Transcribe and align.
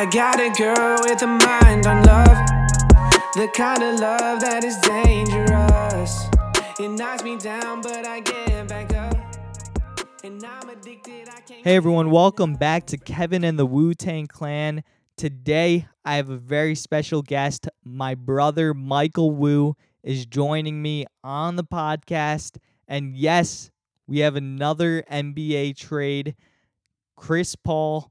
I 0.00 0.06
got 0.06 0.40
a 0.40 0.48
girl 0.48 0.96
with 1.02 1.20
a 1.20 1.26
mind 1.26 1.86
on 1.86 2.02
love, 2.04 2.26
the 3.34 3.50
kind 3.54 3.82
of 3.82 4.00
love 4.00 4.40
that 4.40 4.64
is 4.64 4.78
dangerous. 4.78 6.24
It 6.80 6.88
knocks 6.88 7.22
me 7.22 7.36
down, 7.36 7.82
but 7.82 8.06
I 8.06 8.20
get 8.20 8.66
back 8.66 8.94
up. 8.94 9.14
Addicted, 10.24 11.28
Hey 11.50 11.76
everyone, 11.76 12.10
welcome 12.10 12.54
back 12.54 12.86
to 12.86 12.96
Kevin 12.96 13.44
and 13.44 13.58
the 13.58 13.66
Wu 13.66 13.92
Tang 13.92 14.26
Clan. 14.26 14.84
Today 15.18 15.86
I 16.02 16.16
have 16.16 16.30
a 16.30 16.38
very 16.38 16.74
special 16.74 17.20
guest. 17.20 17.68
My 17.84 18.14
brother 18.14 18.72
Michael 18.72 19.32
Wu 19.32 19.76
is 20.02 20.24
joining 20.24 20.80
me 20.80 21.04
on 21.22 21.56
the 21.56 21.64
podcast. 21.64 22.56
And 22.88 23.14
yes, 23.14 23.70
we 24.06 24.20
have 24.20 24.34
another 24.34 25.04
NBA 25.12 25.76
trade. 25.76 26.36
Chris 27.16 27.54
Paul 27.54 28.10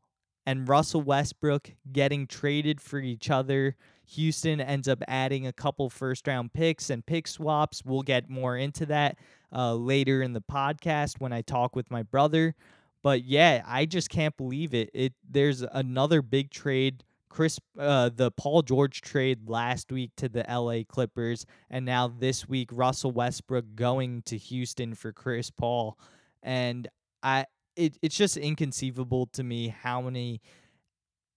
and 0.49 0.67
Russell 0.67 1.03
Westbrook 1.03 1.73
getting 1.91 2.25
traded 2.25 2.81
for 2.81 2.97
each 2.97 3.29
other. 3.29 3.75
Houston 4.07 4.59
ends 4.59 4.87
up 4.87 5.03
adding 5.07 5.45
a 5.45 5.53
couple 5.53 5.91
first 5.91 6.27
round 6.27 6.53
picks 6.53 6.89
and 6.89 7.05
pick 7.05 7.27
swaps. 7.27 7.85
We'll 7.85 8.01
get 8.01 8.31
more 8.31 8.57
into 8.57 8.87
that 8.87 9.19
uh, 9.53 9.75
later 9.75 10.23
in 10.23 10.33
the 10.33 10.41
podcast 10.41 11.19
when 11.19 11.31
I 11.31 11.43
talk 11.43 11.75
with 11.75 11.91
my 11.91 12.01
brother. 12.01 12.55
But 13.03 13.25
yeah, 13.25 13.61
I 13.67 13.85
just 13.85 14.09
can't 14.09 14.35
believe 14.37 14.73
it. 14.73 14.89
It 14.91 15.13
there's 15.29 15.61
another 15.61 16.23
big 16.23 16.49
trade. 16.49 17.03
Chris, 17.29 17.59
uh, 17.77 18.09
the 18.09 18.31
Paul 18.31 18.63
George 18.63 19.01
trade 19.01 19.47
last 19.47 19.91
week 19.91 20.09
to 20.15 20.27
the 20.27 20.43
LA 20.49 20.79
Clippers, 20.83 21.45
and 21.69 21.85
now 21.85 22.07
this 22.07 22.49
week 22.49 22.69
Russell 22.73 23.11
Westbrook 23.11 23.65
going 23.75 24.23
to 24.23 24.35
Houston 24.35 24.95
for 24.95 25.13
Chris 25.13 25.51
Paul, 25.51 25.95
and 26.41 26.87
I 27.21 27.45
it, 27.79 27.97
it's 28.01 28.15
just 28.17 28.37
inconceivable 28.37 29.27
to 29.27 29.43
me 29.43 29.69
how 29.69 30.01
many 30.01 30.41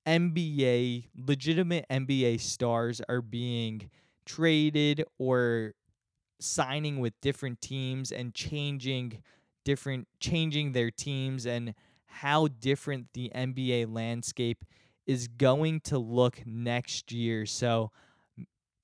NBA 0.07 1.09
legitimate 1.17 1.87
NBA 1.89 2.41
stars 2.41 3.01
are 3.09 3.23
being 3.23 3.91
traded 4.27 5.05
or 5.19 5.75
signing 6.41 6.99
with 6.99 7.15
different 7.21 7.61
teams 7.61 8.11
and 8.11 8.35
changing 8.35 9.23
different 9.65 10.09
changing 10.19 10.73
their 10.73 10.91
teams 10.91 11.47
and 11.47 11.75
how 12.07 12.49
different 12.49 13.07
the 13.15 13.31
NBA 13.35 13.93
landscape 13.93 14.65
is 15.07 15.29
going 15.29 15.81
to 15.83 15.99
look 15.99 16.43
next 16.45 17.13
year. 17.13 17.47
So 17.47 17.93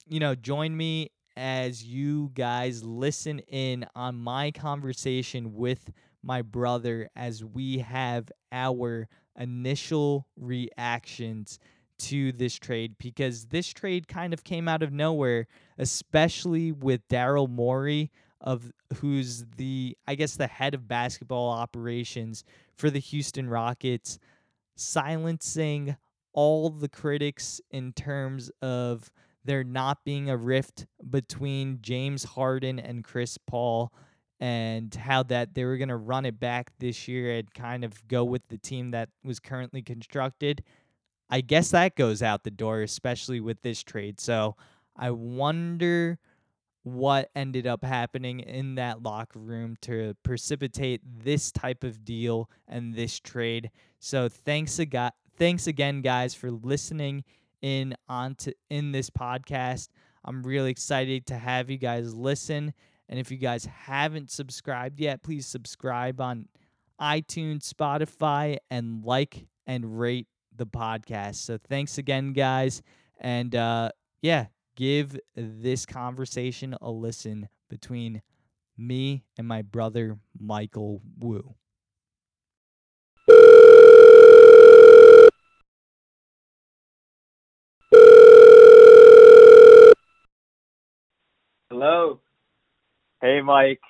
you 0.06 0.20
know, 0.20 0.34
join 0.34 0.76
me 0.76 1.10
as 1.36 1.84
you 1.84 2.30
guys 2.34 2.82
listen 2.84 3.40
in 3.40 3.86
on 3.94 4.16
my 4.16 4.50
conversation 4.50 5.54
with 5.54 5.90
my 6.22 6.42
brother 6.42 7.08
as 7.16 7.44
we 7.44 7.78
have 7.78 8.30
our 8.52 9.08
initial 9.38 10.26
reactions 10.36 11.58
to 11.98 12.32
this 12.32 12.54
trade 12.54 12.94
because 12.98 13.46
this 13.46 13.68
trade 13.68 14.06
kind 14.06 14.32
of 14.32 14.44
came 14.44 14.68
out 14.68 14.82
of 14.82 14.92
nowhere, 14.92 15.46
especially 15.78 16.72
with 16.72 17.06
Daryl 17.08 17.48
Morey 17.48 18.10
of 18.40 18.70
who's 18.98 19.44
the 19.56 19.96
I 20.06 20.14
guess 20.14 20.36
the 20.36 20.46
head 20.46 20.74
of 20.74 20.86
basketball 20.86 21.50
operations 21.50 22.44
for 22.76 22.88
the 22.88 23.00
Houston 23.00 23.48
Rockets 23.48 24.18
silencing 24.76 25.96
all 26.32 26.70
the 26.70 26.88
critics 26.88 27.60
in 27.70 27.92
terms 27.92 28.50
of 28.62 29.10
there 29.44 29.64
not 29.64 30.04
being 30.04 30.30
a 30.30 30.36
rift 30.36 30.86
between 31.10 31.78
James 31.80 32.22
Harden 32.22 32.78
and 32.78 33.02
Chris 33.02 33.38
Paul 33.38 33.92
and 34.40 34.94
how 34.94 35.22
that 35.24 35.54
they 35.54 35.64
were 35.64 35.76
going 35.76 35.88
to 35.88 35.96
run 35.96 36.24
it 36.24 36.38
back 36.38 36.70
this 36.78 37.08
year 37.08 37.38
and 37.38 37.52
kind 37.54 37.84
of 37.84 38.06
go 38.06 38.24
with 38.24 38.46
the 38.48 38.58
team 38.58 38.92
that 38.92 39.08
was 39.24 39.40
currently 39.40 39.82
constructed. 39.82 40.62
I 41.30 41.40
guess 41.40 41.70
that 41.72 41.96
goes 41.96 42.22
out 42.22 42.44
the 42.44 42.50
door, 42.50 42.82
especially 42.82 43.40
with 43.40 43.62
this 43.62 43.82
trade. 43.82 44.20
So 44.20 44.56
I 44.96 45.10
wonder 45.10 46.18
what 46.84 47.30
ended 47.34 47.66
up 47.66 47.84
happening 47.84 48.40
in 48.40 48.76
that 48.76 49.02
locker 49.02 49.38
room 49.38 49.76
to 49.82 50.14
precipitate 50.22 51.02
this 51.04 51.52
type 51.52 51.84
of 51.84 52.04
deal 52.04 52.48
and 52.66 52.94
this 52.94 53.18
trade. 53.18 53.70
So 53.98 54.28
thanks 54.28 54.78
again, 54.78 55.10
thanks 55.36 55.66
again, 55.66 56.00
guys, 56.00 56.34
for 56.34 56.50
listening 56.50 57.24
in 57.60 57.94
onto 58.08 58.52
in 58.70 58.92
this 58.92 59.10
podcast. 59.10 59.88
I'm 60.24 60.42
really 60.42 60.70
excited 60.70 61.26
to 61.26 61.36
have 61.36 61.70
you 61.70 61.78
guys 61.78 62.14
listen. 62.14 62.72
And 63.08 63.18
if 63.18 63.30
you 63.30 63.38
guys 63.38 63.64
haven't 63.64 64.30
subscribed 64.30 65.00
yet, 65.00 65.22
please 65.22 65.46
subscribe 65.46 66.20
on 66.20 66.48
iTunes, 67.00 67.72
Spotify, 67.72 68.58
and 68.70 69.04
like 69.04 69.46
and 69.66 69.98
rate 69.98 70.26
the 70.54 70.66
podcast. 70.66 71.36
So 71.36 71.58
thanks 71.68 71.98
again, 71.98 72.32
guys. 72.32 72.82
And 73.20 73.54
uh, 73.54 73.90
yeah, 74.20 74.46
give 74.76 75.18
this 75.34 75.86
conversation 75.86 76.76
a 76.80 76.90
listen 76.90 77.48
between 77.70 78.22
me 78.76 79.24
and 79.36 79.46
my 79.46 79.62
brother, 79.62 80.18
Michael 80.38 81.00
Wu. 81.18 81.54
Hello. 91.70 92.20
Hey, 93.20 93.40
Mike. 93.42 93.80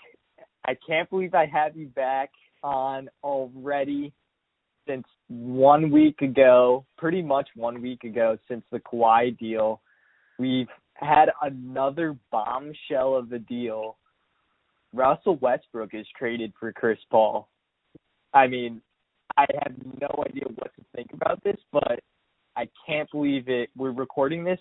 I 0.66 0.74
can't 0.86 1.08
believe 1.10 1.34
I 1.34 1.44
have 1.44 1.76
you 1.76 1.88
back 1.88 2.30
on 2.62 3.10
already 3.22 4.14
since 4.86 5.04
one 5.28 5.90
week 5.90 6.22
ago, 6.22 6.86
pretty 6.96 7.20
much 7.20 7.46
one 7.54 7.82
week 7.82 8.04
ago 8.04 8.38
since 8.48 8.64
the 8.72 8.80
Kawhi 8.80 9.38
deal. 9.38 9.82
We've 10.38 10.68
had 10.94 11.26
another 11.42 12.16
bombshell 12.32 13.16
of 13.16 13.30
a 13.32 13.38
deal. 13.38 13.98
Russell 14.94 15.36
Westbrook 15.42 15.90
is 15.92 16.06
traded 16.18 16.54
for 16.58 16.72
Chris 16.72 16.98
Paul. 17.10 17.50
I 18.32 18.46
mean, 18.46 18.80
I 19.36 19.44
have 19.62 19.74
no 20.00 20.24
idea 20.26 20.44
what 20.54 20.74
to 20.76 20.84
think 20.96 21.08
about 21.12 21.44
this, 21.44 21.58
but 21.70 22.00
I 22.56 22.66
can't 22.86 23.10
believe 23.10 23.50
it. 23.50 23.68
We're 23.76 23.92
recording 23.92 24.42
this 24.42 24.60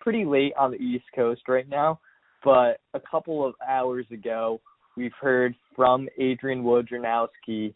pretty 0.00 0.24
late 0.24 0.54
on 0.58 0.72
the 0.72 0.78
East 0.78 1.04
Coast 1.14 1.42
right 1.46 1.68
now 1.68 2.00
but 2.44 2.80
a 2.94 3.00
couple 3.00 3.46
of 3.46 3.54
hours 3.66 4.06
ago, 4.10 4.60
we've 4.96 5.12
heard 5.20 5.54
from 5.74 6.08
Adrian 6.18 6.62
Wojnarowski 6.62 7.74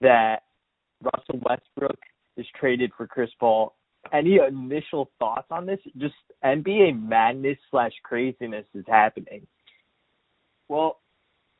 that 0.00 0.42
Russell 1.02 1.40
Westbrook 1.48 1.98
is 2.36 2.46
traded 2.58 2.92
for 2.96 3.06
Chris 3.06 3.30
Paul. 3.38 3.74
Any 4.12 4.38
initial 4.46 5.10
thoughts 5.18 5.46
on 5.50 5.66
this? 5.66 5.78
Just 5.98 6.14
NBA 6.44 7.00
madness 7.00 7.58
slash 7.70 7.92
craziness 8.02 8.66
is 8.74 8.84
happening. 8.88 9.46
Well, 10.68 10.98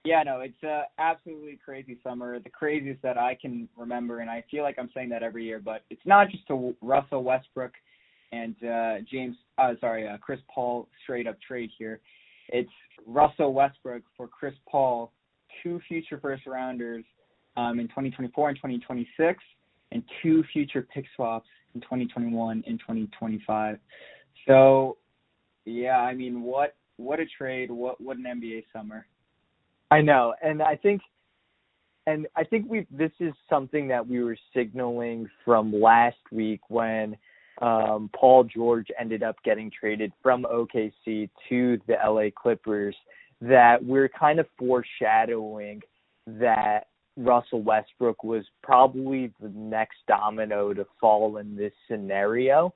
yeah, 0.05 0.23
no, 0.25 0.41
it's 0.41 0.61
a 0.65 0.83
absolutely 0.99 1.61
crazy 1.65 1.99
summer, 2.03 2.41
the 2.41 2.51
craziest 2.51 3.01
that 3.03 3.17
I 3.17 3.39
can 3.41 3.69
remember, 3.77 4.19
and 4.19 4.29
I 4.29 4.43
feel 4.51 4.65
like 4.65 4.77
I'm 4.79 4.91
saying 4.93 5.11
that 5.11 5.23
every 5.23 5.45
year. 5.45 5.61
But 5.65 5.85
it's 5.91 6.05
not 6.05 6.29
just 6.31 6.43
a 6.51 6.73
Russell 6.81 7.23
Westbrook 7.23 7.73
and 8.33 8.57
uh, 8.65 8.95
James, 9.11 9.37
uh, 9.59 9.75
sorry, 9.81 10.09
uh, 10.09 10.17
Chris 10.17 10.41
Paul 10.53 10.89
straight 11.05 11.29
up 11.29 11.37
trade 11.47 11.71
here. 11.79 12.01
It's 12.49 12.71
Russell 13.07 13.53
Westbrook 13.53 14.03
for 14.17 14.29
Chris 14.29 14.55
Paul, 14.69 15.13
two 15.63 15.81
future 15.89 16.19
first 16.21 16.47
rounders 16.47 17.05
um, 17.57 17.81
in 17.81 17.89
2024 17.89 18.51
and 18.51 18.57
2026, 18.59 19.43
and 19.93 20.03
two 20.23 20.43
future 20.53 20.87
pick 20.93 21.05
swaps 21.15 21.49
in 21.75 21.81
2021 21.81 22.65
and 22.67 22.79
2025. 22.81 23.79
So, 24.47 24.97
yeah, 25.65 25.99
I 25.99 26.15
mean, 26.15 26.43
what 26.43 26.77
what 26.97 27.21
a 27.21 27.27
trade! 27.27 27.71
What 27.71 28.01
what 28.01 28.17
an 28.17 28.25
NBA 28.25 28.65
summer! 28.73 29.07
I 29.91 30.01
know, 30.01 30.35
and 30.43 30.63
I 30.63 30.77
think, 30.77 31.03
and 32.07 32.27
I 32.37 32.45
think 32.45 32.69
we 32.69 32.87
this 32.91 33.13
is 33.21 33.33
something 33.49 33.89
that 33.89 34.07
we 34.07 34.23
were 34.23 34.37
signaling 34.55 35.29
from 35.45 35.73
last 35.73 36.17
week 36.31 36.61
when 36.69 37.17
um, 37.63 38.11
Paul 38.15 38.45
George 38.45 38.89
ended 38.99 39.23
up 39.23 39.37
getting 39.45 39.71
traded 39.71 40.13
from 40.23 40.45
OKC 40.45 41.31
to 41.49 41.81
the 41.87 41.95
LA 42.05 42.29
Clippers, 42.37 42.97
that 43.41 43.83
we're 43.83 44.09
kind 44.09 44.41
of 44.41 44.47
foreshadowing 44.59 45.81
that 46.27 46.89
Russell 47.17 47.63
Westbrook 47.63 48.25
was 48.25 48.45
probably 48.63 49.33
the 49.41 49.51
next 49.55 49.99
domino 50.09 50.75
to 50.75 50.87
fall 51.01 51.37
in 51.37 51.57
this 51.57 51.73
scenario, 51.89 52.75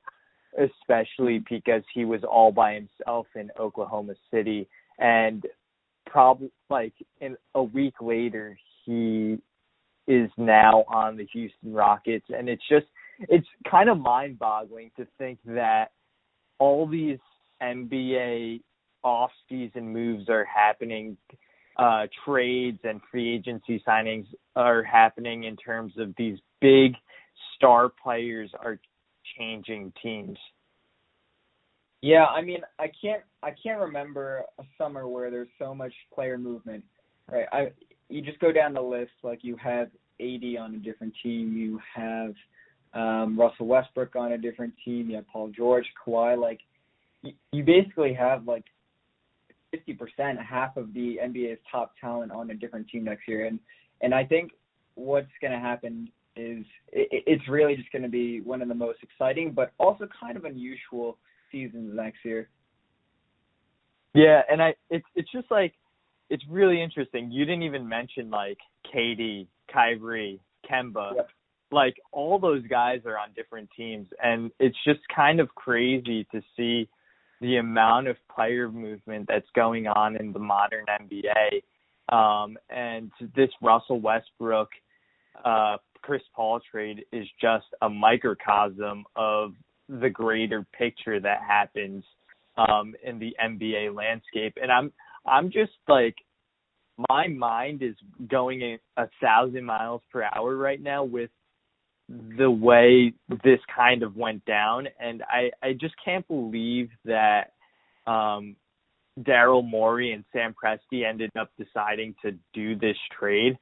especially 0.57 1.45
because 1.51 1.83
he 1.93 2.05
was 2.05 2.23
all 2.23 2.53
by 2.53 2.75
himself 2.75 3.27
in 3.35 3.51
Oklahoma 3.59 4.15
City. 4.33 4.69
And 4.99 5.45
probably 6.07 6.51
like 6.71 6.95
in 7.21 7.37
a 7.55 7.63
week 7.63 7.95
later 8.01 8.57
he 8.85 9.39
is 10.07 10.31
now 10.37 10.85
on 10.89 11.17
the 11.17 11.27
Houston 11.33 11.73
Rockets. 11.73 12.27
And 12.29 12.49
it's 12.49 12.63
just 12.69 12.87
it's 13.21 13.47
kind 13.71 13.89
of 13.89 13.99
mind 13.99 14.39
boggling 14.39 14.91
to 14.97 15.07
think 15.19 15.39
that 15.47 15.93
all 16.59 16.87
these 16.87 17.19
NBA 17.63 18.63
off 19.03 19.31
season 19.49 19.93
moves 19.93 20.29
are 20.29 20.45
happening, 20.45 21.17
uh, 21.77 22.07
trades 22.25 22.79
and 22.85 23.01
free 23.11 23.35
agency 23.35 23.83
signings 23.87 24.27
are 24.55 24.83
happening 24.83 25.45
in 25.45 25.57
terms 25.57 25.93
of 25.99 26.15
these 26.17 26.39
big 26.61 26.93
star 27.55 27.91
players 28.03 28.51
are 28.59 28.79
changing 29.39 29.93
teams. 30.03 30.39
Yeah, 32.03 32.27
I 32.27 32.43
mean, 32.43 32.61
I 32.79 32.91
can't 33.03 33.23
I 33.43 33.51
can't 33.63 33.81
remember 33.81 34.45
a 34.59 34.65
summer 34.79 35.09
where 35.09 35.31
there's 35.31 35.49
so 35.59 35.75
much 35.75 35.93
player 36.15 36.39
movement. 36.39 36.85
Right? 37.31 37.47
I 37.53 37.73
you 38.09 38.23
just 38.23 38.39
go 38.39 38.53
down 38.53 38.75
the 38.75 38.83
list 38.83 39.13
like 39.23 39.41
you 39.43 39.57
have 39.57 39.89
AD 40.21 40.57
on 40.59 40.75
a 40.75 40.79
different 40.79 41.15
team, 41.23 41.57
you 41.57 41.81
have 41.95 42.35
um 42.95 43.39
Russell 43.39 43.67
Westbrook 43.67 44.17
on 44.17 44.33
a 44.33 44.39
different 44.39 44.75
team, 44.85 45.11
you 45.11 45.17
have 45.17 45.27
Paul 45.29 45.51
George, 45.57 45.87
Kawhi 46.07 46.41
like 46.41 46.61
you, 47.23 47.33
you 47.53 47.65
basically 47.65 48.15
have 48.15 48.47
like 48.47 48.65
50%, 49.75 50.43
half 50.43 50.77
of 50.77 50.95
the 50.95 51.19
NBA's 51.23 51.59
top 51.71 51.95
talent 52.01 52.33
on 52.33 52.51
a 52.51 52.55
different 52.55 52.89
team 52.89 53.05
next 53.05 53.29
year 53.29 53.47
and 53.47 53.59
and 54.01 54.15
I 54.15 54.25
think 54.25 54.53
what's 54.95 55.33
going 55.41 55.53
to 55.53 55.59
happen 55.59 56.11
is 56.37 56.65
it, 56.93 57.25
it's 57.27 57.49
really 57.49 57.77
just 57.77 57.91
going 57.93 58.03
to 58.03 58.09
be 58.09 58.41
one 58.41 58.63
of 58.63 58.69
the 58.69 58.75
most 58.75 58.99
exciting 59.03 59.53
but 59.53 59.73
also 59.79 60.09
kind 60.21 60.37
of 60.37 60.45
unusual 60.45 61.19
seasons 61.51 61.93
next 61.95 62.25
year. 62.25 62.49
Yeah, 64.15 64.41
and 64.51 64.63
I 64.63 64.75
it's 64.89 65.05
it's 65.15 65.31
just 65.31 65.51
like 65.51 65.75
it's 66.31 66.43
really 66.49 66.83
interesting. 66.83 67.31
You 67.31 67.45
didn't 67.45 67.63
even 67.63 67.87
mention 67.87 68.31
like 68.31 68.59
KD, 68.95 69.47
Kyrie, 69.73 70.41
Kemba. 70.71 71.17
Yep. 71.17 71.29
Like 71.71 71.97
all 72.13 72.39
those 72.39 72.67
guys 72.67 73.01
are 73.07 73.19
on 73.19 73.29
different 73.35 73.69
teams 73.77 74.07
and 74.23 74.51
it's 74.61 74.77
just 74.85 75.01
kind 75.15 75.41
of 75.41 75.49
crazy 75.55 76.27
to 76.33 76.41
see 76.57 76.89
the 77.41 77.57
amount 77.57 78.09
of 78.09 78.17
player 78.35 78.71
movement 78.71 79.27
that's 79.29 79.49
going 79.55 79.87
on 79.87 80.17
in 80.17 80.33
the 80.33 80.39
modern 80.39 80.85
NBA. 80.89 81.63
Um 82.15 82.57
and 82.71 83.11
this 83.35 83.51
Russell 83.63 84.01
Westbrook 84.01 84.69
uh 85.45 85.77
Chris 86.03 86.23
Paul 86.35 86.61
trade 86.71 87.05
is 87.13 87.27
just 87.41 87.67
a 87.83 87.89
microcosm 87.89 89.05
of 89.17 89.53
the 89.89 90.11
greater 90.11 90.65
picture 90.77 91.19
that 91.21 91.41
happens 91.47 92.05
um 92.57 92.95
in 93.05 93.19
the 93.19 93.35
NBA 93.43 93.95
landscape 93.95 94.57
and 94.63 94.71
I'm 94.71 94.93
I'm 95.27 95.51
just 95.51 95.73
like 95.89 96.15
my 97.11 97.29
mind 97.29 97.83
is 97.83 97.95
going 98.29 98.79
a 98.97 99.09
thousand 99.21 99.65
miles 99.65 100.03
per 100.11 100.23
hour 100.35 100.57
right 100.57 100.81
now 100.81 101.05
with 101.05 101.31
the 102.09 102.51
way 102.51 103.13
this 103.43 103.61
kind 103.75 104.03
of 104.03 104.17
went 104.17 104.45
down 104.45 104.89
and 105.01 105.23
I 105.29 105.51
I 105.63 105.73
just 105.73 105.95
can't 106.05 106.27
believe 106.29 106.91
that 107.05 107.53
um 108.07 108.57
Daryl 109.21 109.69
Morey 109.69 110.13
and 110.13 110.25
Sam 110.33 110.55
Presti 110.55 111.05
ended 111.05 111.31
up 111.39 111.51
deciding 111.59 112.15
to 112.23 112.33
do 112.55 112.77
this 112.77 112.97
trade 113.19 113.59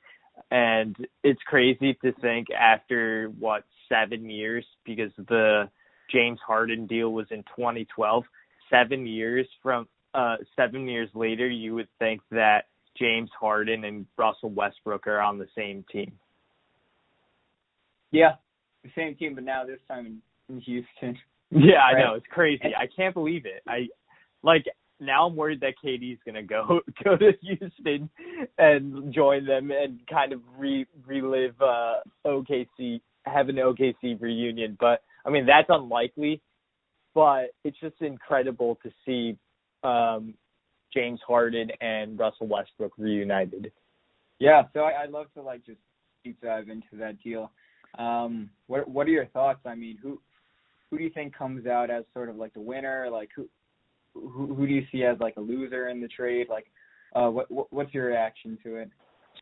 and 0.50 0.96
it's 1.23 1.41
crazy 1.46 1.96
to 2.05 2.12
think 2.20 2.49
after 2.50 3.32
what 3.38 3.64
7 3.88 4.29
years 4.29 4.67
because 4.85 5.12
the 5.17 5.70
James 6.11 6.38
Harden 6.46 6.87
deal 6.87 7.12
was 7.12 7.26
in 7.31 7.43
2012. 7.56 8.25
Seven 8.70 9.06
years 9.06 9.46
from 9.62 9.87
uh, 10.14 10.37
seven 10.56 10.88
years 10.88 11.11
later, 11.14 11.49
you 11.49 11.75
would 11.75 11.88
think 11.99 12.20
that 12.31 12.67
James 12.96 13.31
Harden 13.38 13.85
and 13.85 14.06
Russell 14.17 14.50
Westbrook 14.50 15.06
are 15.06 15.20
on 15.20 15.38
the 15.38 15.49
same 15.56 15.85
team. 15.91 16.12
Yeah, 18.15 18.35
the 18.85 18.91
same 18.97 19.17
team, 19.17 19.35
but 19.35 19.45
now 19.45 19.65
this 19.65 19.81
time 19.89 20.07
in, 20.07 20.23
in 20.55 20.61
Houston. 20.61 21.19
Yeah, 21.51 21.83
I 21.83 22.01
know 22.01 22.15
it's 22.15 22.27
crazy. 22.33 22.75
I 22.77 22.89
can't 22.97 23.15
believe 23.15 23.47
it. 23.47 23.63
I 23.69 23.87
like 24.43 24.65
now 24.99 25.29
I'm 25.29 25.37
worried 25.37 25.61
that 25.61 25.75
KD's 25.85 26.19
gonna 26.27 26.43
go 26.43 26.81
go 27.05 27.17
to 27.17 27.33
Houston 27.43 28.11
and 28.59 29.15
join 29.15 29.47
them 29.47 29.71
and 29.71 30.01
kind 30.11 30.33
of 30.33 30.41
re 30.59 30.85
relive 31.07 31.55
uh 31.61 31.97
OKC 32.27 33.01
have 33.27 33.51
an 33.51 33.57
OKC 33.57 34.21
reunion. 34.21 34.77
But 34.81 35.03
I 35.25 35.31
mean 35.31 35.47
that's 35.47 35.69
unlikely. 35.69 36.41
But 37.15 37.51
it's 37.63 37.79
just 37.79 38.01
incredible 38.01 38.77
to 38.83 38.91
see 39.07 39.39
um 39.85 40.35
James 40.93 41.21
Harden 41.25 41.71
and 41.81 42.19
Russell 42.19 42.49
Westbrook 42.49 42.93
reunited. 42.99 43.71
Yeah, 44.41 44.63
so 44.73 44.81
I, 44.81 45.05
I'd 45.05 45.11
love 45.11 45.27
to 45.35 45.43
like 45.43 45.65
just 45.65 45.79
deep 46.25 46.41
dive 46.43 46.69
into 46.69 46.97
that 46.99 47.23
deal. 47.23 47.53
Um, 47.99 48.50
what 48.67 48.88
what 48.88 49.06
are 49.06 49.11
your 49.11 49.26
thoughts? 49.26 49.61
I 49.64 49.75
mean, 49.75 49.99
who 50.02 50.20
who 50.91 50.99
do 50.99 51.05
you 51.05 51.11
think 51.11 51.37
comes 51.37 51.67
out 51.67 51.91
as 51.91 52.05
sort 52.12 52.29
of 52.29 52.37
like 52.37 52.55
the 52.55 52.61
winner? 52.61 53.08
Like 53.11 53.31
who 53.35 53.49
who 54.14 54.55
who 54.55 54.67
do 54.67 54.73
you 54.73 54.87
see 54.93 55.05
as 55.05 55.19
like 55.20 55.37
a 55.37 55.41
loser 55.41 55.88
in 55.88 56.00
the 56.00 56.08
trade? 56.08 56.49
Like, 56.49 56.67
uh, 57.14 57.29
what, 57.31 57.50
what 57.50 57.73
what's 57.73 57.94
your 57.94 58.06
reaction 58.06 58.58
to 58.64 58.76
it? 58.76 58.91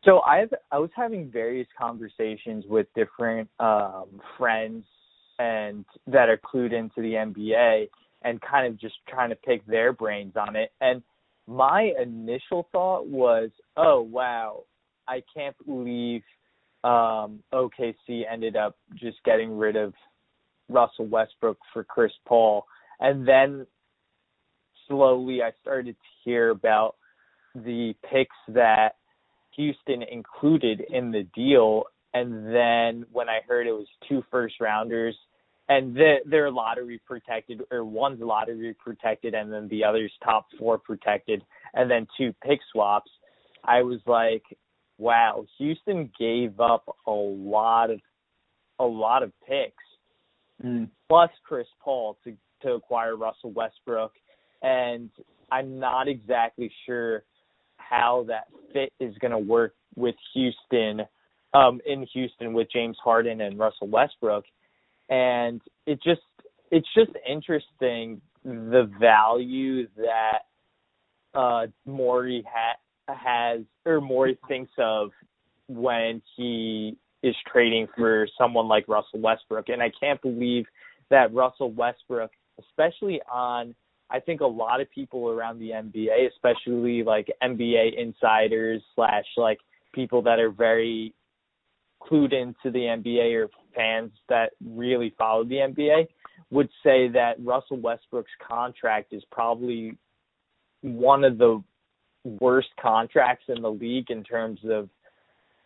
So 0.05 0.21
I've 0.21 0.53
I 0.71 0.79
was 0.79 0.91
having 0.97 1.31
various 1.31 1.69
conversations 1.79 2.65
with 2.69 2.87
different 2.95 3.49
um 3.61 4.21
friends 4.39 4.85
and 5.39 5.85
that 6.07 6.29
are 6.29 6.39
clued 6.39 6.73
into 6.73 7.01
the 7.01 7.15
NBA 7.15 7.89
and 8.23 8.41
kind 8.41 8.67
of 8.67 8.81
just 8.81 8.95
trying 9.09 9.31
to 9.31 9.37
pick 9.37 9.67
their 9.67 9.93
brains 9.93 10.35
on 10.37 10.57
it. 10.57 10.73
And 10.81 11.03
my 11.47 11.93
initial 12.01 12.69
thought 12.73 13.07
was, 13.07 13.51
"Oh 13.77 14.01
wow, 14.03 14.65
I 15.09 15.23
can't 15.35 15.57
believe 15.67 16.23
um 16.85 17.43
OKC 17.53 18.23
ended 18.31 18.57
up 18.57 18.77
just 18.95 19.19
getting 19.25 19.57
rid 19.57 19.77
of 19.77 19.95
Russell 20.69 21.07
Westbrook 21.07 21.59
for 21.73 21.85
Chris 21.85 22.13
Paul." 22.27 22.67
And 23.01 23.27
then 23.27 23.67
slowly 24.89 25.43
I 25.43 25.53
started 25.61 25.95
to 25.95 26.09
hear 26.25 26.51
about 26.51 26.97
the 27.55 27.95
picks 28.11 28.37
that 28.49 28.97
Houston 29.57 30.03
included 30.03 30.83
in 30.89 31.11
the 31.11 31.27
deal. 31.35 31.85
And 32.15 32.47
then 32.47 33.07
when 33.13 33.29
I 33.29 33.41
heard 33.47 33.67
it 33.67 33.73
was 33.73 33.87
two 34.09 34.23
first 34.31 34.61
rounders, 34.61 35.17
and 35.69 35.95
the, 35.95 36.17
they're 36.27 36.51
lottery 36.51 37.01
protected, 37.07 37.63
or 37.71 37.85
one's 37.85 38.21
lottery 38.21 38.75
protected, 38.75 39.35
and 39.35 39.53
then 39.53 39.69
the 39.69 39.85
other's 39.85 40.13
top 40.23 40.47
four 40.59 40.79
protected, 40.79 41.43
and 41.75 41.91
then 41.91 42.07
two 42.19 42.35
pick 42.47 42.59
swaps, 42.73 43.11
I 43.65 43.83
was 43.83 44.01
like, 44.07 44.43
wow, 45.03 45.45
Houston 45.59 46.11
gave 46.19 46.61
up 46.61 46.97
a 47.07 47.11
lot 47.11 47.91
of 47.91 48.01
a 48.79 48.85
lot 48.85 49.23
of 49.23 49.33
picks. 49.47 49.85
Mm. 50.65 50.89
plus 51.09 51.31
Chris 51.45 51.67
Paul 51.83 52.17
to 52.25 52.37
to 52.63 52.75
acquire 52.75 53.17
Russell 53.17 53.51
Westbrook, 53.51 54.13
and 54.63 55.11
I'm 55.51 55.81
not 55.81 56.07
exactly 56.07 56.71
sure 56.87 57.25
how 57.79 58.27
that 58.29 58.45
fit 58.73 58.93
is 59.01 59.13
going 59.19 59.33
to 59.33 59.39
work 59.39 59.75
with 59.97 60.15
Houston, 60.35 61.01
um, 61.53 61.81
in 61.85 62.07
Houston 62.13 62.53
with 62.53 62.69
James 62.73 62.97
Harden 63.03 63.41
and 63.41 63.59
Russell 63.59 63.89
Westbrook, 63.89 64.45
and 65.09 65.61
it 65.87 66.01
just 66.05 66.21
it's 66.71 66.87
just 66.95 67.11
interesting 67.29 68.21
the 68.45 68.89
value 69.01 69.89
that 69.97 70.43
uh 71.35 71.67
Morey 71.87 72.45
ha- 72.49 72.79
has 73.09 73.61
or 73.85 74.01
Morey 74.01 74.39
thinks 74.49 74.73
of 74.79 75.11
when 75.69 76.23
he 76.37 76.97
is 77.23 77.35
trading 77.51 77.87
for 77.97 78.27
someone 78.39 78.69
like 78.69 78.89
Russell 78.89 79.21
Westbrook. 79.21 79.69
And 79.69 79.83
I 79.83 79.91
can't 79.99 80.21
believe 80.23 80.67
that 81.11 81.33
Russell 81.33 81.71
Westbrook, 81.73 82.31
especially 82.59 83.21
on 83.31 83.75
I 84.11 84.21
think 84.21 84.43
a 84.43 84.47
lot 84.47 84.83
of 84.83 84.91
people 84.91 85.31
around 85.31 85.59
the 85.59 85.71
NBA, 85.71 86.29
especially 86.35 87.03
like 87.03 87.29
NBA 87.43 87.99
insiders 87.99 88.83
slash 88.95 89.25
like 89.39 89.59
people 89.95 90.21
that 90.23 90.39
are 90.39 90.51
very 90.51 91.15
clued 92.03 92.35
into 92.35 92.71
the 92.71 92.81
NBA 92.81 93.35
or 93.35 93.49
fans 93.75 94.11
that 94.29 94.53
really 94.63 95.15
follow 95.17 95.45
the 95.45 95.55
NBA, 95.55 96.09
would 96.51 96.69
say 96.85 97.09
that 97.09 97.37
Russell 97.39 97.79
Westbrook's 97.79 98.31
contract 98.47 99.15
is 99.15 99.23
probably 99.31 99.97
one 100.83 101.25
of 101.25 101.39
the 101.39 101.63
worst 102.25 102.69
contracts 102.81 103.45
in 103.49 103.63
the 103.63 103.71
league 103.71 104.11
in 104.11 104.23
terms 104.23 104.61
of 104.65 104.89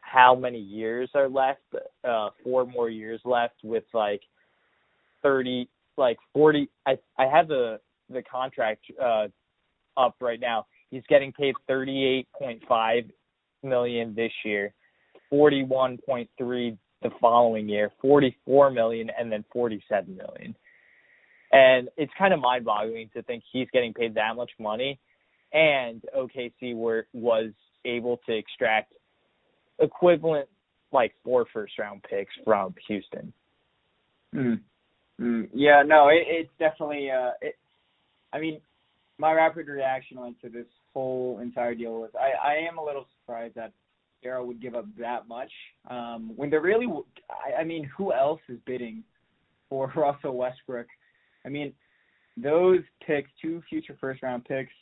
how 0.01 0.35
many 0.35 0.59
years 0.59 1.11
are 1.15 1.29
left, 1.29 1.61
uh 2.05 2.31
four 2.43 2.65
more 2.67 2.89
years 2.89 3.21
left 3.25 3.57
with 3.63 3.85
like 3.93 4.23
30 5.23 5.69
like 5.97 6.19
40 6.33 6.69
I 6.87 6.99
I 7.19 7.27
have 7.27 7.49
the 7.49 7.81
the 8.11 8.23
contract 8.23 8.85
uh 9.03 9.27
up 9.97 10.17
right 10.21 10.41
now. 10.41 10.67
He's 10.91 11.03
getting 11.09 11.33
paid 11.33 11.55
38.5 11.69 13.11
million 13.63 14.15
this 14.15 14.33
year, 14.45 14.73
41.3 15.33 16.79
the 17.03 17.11
following 17.21 17.69
year, 17.69 17.91
44 18.01 18.71
million 18.71 19.11
and 19.19 19.31
then 19.31 19.45
47 19.53 20.17
million. 20.17 20.55
And 21.53 21.89
it's 21.97 22.13
kind 22.19 22.35
of 22.35 22.41
mind-boggling 22.41 23.11
to 23.15 23.23
think 23.23 23.43
he's 23.53 23.69
getting 23.73 23.93
paid 23.93 24.15
that 24.15 24.37
much 24.37 24.51
money 24.59 24.99
and 25.57 26.03
OKC 26.15 26.77
were 26.77 27.07
was 27.15 27.51
able 27.87 28.21
to 28.27 28.37
extract 28.37 28.93
equivalent 29.79 30.49
like 30.93 31.13
four 31.25 31.47
first 31.53 31.79
round 31.79 32.03
picks 32.09 32.35
from 32.45 32.75
Houston. 32.87 33.33
Mm. 34.35 34.61
Mm. 35.21 35.49
Yeah, 35.55 35.83
no, 35.85 36.09
it, 36.09 36.25
it's 36.27 36.51
definitely. 36.59 37.11
Uh, 37.11 37.31
it, 37.41 37.57
I 38.33 38.39
mean, 38.39 38.61
my 39.19 39.33
rapid 39.33 39.67
reaction 39.67 40.19
like 40.19 40.39
to 40.43 40.51
this 40.51 40.67
whole 40.93 41.39
entire 41.41 41.75
deal 41.75 42.01
was 42.01 42.11
I, 42.15 42.51
I 42.51 42.69
am 42.69 42.77
a 42.77 42.85
little 42.85 43.07
surprised 43.19 43.55
that 43.55 43.73
Daryl 44.25 44.47
would 44.47 44.61
give 44.61 44.75
up 44.75 44.87
that 44.99 45.27
much 45.27 45.51
um, 45.89 46.33
when 46.37 46.51
there 46.51 46.61
really. 46.61 46.87
I, 47.31 47.63
I 47.63 47.65
mean, 47.65 47.89
who 47.97 48.13
else 48.13 48.41
is 48.51 48.59
bidding 48.67 49.03
for 49.71 49.91
Russell 49.97 50.37
Westbrook. 50.37 50.87
I 51.47 51.49
mean, 51.49 51.73
those 52.37 52.81
picks, 53.07 53.31
two 53.41 53.63
future 53.71 53.97
first 53.99 54.23
round 54.23 54.45
picks, 54.45 54.73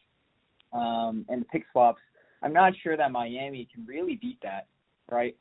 um, 0.75 1.25
and 1.29 1.41
the 1.43 1.47
pick 1.47 1.65
swaps, 1.73 2.03
I'm 2.43 2.53
not 2.53 2.73
sure 2.83 2.97
that 2.97 3.11
Miami 3.11 3.67
can 3.73 3.87
really 3.87 4.17
beat 4.21 4.39
that, 4.43 4.67
right? 5.11 5.37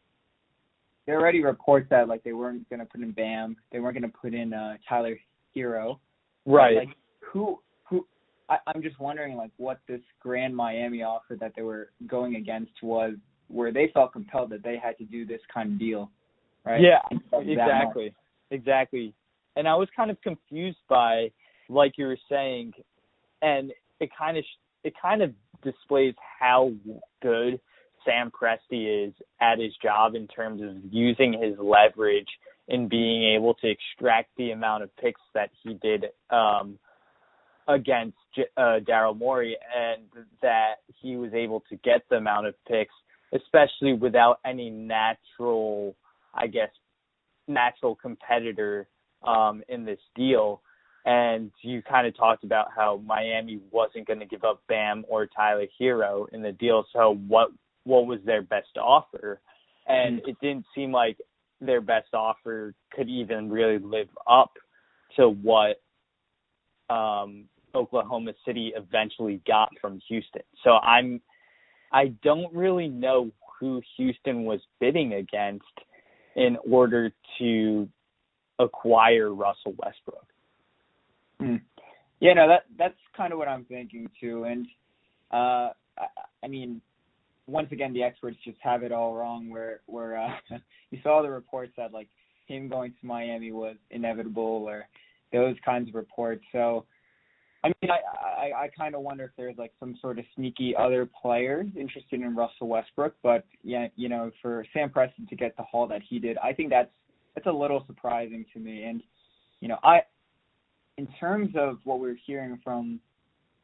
There 1.06 1.20
already 1.20 1.44
reports 1.44 1.88
that 1.90 2.08
like 2.08 2.24
they 2.24 2.32
weren't 2.32 2.70
going 2.70 2.80
to 2.80 2.86
put 2.86 3.02
in 3.02 3.12
Bam, 3.12 3.58
they 3.72 3.80
weren't 3.80 4.00
going 4.00 4.10
to 4.10 4.18
put 4.18 4.34
in 4.34 4.54
uh, 4.54 4.78
Tyler 4.88 5.18
Herro, 5.56 6.00
Right. 6.46 6.76
Like 6.78 6.90
who 7.20 7.60
who 7.84 8.06
I, 8.50 8.58
I'm 8.68 8.82
just 8.82 9.00
wondering 9.00 9.36
like 9.36 9.52
what 9.58 9.80
this 9.88 10.02
grand 10.20 10.56
Miami 10.56 11.04
offer 11.04 11.36
that 11.40 11.54
they 11.56 11.62
were 11.62 11.90
going 12.08 12.36
against 12.36 12.72
was 12.82 13.14
where 13.48 13.72
they 13.72 13.90
felt 13.94 14.14
compelled 14.14 14.50
that 14.52 14.64
they 14.64 14.78
had 14.82 14.98
to 14.98 15.06
do 15.06 15.26
this 15.26 15.42
kind 15.54 15.74
of 15.74 15.80
deal. 15.80 16.12
Right? 16.66 16.82
Yeah, 16.82 17.00
exactly. 17.34 18.14
Exactly. 18.52 19.14
And 19.56 19.68
I 19.68 19.76
was 19.76 19.88
kind 19.96 20.10
of 20.10 20.20
confused 20.22 20.80
by 20.90 21.32
like 21.70 21.94
you 21.98 22.06
were 22.06 22.18
saying 22.30 22.74
and 23.42 23.72
it 24.00 24.10
kind 24.18 24.38
of 24.38 24.44
it 24.84 24.94
kind 25.02 25.22
of 25.22 25.32
displays 25.64 26.16
how 26.40 26.72
good 27.22 27.60
Sam 28.06 28.32
Presti 28.32 29.08
is 29.08 29.14
at 29.42 29.60
his 29.60 29.72
job 29.82 30.16
in 30.16 30.28
terms 30.28 30.62
of 30.62 30.76
using 30.92 31.34
his 31.34 31.58
leverage 31.58 32.28
and 32.68 32.90
being 32.90 33.36
able 33.36 33.54
to 33.56 33.70
extract 33.70 34.30
the 34.38 34.52
amount 34.52 34.84
of 34.84 34.96
picks 34.98 35.22
that 35.34 35.50
he 35.64 35.74
did 35.76 36.06
um, 36.30 36.78
against 37.68 38.18
uh, 38.58 38.80
Daryl 38.88 39.18
Morey, 39.18 39.58
and 39.76 40.04
that 40.42 40.76
he 41.02 41.16
was 41.16 41.34
able 41.34 41.64
to 41.70 41.76
get 41.78 42.02
the 42.10 42.18
amount 42.18 42.48
of 42.48 42.56
picks, 42.68 42.94
especially 43.34 43.94
without 43.94 44.40
any 44.46 44.70
natural, 44.70 45.96
I 46.34 46.48
guess, 46.48 46.70
natural 47.48 47.96
competitor 47.96 48.88
um, 49.26 49.64
in 49.70 49.86
this 49.86 50.00
deal. 50.16 50.62
And 51.06 51.52
you 51.62 51.82
kind 51.82 52.08
of 52.08 52.16
talked 52.16 52.44
about 52.44 52.68
how 52.76 53.02
Miami 53.06 53.60
wasn't 53.72 54.08
going 54.08 54.20
to 54.20 54.26
give 54.26 54.44
up 54.44 54.64
Bam 54.70 55.04
or 55.10 55.28
Tyler 55.28 55.66
Herro 55.80 56.28
in 56.32 56.42
the 56.42 56.54
deal. 56.54 56.86
So 56.94 57.16
what 57.28 57.50
what 57.84 58.08
was 58.08 58.20
their 58.26 58.42
best 58.42 58.78
offer? 58.78 59.42
And 59.86 60.22
it 60.26 60.38
didn't 60.42 60.66
seem 60.74 60.94
like 60.94 61.18
their 61.60 61.82
best 61.82 62.14
offer 62.14 62.74
could 62.94 63.10
even 63.10 63.50
really 63.50 63.80
live 63.80 64.08
up 64.26 64.52
to 65.18 65.28
what 65.28 65.82
um, 66.90 67.46
Oklahoma 67.76 68.34
City 68.46 68.74
eventually 68.76 69.42
got 69.46 69.70
from 69.82 70.00
Houston. 70.08 70.44
So 70.64 70.72
I'm 70.72 71.22
I 71.92 72.14
don't 72.24 72.54
really 72.54 72.88
know 72.88 73.32
who 73.60 73.82
Houston 73.98 74.46
was 74.46 74.60
bidding 74.80 75.14
against 75.14 75.66
in 76.36 76.58
order 76.70 77.12
to 77.40 77.88
acquire 78.60 79.34
Russell 79.34 79.76
Westbrook. 79.78 80.26
Hmm. 81.44 81.56
Yeah, 82.22 82.34
no, 82.34 82.48
that 82.48 82.64
that's 82.78 82.96
kind 83.18 83.34
of 83.34 83.40
what 83.40 83.50
I'm 83.50 83.66
thinking 83.66 84.10
too. 84.20 84.46
And 84.46 84.66
uh 85.32 85.72
I, 85.98 86.08
I 86.44 86.48
mean, 86.48 86.82
once 87.48 87.68
again, 87.72 87.94
the 87.94 88.04
experts 88.04 88.38
just 88.46 88.58
have 88.62 88.84
it 88.84 88.94
all 88.94 89.14
wrong. 89.14 89.50
Where 89.50 89.82
where 89.88 90.18
uh, 90.18 90.30
you 90.92 91.00
saw 91.04 91.22
the 91.22 91.30
reports 91.30 91.74
that 91.78 91.92
like 91.92 92.08
him 92.48 92.70
going 92.70 92.92
to 92.92 93.06
Miami 93.06 93.52
was 93.52 93.76
inevitable, 93.92 94.66
or 94.68 94.88
those 95.34 95.56
kinds 95.66 95.90
of 95.90 95.96
reports. 95.96 96.46
So, 96.54 96.86
I 97.66 97.68
mean, 97.68 97.92
I 97.92 98.00
I, 98.26 98.64
I 98.64 98.68
kind 98.70 98.96
of 98.96 99.02
wonder 99.02 99.26
if 99.26 99.32
there's 99.36 99.58
like 99.58 99.74
some 99.78 99.98
sort 100.02 100.18
of 100.18 100.26
sneaky 100.36 100.74
other 100.78 101.10
players 101.22 101.68
interested 101.78 102.22
in 102.22 102.36
Russell 102.38 102.70
Westbrook. 102.70 103.16
But 103.22 103.46
yeah, 103.64 103.88
you 103.98 104.08
know, 104.08 104.32
for 104.42 104.66
Sam 104.72 104.90
Presti 104.90 105.28
to 105.28 105.36
get 105.36 105.58
the 105.58 105.64
haul 105.64 105.88
that 105.88 106.02
he 106.08 106.20
did, 106.20 106.38
I 106.38 106.54
think 106.54 106.70
that's 106.70 106.92
that's 107.36 107.48
a 107.48 107.52
little 107.52 107.84
surprising 107.86 108.46
to 108.54 108.60
me. 108.60 108.84
And 108.84 109.04
you 109.60 109.68
know, 109.68 109.78
I 109.84 110.04
in 110.98 111.08
terms 111.20 111.50
of 111.58 111.80
what 111.84 112.00
we're 112.00 112.18
hearing 112.26 112.60
from 112.64 113.00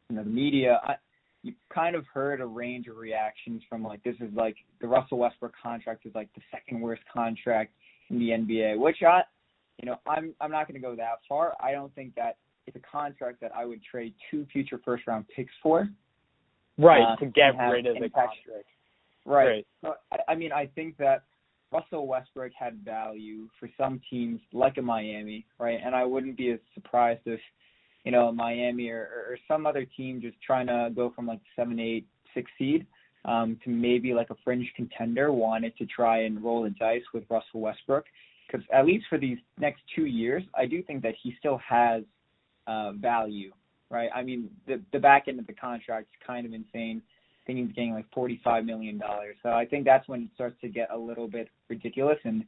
you 0.09 0.15
know 0.15 0.23
the 0.23 0.29
media, 0.29 0.79
I, 0.83 0.95
you 1.43 1.53
kind 1.73 1.95
of 1.95 2.05
heard 2.13 2.41
a 2.41 2.45
range 2.45 2.87
of 2.87 2.97
reactions 2.97 3.61
from 3.69 3.83
like 3.83 4.03
this 4.03 4.15
is 4.19 4.33
like 4.33 4.55
the 4.81 4.87
Russell 4.87 5.19
Westbrook 5.19 5.53
contract 5.61 6.05
is 6.05 6.13
like 6.15 6.29
the 6.35 6.41
second 6.51 6.81
worst 6.81 7.01
contract 7.11 7.71
in 8.09 8.19
the 8.19 8.29
NBA, 8.29 8.77
which 8.77 8.97
I, 9.07 9.21
you 9.81 9.85
know, 9.85 9.97
I'm 10.07 10.33
I'm 10.41 10.51
not 10.51 10.67
going 10.67 10.81
to 10.81 10.85
go 10.85 10.95
that 10.95 11.19
far. 11.27 11.55
I 11.61 11.71
don't 11.71 11.93
think 11.95 12.15
that 12.15 12.37
it's 12.67 12.75
a 12.75 12.91
contract 12.91 13.41
that 13.41 13.51
I 13.55 13.65
would 13.65 13.81
trade 13.83 14.13
two 14.29 14.45
future 14.51 14.79
first 14.83 15.07
round 15.07 15.25
picks 15.35 15.53
for. 15.61 15.89
Right, 16.77 17.01
uh, 17.01 17.15
to 17.17 17.25
get 17.25 17.57
rid 17.57 17.87
of 17.87 17.95
the 17.95 18.09
contract. 18.09 18.65
Right. 19.25 19.67
So, 19.81 19.95
I, 20.11 20.31
I 20.31 20.35
mean, 20.35 20.53
I 20.53 20.67
think 20.67 20.95
that 20.97 21.23
Russell 21.71 22.07
Westbrook 22.07 22.51
had 22.57 22.83
value 22.83 23.47
for 23.59 23.69
some 23.77 24.01
teams 24.09 24.39
like 24.53 24.77
a 24.77 24.81
Miami, 24.81 25.45
right? 25.59 25.79
And 25.83 25.93
I 25.95 26.03
wouldn't 26.03 26.37
be 26.37 26.51
as 26.51 26.59
surprised 26.73 27.21
if, 27.25 27.39
you 28.03 28.11
know, 28.11 28.31
Miami 28.31 28.89
or, 28.89 29.01
or 29.01 29.37
some 29.47 29.65
other 29.65 29.85
team 29.85 30.21
just 30.21 30.41
trying 30.41 30.67
to 30.67 30.89
go 30.95 31.11
from 31.15 31.27
like 31.27 31.41
seven, 31.55 31.79
eight, 31.79 32.07
six 32.33 32.49
seed 32.57 32.85
um, 33.25 33.59
to 33.63 33.69
maybe 33.69 34.13
like 34.13 34.29
a 34.29 34.35
fringe 34.43 34.71
contender 34.75 35.31
wanted 35.31 35.77
to 35.77 35.85
try 35.85 36.23
and 36.23 36.43
roll 36.43 36.63
the 36.63 36.69
dice 36.71 37.03
with 37.13 37.23
Russell 37.29 37.61
Westbrook. 37.61 38.05
Because 38.47 38.65
at 38.73 38.85
least 38.85 39.05
for 39.09 39.19
these 39.19 39.37
next 39.59 39.81
two 39.95 40.05
years, 40.05 40.43
I 40.55 40.65
do 40.65 40.81
think 40.81 41.03
that 41.03 41.13
he 41.21 41.35
still 41.37 41.59
has 41.59 42.03
uh, 42.65 42.93
value, 42.93 43.51
right? 43.91 44.09
I 44.13 44.23
mean, 44.23 44.49
the 44.65 44.81
the 44.91 44.97
back 44.97 45.27
end 45.27 45.39
of 45.39 45.45
the 45.45 45.53
contract 45.53 46.07
is 46.11 46.25
kind 46.25 46.47
of 46.47 46.53
insane. 46.53 47.03
Think 47.49 47.65
he's 47.65 47.75
getting 47.75 47.93
like 47.93 48.05
forty 48.13 48.39
five 48.43 48.63
million 48.63 48.99
dollars. 48.99 49.35
So 49.41 49.49
I 49.49 49.65
think 49.65 49.83
that's 49.83 50.07
when 50.07 50.21
it 50.21 50.29
starts 50.35 50.55
to 50.61 50.67
get 50.67 50.91
a 50.93 50.97
little 50.97 51.27
bit 51.27 51.49
ridiculous. 51.67 52.19
And 52.23 52.43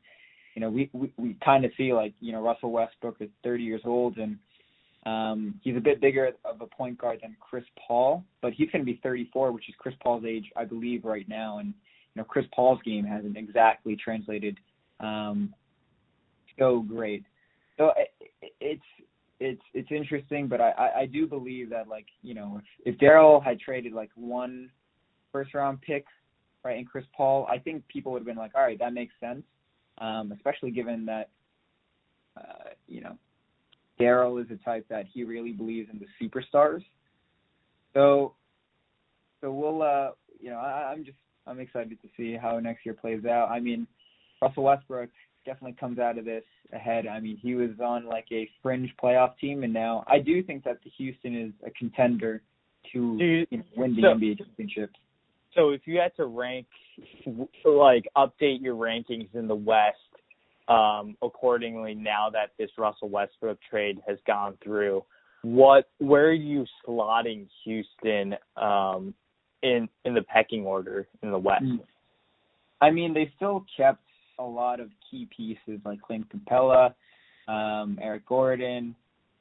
you 0.53 0.62
know, 0.62 0.70
we 0.70 0.91
we, 0.93 1.12
we 1.17 1.36
kind 1.43 1.65
of 1.65 1.72
see 1.75 1.91
like 1.91 2.13
you 2.20 2.31
know 2.31 2.39
Russell 2.39 2.72
Westbrook 2.72 3.15
is 3.20 3.29
thirty 3.43 3.63
years 3.63 3.81
old 3.84 4.17
and 4.17 4.38
um 5.08 5.60
he's 5.63 5.75
a 5.75 5.79
bit 5.79 6.01
bigger 6.01 6.34
of 6.46 6.62
a 6.62 6.67
point 6.67 7.00
guard 7.00 7.17
than 7.24 7.36
Chris 7.39 7.63
Paul, 7.88 8.24
but 8.43 8.53
he's 8.53 8.70
going 8.70 8.86
to 8.86 8.91
be 8.91 9.00
34, 9.01 9.51
which 9.51 9.67
is 9.70 9.74
Chris 9.79 9.96
Paul's 10.03 10.24
age, 10.24 10.51
I 10.55 10.65
believe, 10.65 11.03
right 11.03 11.27
now. 11.27 11.58
And 11.58 11.70
you 11.70 12.22
know, 12.22 12.24
Chris 12.24 12.46
Paul's 12.53 12.79
game 12.86 13.03
hasn't 13.03 13.38
exactly 13.38 13.96
translated 13.96 14.60
um 15.00 15.51
so 16.60 16.81
great. 16.88 17.25
So 17.79 17.91
it, 17.98 18.53
it's 18.60 18.84
it's 19.39 19.62
it's 19.74 19.89
interesting, 19.91 20.48
but 20.48 20.62
I, 20.62 20.70
I 20.70 21.00
I 21.00 21.05
do 21.08 21.25
believe 21.25 21.72
that 21.72 21.88
like 21.88 22.05
you 22.22 22.36
know 22.36 22.62
if 22.86 22.93
if 22.93 23.00
Daryl 23.00 23.43
had 23.43 23.60
traded 23.60 23.93
like 23.93 24.12
one 24.13 24.70
first 25.32 25.54
round 25.54 25.82
pick 25.82 26.06
right 26.64 26.78
and 26.78 26.88
Chris 26.88 27.06
Paul, 27.16 27.48
I 27.50 27.58
think 27.58 27.88
people 27.88 28.12
would 28.12 28.20
have 28.20 28.26
been 28.26 28.38
like, 28.38 28.52
all 28.56 28.62
right, 28.62 28.80
that 28.80 28.94
makes 28.94 29.14
sense, 29.20 29.44
um, 30.00 30.32
especially 30.32 30.72
given 30.72 31.06
that 31.06 31.30
uh, 32.38 32.70
you 32.88 33.02
know 33.02 33.18
Daryl 34.00 34.42
is 34.44 34.50
a 34.52 34.64
type 34.64 34.86
that 34.90 35.06
he 35.14 35.24
really 35.24 35.52
believes 35.52 35.90
in 35.92 36.00
the 36.00 36.08
superstars. 36.22 36.84
So 37.94 38.34
so 39.42 39.52
we'll 39.52 39.82
uh 39.82 40.12
you 40.40 40.50
know 40.50 40.58
I, 40.58 40.92
I'm 40.92 41.04
just 41.04 41.18
I'm 41.48 41.60
excited 41.60 41.98
to 42.02 42.08
see 42.16 42.38
how 42.40 42.60
next 42.60 42.86
year 42.86 42.94
plays 42.94 43.26
out. 43.26 43.50
I 43.50 43.60
mean 43.60 43.88
Russell 44.42 44.64
Westbrook 44.64 45.10
definitely 45.46 45.76
comes 45.80 46.00
out 46.00 46.18
of 46.18 46.26
this 46.26 46.44
ahead. 46.74 47.08
I 47.08 47.20
mean, 47.20 47.38
he 47.38 47.56
was 47.56 47.72
on 47.84 48.06
like 48.06 48.26
a 48.32 48.50
fringe 48.62 48.92
playoff 49.02 49.38
team, 49.40 49.64
and 49.64 49.74
now 49.74 50.04
I 50.08 50.20
do 50.20 50.44
think 50.44 50.64
that 50.64 50.80
the 50.84 50.90
Houston 50.98 51.36
is 51.36 51.52
a 51.66 51.72
contender 51.72 52.42
to 52.94 53.18
you 53.20 53.58
know, 53.58 53.64
win 53.76 53.96
the 53.96 54.02
so- 54.02 54.16
NBA 54.16 54.40
championship. 54.40 54.92
So 55.55 55.70
if 55.70 55.81
you 55.86 56.00
had 56.00 56.15
to 56.15 56.25
rank, 56.25 56.67
like 57.65 58.05
update 58.15 58.62
your 58.62 58.75
rankings 58.75 59.34
in 59.34 59.48
the 59.48 59.55
West 59.55 59.98
um, 60.67 61.17
accordingly 61.22 61.93
now 61.93 62.29
that 62.31 62.51
this 62.58 62.70
Russell 62.77 63.10
Westbrook 63.10 63.60
trade 63.70 64.00
has 64.08 64.17
gone 64.25 64.58
through, 64.63 65.03
what 65.43 65.89
where 65.98 66.27
are 66.27 66.34
you 66.34 66.65
slotting 66.88 67.48
Houston 67.65 68.36
um, 68.58 69.13
in 69.63 69.89
in 70.05 70.13
the 70.13 70.22
pecking 70.22 70.65
order 70.65 71.08
in 71.24 71.31
the 71.31 71.39
West? 71.39 71.63
Mm. 71.63 71.79
I 72.79 72.91
mean, 72.91 73.13
they 73.13 73.31
still 73.36 73.65
kept 73.75 74.03
a 74.39 74.43
lot 74.43 74.79
of 74.79 74.89
key 75.10 75.27
pieces 75.36 75.79
like 75.86 76.01
Clint 76.01 76.27
Capela, 76.29 76.93
um, 77.48 78.00
Eric 78.01 78.25
Gordon, 78.25 78.96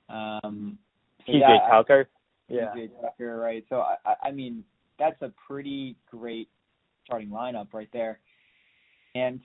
um, 0.09 0.79
PJ 1.27 1.41
yeah, 1.41 1.69
Tucker. 1.71 2.09
Yeah. 2.49 2.73
PJ 2.77 2.91
Tucker, 3.01 3.37
right? 3.39 3.65
So 3.69 3.77
I, 3.81 3.97
I- 4.05 4.29
I 4.29 4.31
mean, 4.33 4.65
that's 5.01 5.21
a 5.23 5.33
pretty 5.49 5.97
great 6.09 6.49
starting 7.05 7.31
lineup 7.31 7.69
right 7.73 7.89
there. 7.93 8.21
And 9.17 9.41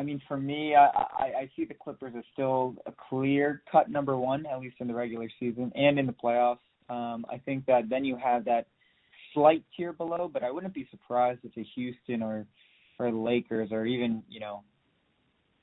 I 0.00 0.02
mean, 0.02 0.20
for 0.26 0.38
me, 0.38 0.74
I, 0.74 0.86
I, 0.86 1.24
I 1.40 1.50
see 1.54 1.66
the 1.66 1.74
Clippers 1.74 2.14
as 2.16 2.24
still 2.32 2.74
a 2.86 2.92
clear 3.08 3.62
cut 3.70 3.90
number 3.90 4.16
one, 4.16 4.46
at 4.46 4.58
least 4.58 4.76
in 4.80 4.88
the 4.88 4.94
regular 4.94 5.28
season 5.38 5.70
and 5.76 5.98
in 5.98 6.06
the 6.06 6.14
playoffs. 6.14 6.58
Um, 6.88 7.24
I 7.30 7.38
think 7.38 7.66
that 7.66 7.88
then 7.88 8.04
you 8.04 8.16
have 8.16 8.44
that 8.46 8.66
slight 9.34 9.62
tier 9.76 9.92
below, 9.92 10.28
but 10.32 10.42
I 10.42 10.50
wouldn't 10.50 10.74
be 10.74 10.88
surprised 10.90 11.40
if 11.44 11.56
a 11.56 11.62
Houston 11.74 12.22
or 12.22 12.46
or 12.98 13.10
the 13.10 13.16
Lakers 13.16 13.70
or 13.72 13.86
even 13.86 14.22
you 14.28 14.40
know 14.40 14.62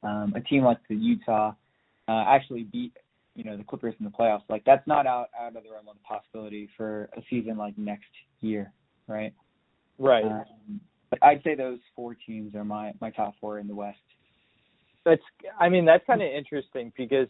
um, 0.04 0.34
a 0.36 0.42
team 0.42 0.64
like 0.64 0.78
the 0.88 0.96
Utah 0.96 1.54
uh, 2.08 2.24
actually 2.28 2.64
beat 2.64 2.94
you 3.36 3.44
know 3.44 3.58
the 3.58 3.64
Clippers 3.64 3.96
in 4.00 4.06
the 4.06 4.12
playoffs. 4.12 4.44
Like 4.50 4.64
that's 4.66 4.86
not 4.88 5.06
out 5.06 5.30
out 5.40 5.56
of 5.56 5.64
the 5.64 5.72
realm 5.72 5.88
of 5.90 5.96
the 5.96 6.04
possibility 6.04 6.70
for 6.78 7.10
a 7.18 7.22
season 7.30 7.58
like 7.58 7.78
next 7.78 8.06
year, 8.42 8.72
right? 9.08 9.34
Right. 9.98 10.26
Um, 10.26 10.82
but 11.10 11.24
I'd 11.24 11.42
say 11.44 11.56
those 11.56 11.80
four 11.96 12.16
teams 12.16 12.56
are 12.56 12.66
my 12.66 12.94
my 13.00 13.10
top 13.12 13.36
four 13.40 13.60
in 13.60 13.68
the 13.68 13.76
West. 13.76 13.98
that's 15.06 15.22
I 15.60 15.70
mean 15.70 15.86
that's 15.86 16.06
kind 16.06 16.22
of 16.22 16.28
interesting 16.28 16.92
because 16.98 17.28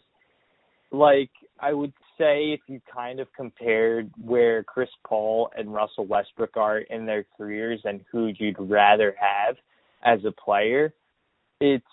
like 0.90 1.30
I 1.60 1.72
would 1.72 1.92
say 2.16 2.52
if 2.52 2.60
you 2.66 2.80
kind 2.92 3.20
of 3.20 3.28
compared 3.36 4.10
where 4.20 4.64
Chris 4.64 4.88
Paul 5.06 5.50
and 5.56 5.72
Russell 5.72 6.06
Westbrook 6.06 6.56
are 6.56 6.78
in 6.78 7.06
their 7.06 7.24
careers 7.36 7.80
and 7.84 8.00
who 8.10 8.32
you'd 8.38 8.56
rather 8.58 9.14
have 9.18 9.56
as 10.04 10.24
a 10.24 10.32
player, 10.32 10.92
it's 11.60 11.84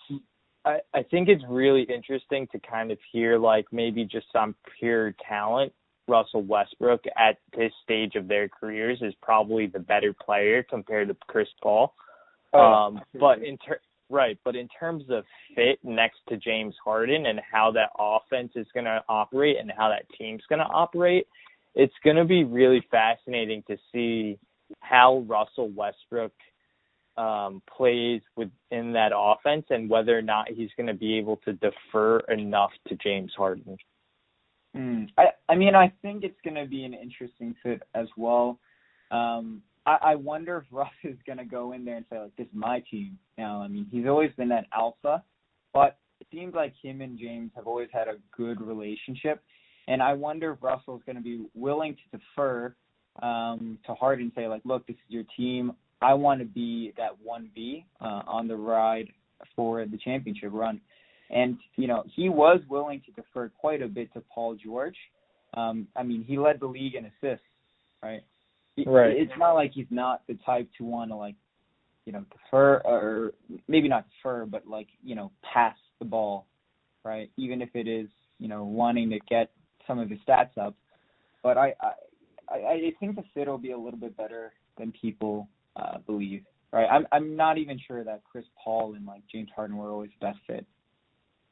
I, 0.65 0.79
I 0.93 1.03
think 1.03 1.29
it's 1.29 1.43
really 1.47 1.83
interesting 1.83 2.47
to 2.51 2.59
kind 2.59 2.91
of 2.91 2.97
hear 3.11 3.37
like 3.37 3.65
maybe 3.71 4.03
just 4.05 4.25
some 4.33 4.55
pure 4.79 5.13
talent. 5.27 5.73
Russell 6.07 6.43
Westbrook 6.43 7.03
at 7.17 7.37
this 7.57 7.71
stage 7.83 8.15
of 8.15 8.27
their 8.27 8.47
careers 8.47 8.99
is 9.01 9.13
probably 9.21 9.67
the 9.67 9.79
better 9.79 10.13
player 10.13 10.63
compared 10.63 11.07
to 11.07 11.15
Chris 11.27 11.47
Paul. 11.61 11.93
Oh, 12.53 12.59
um, 12.59 13.01
but 13.19 13.43
in 13.43 13.57
ter- 13.57 13.81
right, 14.09 14.37
but 14.45 14.55
in 14.55 14.67
terms 14.79 15.03
of 15.09 15.23
fit 15.55 15.79
next 15.83 16.19
to 16.29 16.37
James 16.37 16.75
Harden 16.83 17.25
and 17.25 17.39
how 17.51 17.71
that 17.71 17.89
offense 17.97 18.51
is 18.55 18.67
going 18.73 18.85
to 18.85 19.03
operate 19.09 19.57
and 19.59 19.71
how 19.75 19.89
that 19.89 20.05
team's 20.17 20.43
going 20.47 20.59
to 20.59 20.65
operate, 20.65 21.27
it's 21.73 21.93
going 22.03 22.15
to 22.15 22.25
be 22.25 22.43
really 22.43 22.85
fascinating 22.89 23.63
to 23.67 23.77
see 23.91 24.37
how 24.79 25.25
Russell 25.27 25.69
Westbrook 25.69 26.31
um, 27.17 27.61
plays 27.75 28.21
within 28.35 28.93
that 28.93 29.11
offense 29.15 29.65
and 29.69 29.89
whether 29.89 30.17
or 30.17 30.21
not 30.21 30.49
he's 30.49 30.69
going 30.77 30.87
to 30.87 30.93
be 30.93 31.17
able 31.17 31.37
to 31.37 31.53
defer 31.53 32.19
enough 32.29 32.71
to 32.87 32.95
James 32.95 33.31
Harden. 33.35 33.77
Mm. 34.75 35.07
I 35.17 35.25
I 35.47 35.55
mean 35.55 35.75
I 35.75 35.91
think 36.01 36.23
it's 36.23 36.39
going 36.43 36.55
to 36.55 36.65
be 36.65 36.83
an 36.83 36.93
interesting 36.93 37.55
fit 37.63 37.83
as 37.93 38.07
well. 38.17 38.59
Um, 39.11 39.61
I, 39.85 39.97
I 40.01 40.15
wonder 40.15 40.57
if 40.57 40.63
Russ 40.71 40.89
is 41.03 41.17
going 41.25 41.37
to 41.37 41.45
go 41.45 41.71
in 41.73 41.85
there 41.85 41.97
and 41.97 42.05
say 42.09 42.19
like 42.19 42.35
this 42.35 42.47
is 42.47 42.53
my 42.53 42.83
team 42.91 43.17
now. 43.37 43.61
I 43.61 43.67
mean 43.67 43.87
he's 43.91 44.07
always 44.07 44.31
been 44.37 44.49
that 44.49 44.65
alpha, 44.73 45.23
but 45.73 45.97
it 46.19 46.27
seems 46.31 46.53
like 46.53 46.73
him 46.81 47.01
and 47.01 47.17
James 47.19 47.51
have 47.55 47.67
always 47.67 47.89
had 47.91 48.07
a 48.07 48.15
good 48.35 48.61
relationship, 48.61 49.41
and 49.87 50.01
I 50.01 50.13
wonder 50.13 50.51
if 50.53 50.63
Russell's 50.63 51.01
going 51.05 51.17
to 51.17 51.21
be 51.21 51.45
willing 51.53 51.95
to 51.95 52.17
defer 52.17 52.75
um, 53.21 53.77
to 53.85 53.93
Harden 53.93 54.25
and 54.25 54.31
say 54.35 54.47
like, 54.47 54.61
look, 54.65 54.85
this 54.87 54.95
is 54.95 55.09
your 55.09 55.23
team. 55.37 55.73
I 56.01 56.13
want 56.13 56.39
to 56.39 56.45
be 56.45 56.93
that 56.97 57.11
one 57.23 57.49
B 57.55 57.85
uh, 58.01 58.21
on 58.27 58.47
the 58.47 58.55
ride 58.55 59.07
for 59.55 59.85
the 59.85 59.97
championship 59.97 60.49
run. 60.53 60.81
And 61.29 61.57
you 61.75 61.87
know 61.87 62.03
he 62.15 62.29
was 62.29 62.61
willing 62.69 63.01
to 63.05 63.11
defer 63.11 63.49
quite 63.49 63.81
a 63.81 63.87
bit 63.87 64.13
to 64.13 64.21
Paul 64.33 64.55
George. 64.55 64.97
Um, 65.55 65.87
I 65.95 66.03
mean 66.03 66.23
he 66.23 66.37
led 66.37 66.59
the 66.59 66.67
league 66.67 66.95
in 66.95 67.05
assists, 67.05 67.45
right? 68.03 68.23
Right. 68.85 69.15
It's 69.15 69.31
not 69.37 69.53
like 69.53 69.71
he's 69.73 69.85
not 69.89 70.23
the 70.27 70.37
type 70.45 70.69
to 70.77 70.83
want 70.83 71.11
to 71.11 71.15
like, 71.15 71.35
you 72.05 72.11
know, 72.11 72.25
defer 72.31 72.81
or 72.83 73.31
maybe 73.67 73.87
not 73.87 74.05
defer, 74.17 74.45
but 74.45 74.67
like 74.67 74.87
you 75.03 75.15
know 75.15 75.31
pass 75.53 75.75
the 75.99 76.05
ball, 76.05 76.45
right? 77.03 77.29
Even 77.37 77.61
if 77.61 77.69
it 77.73 77.87
is 77.87 78.07
you 78.39 78.47
know 78.47 78.63
wanting 78.63 79.09
to 79.11 79.19
get 79.29 79.51
some 79.87 79.99
of 79.99 80.09
his 80.09 80.19
stats 80.27 80.57
up. 80.57 80.75
But 81.41 81.57
I 81.57 81.73
I 82.49 82.53
I 82.53 82.93
think 82.99 83.15
the 83.15 83.23
fit 83.33 83.47
will 83.47 83.57
be 83.57 83.71
a 83.71 83.77
little 83.77 83.99
bit 83.99 84.15
better 84.17 84.53
than 84.77 84.91
people 84.91 85.47
uh, 85.75 85.99
believe, 86.05 86.43
right? 86.71 86.87
I'm 86.87 87.07
I'm 87.11 87.35
not 87.35 87.57
even 87.57 87.79
sure 87.87 88.03
that 88.03 88.21
Chris 88.29 88.45
Paul 88.61 88.95
and 88.95 89.05
like 89.05 89.21
James 89.31 89.49
Harden 89.55 89.77
were 89.77 89.89
always 89.89 90.11
the 90.19 90.27
best 90.27 90.39
fit. 90.47 90.65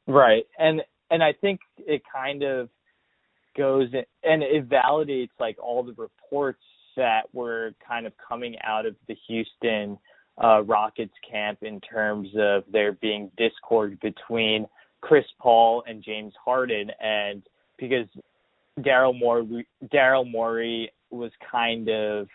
Right. 0.06 0.44
And 0.58 0.82
and 1.10 1.22
I 1.22 1.32
think 1.32 1.60
it 1.78 2.02
kind 2.12 2.42
of 2.42 2.68
goes 3.56 3.88
and 4.22 4.42
it 4.42 4.68
validates 4.68 5.30
like 5.38 5.56
all 5.62 5.82
the 5.82 5.94
reports 5.94 6.62
that 6.96 7.22
were 7.32 7.72
kind 7.86 8.06
of 8.06 8.12
coming 8.28 8.56
out 8.62 8.86
of 8.86 8.96
the 9.08 9.16
Houston 9.28 9.98
uh 10.42 10.62
Rockets 10.62 11.14
camp 11.30 11.62
in 11.62 11.80
terms 11.80 12.28
of 12.36 12.64
there 12.70 12.92
being 12.92 13.30
discord 13.36 13.98
between 14.00 14.66
Chris 15.00 15.24
Paul 15.40 15.84
and 15.86 16.02
James 16.02 16.32
Harden 16.44 16.90
and 17.00 17.42
because 17.78 18.06
Daryl 18.80 19.18
Morey 19.18 19.66
Daryl 19.92 20.30
Morey 20.30 20.90
was 21.10 21.30
kind 21.50 21.88
of 21.88 22.28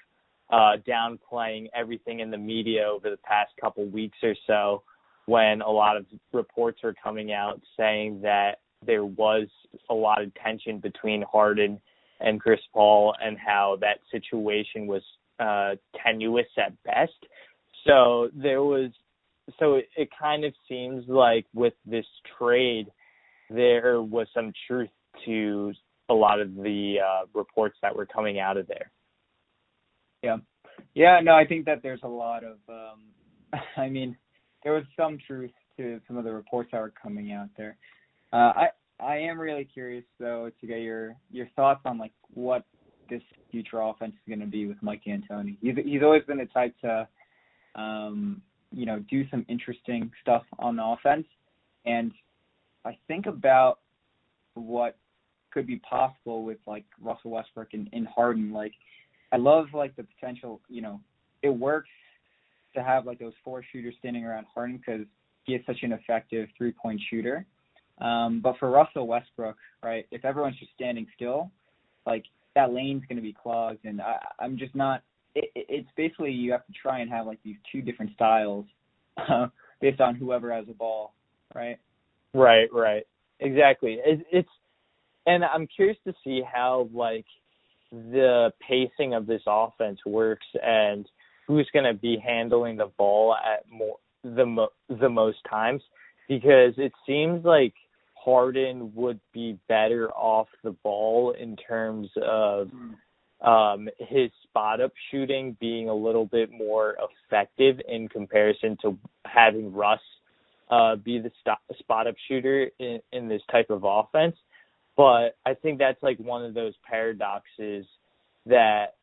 uh 0.50 0.78
downplaying 0.88 1.68
everything 1.76 2.22
in 2.22 2.32
the 2.32 2.38
media 2.38 2.88
over 2.88 3.10
the 3.10 3.18
past 3.18 3.52
couple 3.62 3.86
weeks 3.86 4.18
or 4.24 4.36
so 4.48 4.82
when 5.30 5.62
a 5.62 5.70
lot 5.70 5.96
of 5.96 6.08
reports 6.34 6.80
are 6.84 6.96
coming 7.04 7.32
out 7.32 7.62
saying 7.78 8.20
that 8.24 8.58
there 8.84 9.06
was 9.06 9.48
a 9.92 9.94
lot 9.94 10.24
of 10.24 10.32
tension 10.34 10.80
between 10.80 11.24
Harden 11.32 11.80
and 12.20 12.42
Chris 12.42 12.60
Paul 12.74 13.14
and 13.24 13.38
how 13.38 13.78
that 13.82 14.00
situation 14.12 14.88
was 14.88 15.04
uh 15.40 15.76
tenuous 16.04 16.48
at 16.58 16.74
best. 16.84 17.20
So 17.86 18.30
there 18.34 18.64
was 18.64 18.90
so 19.60 19.76
it, 19.76 19.90
it 19.96 20.10
kind 20.20 20.44
of 20.46 20.54
seems 20.68 21.06
like 21.08 21.46
with 21.54 21.74
this 21.86 22.08
trade 22.40 22.88
there 23.52 24.02
was 24.02 24.26
some 24.34 24.52
truth 24.68 24.90
to 25.26 25.74
a 26.10 26.14
lot 26.14 26.42
of 26.42 26.56
the 26.56 26.96
uh 27.06 27.26
reports 27.36 27.78
that 27.84 27.96
were 27.96 28.08
coming 28.08 28.40
out 28.40 28.58
of 28.58 28.68
there. 28.68 28.92
Yeah. 30.24 30.38
Yeah, 30.96 31.20
no, 31.22 31.36
I 31.36 31.46
think 31.46 31.66
that 31.66 31.84
there's 31.84 32.02
a 32.04 32.08
lot 32.08 32.44
of 32.44 32.58
um 32.68 33.60
I 33.78 33.90
mean 33.90 34.18
there 34.64 34.74
was 34.74 34.84
some 34.98 35.18
truth 35.26 35.52
to 35.78 36.00
some 36.08 36.18
of 36.18 36.24
the 36.24 36.32
reports 36.32 36.70
that 36.72 36.82
were 36.82 36.94
coming 37.02 37.32
out 37.32 37.50
there. 37.58 37.78
Uh, 38.34 38.54
I 38.56 38.68
I 39.00 39.18
am 39.18 39.40
really 39.40 39.66
curious 39.66 40.04
though 40.20 40.52
to 40.60 40.68
get 40.68 40.80
your 40.80 41.16
your 41.32 41.48
thoughts 41.56 41.82
on 41.86 41.98
like 41.98 42.12
what 42.34 42.66
this 43.10 43.22
future 43.52 43.82
offense 43.82 44.14
is 44.14 44.30
going 44.30 44.40
to 44.40 44.46
be 44.46 44.68
with 44.68 44.78
Mike 44.82 45.04
D'Antoni. 45.04 45.58
He's 45.62 45.76
he's 45.84 46.04
always 46.04 46.24
been 46.24 46.38
the 46.38 46.46
type 46.46 46.76
to, 46.82 47.08
um, 47.76 48.42
you 48.72 48.86
know, 48.86 49.00
do 49.10 49.28
some 49.30 49.46
interesting 49.50 50.12
stuff 50.22 50.44
on 50.60 50.76
the 50.76 50.84
offense, 50.84 51.26
and 51.86 52.12
I 52.86 52.98
think 53.08 53.26
about 53.26 53.80
what 54.54 54.98
could 55.52 55.66
be 55.66 55.78
possible 55.78 56.44
with 56.44 56.60
like 56.68 56.86
Russell 57.02 57.32
Westbrook 57.32 57.70
and, 57.74 57.90
and 57.94 58.08
Harden. 58.08 58.52
Like, 58.52 58.74
I 59.32 59.38
love 59.38 59.68
like 59.74 59.96
the 59.96 60.04
potential. 60.04 60.62
You 60.70 60.82
know, 60.82 61.00
it 61.42 61.50
works 61.50 61.90
to 62.76 62.84
have 62.84 63.06
like 63.06 63.20
those 63.20 63.34
four 63.44 63.64
shooters 63.72 63.96
standing 64.00 64.26
around 64.26 64.46
Harden 64.54 64.78
because 64.78 65.06
he 65.44 65.54
is 65.54 65.62
such 65.66 65.84
an 65.84 65.94
effective 65.94 66.48
three 66.58 66.72
point 66.72 67.02
shooter. 67.10 67.46
Um, 68.00 68.40
but 68.42 68.58
for 68.60 68.70
Russell 68.70 69.08
Westbrook, 69.08 69.58
right, 69.84 70.06
if 70.12 70.24
everyone's 70.24 70.58
just 70.58 70.72
standing 70.74 71.06
still, 71.16 71.52
like 72.06 72.24
that 72.56 72.72
lane's 72.72 73.04
going 73.08 73.18
to 73.18 73.22
be 73.22 73.34
clogged, 73.34 73.86
and 73.86 74.02
I, 74.02 74.18
I'm 74.40 74.58
just 74.58 74.76
not. 74.76 75.04
It, 75.36 75.50
it's 75.56 75.90
basically 75.98 76.32
you 76.32 76.52
have 76.52 76.66
to 76.68 76.74
try 76.74 77.00
and 77.00 77.10
have 77.10 77.26
like 77.28 77.40
these 77.44 77.58
two 77.72 77.82
different 77.82 78.14
styles 78.14 78.66
uh, 79.18 79.48
based 79.82 80.02
on 80.02 80.16
whoever 80.16 80.54
has 80.54 80.66
the 80.66 80.74
ball, 80.74 81.14
right? 81.54 81.78
Right, 82.34 82.70
right, 82.72 83.04
exactly. 83.40 84.00
It, 84.06 84.26
it's 84.32 84.50
and 85.26 85.44
I'm 85.44 85.68
curious 85.68 85.98
to 86.08 86.14
see 86.24 86.42
how 86.42 86.90
like 86.94 87.26
the 87.92 88.52
pacing 88.68 89.14
of 89.14 89.26
this 89.28 89.42
offense 89.48 90.00
works 90.06 90.46
and 90.64 91.06
who's 91.50 91.68
going 91.74 91.86
to 91.86 92.00
be 92.00 92.22
handling 92.24 92.78
the 92.78 92.92
ball 92.96 93.36
at 93.36 93.70
more 93.70 93.98
the 94.24 94.46
mo- 94.46 94.70
the 94.88 95.10
most 95.10 95.40
times 95.50 95.82
because 96.28 96.76
it 96.78 96.94
seems 97.08 97.44
like 97.44 97.74
Harden 98.14 98.94
would 98.94 99.20
be 99.34 99.58
better 99.68 100.12
off 100.12 100.48
the 100.64 100.72
ball 100.84 101.32
in 101.32 101.56
terms 101.56 102.08
of 102.22 102.70
um 103.42 103.90
his 103.98 104.30
spot 104.44 104.80
up 104.80 104.92
shooting 105.10 105.58
being 105.60 105.90
a 105.90 105.94
little 105.94 106.26
bit 106.26 106.52
more 106.52 106.96
effective 107.28 107.80
in 107.88 108.08
comparison 108.08 108.78
to 108.84 108.96
having 109.26 109.74
Russ 109.74 110.02
uh 110.70 110.98
be 110.98 111.18
the 111.18 111.32
st- 111.40 111.80
spot 111.80 112.06
up 112.06 112.16
shooter 112.28 112.70
in, 112.78 113.00
in 113.12 113.28
this 113.28 113.42
type 113.52 113.72
of 113.72 113.84
offense. 113.86 114.36
But 114.96 115.38
I 115.48 115.56
think 115.56 115.80
that's 115.80 116.04
like 116.04 116.20
one 116.20 116.46
of 116.46 116.54
those 116.54 116.74
paradoxes 116.88 117.88
that 118.46 118.98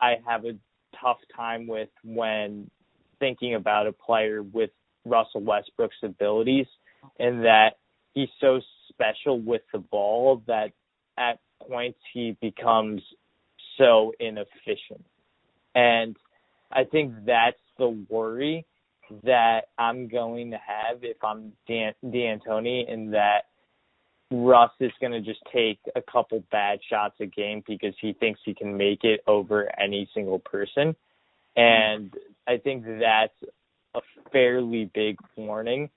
I 0.00 0.14
have 0.26 0.44
a 0.46 0.54
tough 1.00 1.18
time 1.34 1.66
with 1.66 1.88
when 2.04 2.70
thinking 3.18 3.54
about 3.54 3.86
a 3.86 3.92
player 3.92 4.42
with 4.42 4.70
Russell 5.04 5.42
Westbrook's 5.42 5.96
abilities 6.02 6.66
and 7.18 7.44
that 7.44 7.78
he's 8.14 8.28
so 8.40 8.60
special 8.88 9.40
with 9.40 9.62
the 9.72 9.78
ball 9.78 10.42
that 10.46 10.72
at 11.18 11.38
points 11.60 11.98
he 12.12 12.36
becomes 12.40 13.02
so 13.78 14.12
inefficient. 14.20 15.04
And 15.74 16.16
I 16.70 16.84
think 16.84 17.12
that's 17.26 17.56
the 17.78 17.88
worry 18.08 18.66
that 19.24 19.62
I'm 19.78 20.08
going 20.08 20.50
to 20.52 20.56
have 20.58 21.04
if 21.04 21.22
I'm 21.22 21.52
Dan- 21.68 21.94
D'Antoni 22.04 22.88
in 22.88 23.10
that 23.12 23.44
Russ 24.32 24.70
is 24.80 24.92
going 25.00 25.12
to 25.12 25.20
just 25.20 25.40
take 25.52 25.78
a 25.94 26.02
couple 26.02 26.42
bad 26.50 26.78
shots 26.88 27.14
a 27.20 27.26
game 27.26 27.62
because 27.66 27.94
he 28.00 28.14
thinks 28.14 28.40
he 28.44 28.54
can 28.54 28.76
make 28.76 29.04
it 29.04 29.20
over 29.26 29.68
any 29.80 30.08
single 30.14 30.38
person. 30.38 30.96
And 31.54 32.14
I 32.48 32.56
think 32.56 32.84
that's 32.84 33.34
a 33.94 34.00
fairly 34.32 34.90
big 34.94 35.18
warning 35.36 35.90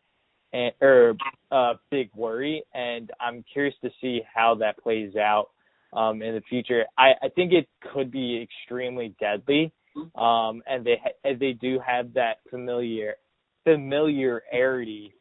and, 0.52 0.74
or 0.82 1.16
a 1.52 1.74
big 1.90 2.10
worry. 2.16 2.64
And 2.74 3.10
I'm 3.20 3.44
curious 3.52 3.76
to 3.84 3.90
see 4.02 4.22
how 4.34 4.56
that 4.56 4.78
plays 4.78 5.16
out 5.16 5.50
um, 5.94 6.22
in 6.22 6.36
the 6.36 6.42
future. 6.50 6.84
I, 6.98 7.12
I 7.24 7.30
think 7.30 7.54
it 7.54 7.70
could 7.94 8.12
be 8.12 8.42
extremely 8.42 9.16
deadly. 9.20 9.72
Um, 10.16 10.62
and 10.68 10.86
they 10.86 11.00
ha- 11.02 11.36
they 11.40 11.54
do 11.54 11.80
have 11.80 12.14
that 12.16 12.40
familiar 12.50 13.16
familiarity 13.64 15.14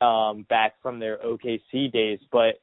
um, 0.00 0.44
back 0.48 0.74
from 0.82 0.98
their 0.98 1.18
OKC 1.18 1.92
days, 1.92 2.18
but 2.30 2.60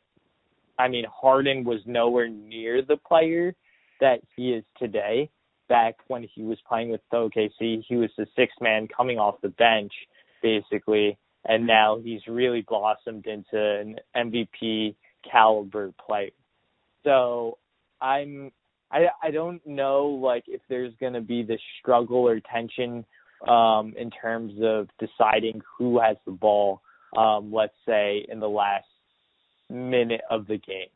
I 0.77 0.87
mean, 0.87 1.05
Harden 1.05 1.63
was 1.63 1.79
nowhere 1.85 2.27
near 2.27 2.81
the 2.81 2.97
player 2.97 3.53
that 3.99 4.21
he 4.35 4.53
is 4.53 4.63
today. 4.77 5.29
Back 5.69 5.95
when 6.07 6.27
he 6.33 6.43
was 6.43 6.57
playing 6.67 6.89
with 6.89 7.01
OKC, 7.13 7.83
he 7.87 7.95
was 7.95 8.09
the 8.17 8.25
sixth 8.35 8.59
man 8.59 8.87
coming 8.95 9.17
off 9.17 9.35
the 9.41 9.49
bench, 9.49 9.93
basically, 10.41 11.17
and 11.45 11.65
now 11.65 11.99
he's 12.03 12.21
really 12.27 12.65
blossomed 12.67 13.25
into 13.27 13.57
an 13.57 13.97
MVP 14.15 14.95
caliber 15.29 15.93
player. 16.05 16.31
So 17.03 17.57
I'm 18.01 18.51
I 18.91 19.07
I 19.21 19.31
don't 19.31 19.65
know 19.65 20.05
like 20.05 20.43
if 20.47 20.61
there's 20.69 20.93
gonna 20.99 21.21
be 21.21 21.43
this 21.43 21.61
struggle 21.79 22.27
or 22.27 22.39
tension 22.39 23.05
um 23.47 23.93
in 23.97 24.11
terms 24.11 24.53
of 24.61 24.89
deciding 24.99 25.61
who 25.77 25.99
has 25.99 26.17
the 26.25 26.31
ball, 26.31 26.81
um, 27.17 27.51
let's 27.51 27.73
say 27.85 28.25
in 28.29 28.39
the 28.39 28.49
last 28.49 28.85
minute 29.69 30.21
of 30.29 30.47
the 30.47 30.57
game. 30.57 30.87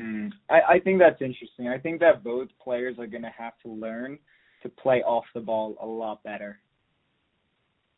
Mm. 0.00 0.32
I, 0.50 0.74
I 0.74 0.80
think 0.80 0.98
that's 0.98 1.20
interesting. 1.20 1.68
I 1.68 1.78
think 1.78 2.00
that 2.00 2.24
both 2.24 2.48
players 2.62 2.98
are 2.98 3.06
going 3.06 3.22
to 3.22 3.32
have 3.36 3.52
to 3.64 3.70
learn 3.70 4.18
to 4.62 4.68
play 4.68 5.02
off 5.02 5.24
the 5.34 5.40
ball 5.40 5.76
a 5.80 5.86
lot 5.86 6.22
better. 6.22 6.58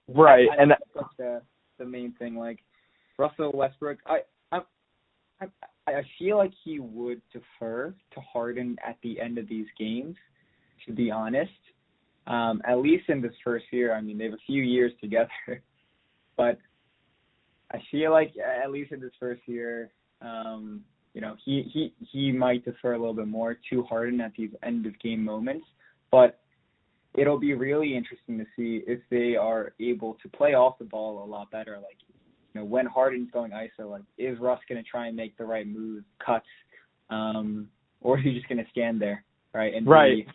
Right, 0.08 0.48
I, 0.50 0.62
and 0.62 0.72
I 0.72 0.76
that's 0.94 1.08
the 1.18 1.42
the 1.78 1.84
main 1.84 2.12
thing. 2.18 2.36
Like 2.36 2.58
Russell 3.18 3.52
Westbrook, 3.54 3.98
I 4.06 4.18
I 4.52 4.60
I 5.40 5.46
I 5.86 6.02
feel 6.18 6.36
like 6.36 6.52
he 6.62 6.78
would 6.78 7.22
defer 7.32 7.94
to 8.12 8.20
Harden 8.20 8.76
at 8.86 8.98
the 9.02 9.20
end 9.20 9.38
of 9.38 9.48
these 9.48 9.66
games. 9.78 10.16
To 10.86 10.92
be 10.92 11.10
honest, 11.10 11.50
um, 12.26 12.60
at 12.66 12.78
least 12.78 13.08
in 13.08 13.22
this 13.22 13.32
first 13.42 13.64
year. 13.70 13.94
I 13.94 14.00
mean, 14.02 14.18
they 14.18 14.24
have 14.24 14.34
a 14.34 14.46
few 14.46 14.62
years 14.62 14.92
together, 15.00 15.30
but 16.36 16.58
I 17.70 17.78
feel 17.90 18.12
like 18.12 18.34
at 18.38 18.70
least 18.70 18.92
in 18.92 19.00
this 19.00 19.12
first 19.18 19.42
year, 19.46 19.90
um, 20.20 20.82
you 21.12 21.20
know, 21.20 21.36
he 21.44 21.62
he 21.72 21.94
he 22.10 22.32
might 22.32 22.64
defer 22.64 22.94
a 22.94 22.98
little 22.98 23.14
bit 23.14 23.28
more 23.28 23.56
to 23.70 23.82
Harden 23.84 24.20
at 24.20 24.32
these 24.36 24.50
end 24.62 24.86
of 24.86 24.98
game 25.00 25.24
moments, 25.24 25.66
but 26.10 26.40
it'll 27.14 27.38
be 27.38 27.54
really 27.54 27.96
interesting 27.96 28.38
to 28.38 28.44
see 28.56 28.82
if 28.86 29.00
they 29.10 29.36
are 29.36 29.72
able 29.80 30.14
to 30.22 30.28
play 30.28 30.54
off 30.54 30.78
the 30.78 30.84
ball 30.84 31.24
a 31.24 31.26
lot 31.26 31.50
better. 31.50 31.76
Like, 31.76 31.98
you 32.52 32.60
know, 32.60 32.64
when 32.64 32.86
Harden's 32.86 33.30
going 33.30 33.52
ISO, 33.52 33.90
like, 33.90 34.02
is 34.18 34.38
Russ 34.40 34.60
going 34.68 34.82
to 34.82 34.88
try 34.88 35.06
and 35.06 35.16
make 35.16 35.36
the 35.38 35.44
right 35.44 35.66
moves, 35.66 36.04
cuts, 36.24 36.46
um, 37.10 37.68
or 38.00 38.18
is 38.18 38.24
he 38.24 38.34
just 38.34 38.48
going 38.48 38.58
to 38.58 38.70
stand 38.70 39.00
there, 39.00 39.24
right, 39.52 39.74
and 39.74 39.86
right. 39.86 40.26
be 40.26 40.32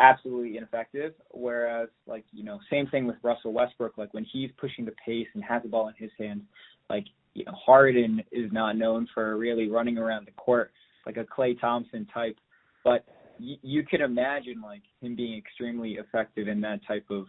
absolutely 0.00 0.56
ineffective? 0.56 1.12
Whereas, 1.30 1.88
like, 2.06 2.24
you 2.32 2.44
know, 2.44 2.58
same 2.70 2.86
thing 2.88 3.06
with 3.06 3.16
Russell 3.22 3.52
Westbrook. 3.52 3.98
Like, 3.98 4.14
when 4.14 4.26
he's 4.32 4.50
pushing 4.58 4.84
the 4.84 4.94
pace 5.04 5.28
and 5.34 5.42
has 5.44 5.62
the 5.62 5.68
ball 5.68 5.88
in 5.88 5.94
his 5.96 6.10
hands, 6.18 6.42
like, 6.90 7.04
you 7.34 7.44
know, 7.44 7.52
Harden 7.52 8.22
is 8.30 8.52
not 8.52 8.76
known 8.76 9.08
for 9.14 9.36
really 9.36 9.68
running 9.68 9.98
around 9.98 10.26
the 10.26 10.32
court 10.32 10.70
like 11.06 11.16
a 11.16 11.24
Klay 11.24 11.58
Thompson 11.60 12.06
type, 12.12 12.36
but 12.84 13.04
you, 13.38 13.56
you 13.62 13.82
can 13.84 14.00
imagine 14.00 14.60
like 14.60 14.82
him 15.00 15.16
being 15.16 15.36
extremely 15.36 15.92
effective 15.92 16.48
in 16.48 16.60
that 16.62 16.80
type 16.86 17.06
of 17.10 17.26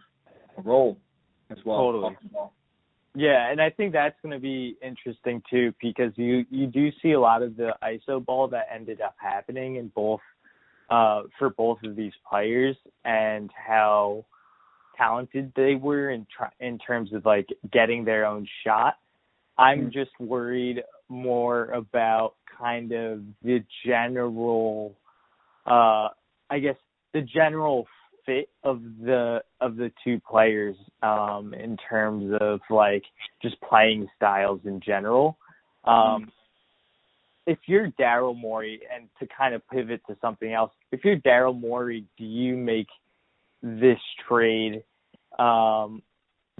role 0.64 0.98
as 1.50 1.58
well. 1.66 1.78
Totally. 1.78 2.18
Yeah, 3.16 3.52
and 3.52 3.62
I 3.62 3.70
think 3.70 3.94
that's 3.94 4.16
going 4.24 4.34
to 4.34 4.40
be 4.40 4.76
interesting 4.82 5.42
too 5.50 5.74
because 5.82 6.12
you 6.16 6.46
you 6.50 6.66
do 6.66 6.90
see 7.02 7.12
a 7.12 7.20
lot 7.20 7.44
of 7.44 7.56
the 7.56 7.74
ISO 7.84 8.24
ball 8.24 8.48
that 8.50 8.68
ended 8.74 9.02
up 9.02 9.16
happening 9.20 9.76
in 9.76 9.90
both 9.90 10.22
uh 10.90 11.24
for 11.40 11.50
both 11.50 11.80
of 11.84 11.96
these 11.96 12.14
players 12.30 12.76
and 13.06 13.52
how 13.56 14.26
talented 14.98 15.52
they 15.56 15.76
were 15.76 16.12
in 16.12 16.26
tr- 16.36 16.54
in 16.60 16.78
terms 16.78 17.14
of 17.14 17.26
like 17.26 17.48
getting 17.72 18.06
their 18.06 18.26
own 18.26 18.48
shot. 18.66 18.96
I'm 19.58 19.86
Mm-hmm. 19.86 19.90
just 19.92 20.12
worried 20.20 20.84
more 21.10 21.66
about 21.72 22.36
kind 22.60 22.92
of 22.92 23.22
the 23.44 23.64
general 23.86 24.96
uh 25.66 26.10
I 26.50 26.60
guess 26.60 26.76
the 27.14 27.22
general 27.22 27.88
fit 28.26 28.50
of 28.64 28.82
the 29.02 29.44
of 29.62 29.76
the 29.76 29.92
two 30.04 30.20
players 30.30 30.76
um 31.02 31.54
in 31.54 31.78
terms 31.90 32.36
of 32.42 32.62
like 32.70 33.04
just 33.42 33.60
playing 33.62 34.08
styles 34.16 34.62
in 34.66 34.80
general. 34.82 35.38
Um 35.86 36.32
if 37.46 37.58
you're 37.66 37.90
Daryl 38.00 38.38
Morey 38.38 38.82
and 38.94 39.10
to 39.20 39.28
kind 39.36 39.54
of 39.54 39.62
pivot 39.70 40.02
to 40.08 40.18
something 40.22 40.54
else, 40.54 40.72
if 40.92 41.04
you're 41.04 41.18
Daryl 41.18 41.60
Morey, 41.60 42.06
do 42.18 42.26
you 42.26 42.56
make 42.56 42.88
this 43.62 44.00
trade 44.28 44.84
um 45.40 46.02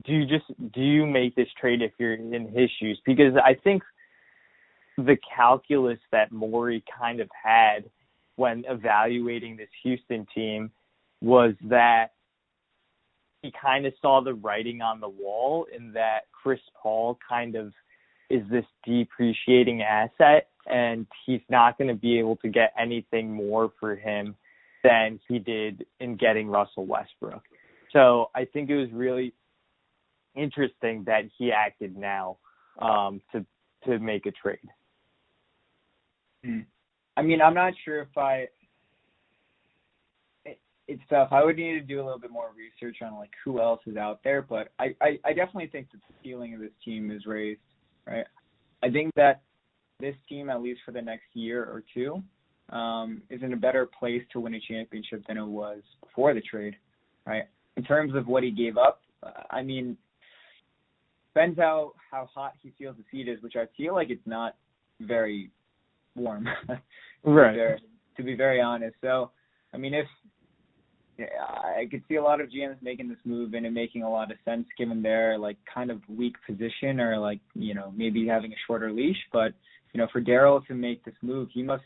do 0.06 0.14
you 0.14 0.26
just 0.26 0.46
do 0.74 0.82
you 0.82 1.06
make 1.06 1.36
this 1.36 1.48
trade 1.60 1.82
if 1.82 1.92
you're 2.00 2.14
in 2.14 2.48
his 2.54 2.70
shoes? 2.80 3.00
Because 3.06 3.34
I 3.44 3.54
think 3.54 3.84
the 4.98 5.18
calculus 5.36 6.00
that 6.12 6.32
Morey 6.32 6.84
kind 7.00 7.20
of 7.20 7.30
had 7.44 7.86
when 8.36 8.64
evaluating 8.68 9.56
this 9.56 9.70
Houston 9.84 10.26
team 10.34 10.72
was 11.22 11.54
that 11.70 12.08
he 13.42 13.52
kind 13.60 13.86
of 13.86 13.94
saw 14.02 14.22
the 14.22 14.34
writing 14.34 14.82
on 14.82 15.00
the 15.00 15.10
wall 15.10 15.68
in 15.76 15.94
that 15.94 16.22
Chris 16.32 16.60
Paul 16.82 17.18
kind 17.28 17.56
of 17.56 17.74
is 18.30 18.42
this 18.50 18.66
depreciating 18.86 19.84
asset 19.84 20.48
and 20.68 21.06
he's 21.26 21.42
not 21.50 21.78
going 21.78 21.88
to 21.88 21.96
be 21.96 22.20
able 22.20 22.38
to 22.38 22.50
get 22.50 22.74
anything 22.80 23.32
more 23.32 23.72
for 23.80 23.96
him 23.96 24.36
than 24.84 25.20
he 25.28 25.40
did 25.40 25.86
in 26.00 26.16
getting 26.16 26.48
Russell 26.48 26.86
Westbrook. 26.86 27.44
So 27.92 28.30
I 28.36 28.46
think 28.46 28.70
it 28.70 28.76
was 28.76 28.90
really 28.92 29.34
interesting 30.36 31.04
that 31.06 31.24
he 31.38 31.52
acted 31.52 31.98
now 31.98 32.38
um, 32.82 33.22
to 33.32 33.46
to 33.86 34.00
make 34.00 34.26
a 34.26 34.32
trade. 34.32 34.58
Hmm. 36.44 36.60
I 37.16 37.22
mean, 37.22 37.42
I'm 37.42 37.54
not 37.54 37.74
sure 37.86 38.02
if 38.02 38.18
I. 38.18 38.48
It, 40.46 40.60
it's 40.88 41.04
tough. 41.10 41.30
I 41.32 41.44
would 41.44 41.58
need 41.58 41.74
to 41.74 41.82
do 41.82 42.02
a 42.02 42.04
little 42.04 42.20
bit 42.20 42.32
more 42.32 42.50
research 42.58 42.98
on 43.02 43.18
like 43.18 43.32
who 43.44 43.62
else 43.62 43.82
is 43.86 43.96
out 43.96 44.22
there, 44.24 44.42
but 44.42 44.70
I, 44.80 44.96
I, 45.02 45.20
I 45.24 45.34
definitely 45.34 45.68
think 45.68 45.92
that 45.92 46.00
the 46.08 46.14
ceiling 46.24 46.54
of 46.56 46.60
this 46.60 46.72
team 46.84 47.12
is 47.12 47.26
raised. 47.26 47.62
Right. 48.08 48.26
I 48.82 48.90
think 48.90 49.14
that 49.16 49.44
this 50.04 50.16
team, 50.28 50.50
at 50.50 50.62
least 50.62 50.82
for 50.86 50.92
the 50.92 51.02
next 51.02 51.24
year 51.34 51.64
or 51.64 51.82
two, 51.94 52.22
um, 52.76 53.22
is 53.30 53.42
in 53.42 53.54
a 53.54 53.58
better 53.58 53.90
place 53.98 54.22
to 54.34 54.40
win 54.42 54.54
a 54.54 54.60
championship 54.60 55.24
than 55.28 55.38
it 55.38 55.46
was 55.46 55.80
before 56.02 56.34
the 56.34 56.42
trade. 56.42 56.76
Right. 57.26 57.46
In 57.78 57.84
terms 57.84 58.14
of 58.14 58.28
what 58.28 58.44
he 58.44 58.52
gave 58.52 58.78
up, 58.78 59.02
I 59.50 59.64
mean, 59.64 59.98
depends 61.34 61.58
how 61.58 61.94
how 62.12 62.30
hot 62.36 62.54
he 62.62 62.74
feels 62.78 62.98
the 62.98 63.04
seat 63.10 63.30
is, 63.30 63.42
which 63.42 63.56
I 63.56 63.66
feel 63.78 63.96
like 63.96 64.10
it's 64.10 64.28
not 64.28 64.56
very 65.00 65.50
warm. 66.16 66.48
Right. 67.26 67.56
Very, 67.56 67.80
to 68.18 68.24
be 68.24 68.36
very 68.36 68.60
honest, 68.60 68.98
so 69.00 69.32
I 69.74 69.78
mean, 69.78 69.94
if 69.94 70.08
yeah, 71.18 71.26
I 71.48 71.88
could 71.90 72.04
see 72.10 72.16
a 72.16 72.22
lot 72.22 72.42
of 72.42 72.50
GMs 72.50 72.82
making 72.82 73.08
this 73.08 73.18
move 73.24 73.54
and 73.54 73.66
it 73.66 73.72
making 73.72 74.04
a 74.04 74.12
lot 74.12 74.30
of 74.30 74.36
sense 74.44 74.66
given 74.78 75.02
their 75.02 75.38
like 75.38 75.56
kind 75.74 75.90
of 75.90 76.02
weak 76.10 76.36
position 76.46 77.00
or 77.00 77.18
like 77.18 77.40
you 77.54 77.74
know 77.74 77.94
maybe 77.96 78.28
having 78.28 78.52
a 78.52 78.58
shorter 78.68 78.92
leash, 78.92 79.16
but 79.32 79.54
you 79.94 80.00
know 80.00 80.08
for 80.12 80.22
Daryl 80.22 80.66
to 80.68 80.74
make 80.74 81.04
this 81.06 81.16
move, 81.22 81.50
he 81.54 81.64
must 81.64 81.84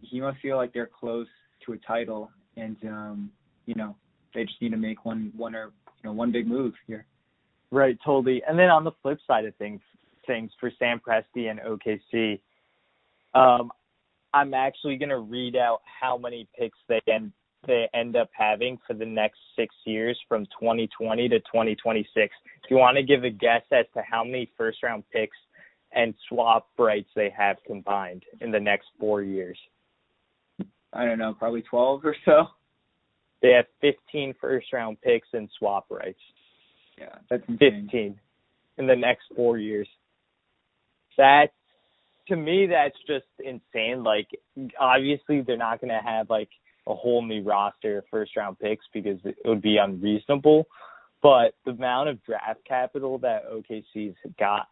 he 0.00 0.20
must 0.20 0.40
feel 0.40 0.56
like 0.56 0.72
they're 0.72 0.90
close 0.98 1.28
to 1.66 1.72
a 1.72 1.78
title 1.78 2.30
and 2.56 2.76
um 2.84 3.30
you 3.66 3.74
know 3.74 3.94
they 4.34 4.44
just 4.44 4.60
need 4.60 4.70
to 4.70 4.76
make 4.76 5.04
one 5.04 5.32
one 5.36 5.54
or 5.54 5.72
you 6.02 6.08
know 6.08 6.12
one 6.12 6.32
big 6.32 6.46
move 6.46 6.74
here. 6.86 7.06
Right, 7.70 7.96
totally. 8.04 8.42
And 8.46 8.58
then 8.58 8.68
on 8.68 8.84
the 8.84 8.92
flip 9.02 9.18
side 9.26 9.46
of 9.46 9.56
things, 9.56 9.80
things 10.26 10.50
for 10.60 10.70
Sam 10.78 11.00
Presti 11.00 11.50
and 11.50 11.58
OKC, 11.60 12.38
um, 13.34 13.72
I'm 14.34 14.52
actually 14.52 14.98
to 15.08 15.20
read 15.20 15.56
out 15.56 15.80
how 16.00 16.18
many 16.18 16.46
picks 16.58 16.78
they 16.88 17.00
end 17.08 17.32
they 17.66 17.88
end 17.94 18.16
up 18.16 18.28
having 18.32 18.76
for 18.86 18.94
the 18.94 19.06
next 19.06 19.38
six 19.56 19.72
years 19.84 20.18
from 20.28 20.44
2020 20.46 21.28
to 21.28 21.38
2026. 21.38 22.10
If 22.64 22.70
you 22.70 22.76
want 22.76 22.96
to 22.96 23.04
give 23.04 23.22
a 23.22 23.30
guess 23.30 23.62
as 23.70 23.86
to 23.94 24.02
how 24.02 24.24
many 24.24 24.50
first 24.58 24.82
round 24.82 25.04
picks 25.12 25.36
and 25.94 26.14
swap 26.28 26.68
rights 26.78 27.08
they 27.14 27.32
have 27.36 27.56
combined 27.66 28.22
in 28.40 28.50
the 28.50 28.60
next 28.60 28.86
four 28.98 29.22
years, 29.22 29.58
I 30.92 31.04
don't 31.04 31.18
know, 31.18 31.34
probably 31.34 31.62
12 31.62 32.04
or 32.04 32.16
so. 32.24 32.46
they 33.42 33.50
have 33.50 33.66
15 33.80 34.34
first 34.40 34.72
round 34.72 35.00
picks 35.00 35.28
and 35.32 35.48
swap 35.58 35.86
rights. 35.90 36.20
Yeah, 36.98 37.16
that's 37.30 37.42
insane. 37.48 37.82
15 37.86 38.20
in 38.78 38.86
the 38.86 38.96
next 38.96 39.24
four 39.34 39.58
years. 39.58 39.88
That 41.16 41.48
to 42.28 42.36
me, 42.36 42.66
that's 42.66 42.96
just 43.06 43.26
insane. 43.38 44.04
Like, 44.04 44.28
obviously, 44.78 45.42
they're 45.42 45.56
not 45.56 45.80
going 45.80 45.90
to 45.90 46.00
have 46.04 46.30
like 46.30 46.48
a 46.86 46.94
whole 46.94 47.24
new 47.24 47.42
roster 47.42 47.98
of 47.98 48.04
first 48.10 48.36
round 48.36 48.58
picks 48.58 48.84
because 48.92 49.18
it 49.24 49.36
would 49.44 49.62
be 49.62 49.76
unreasonable. 49.76 50.66
But 51.22 51.54
the 51.64 51.72
amount 51.72 52.08
of 52.08 52.24
draft 52.24 52.60
capital 52.66 53.18
that 53.18 53.44
OKC's 53.50 54.16
got, 54.38 54.68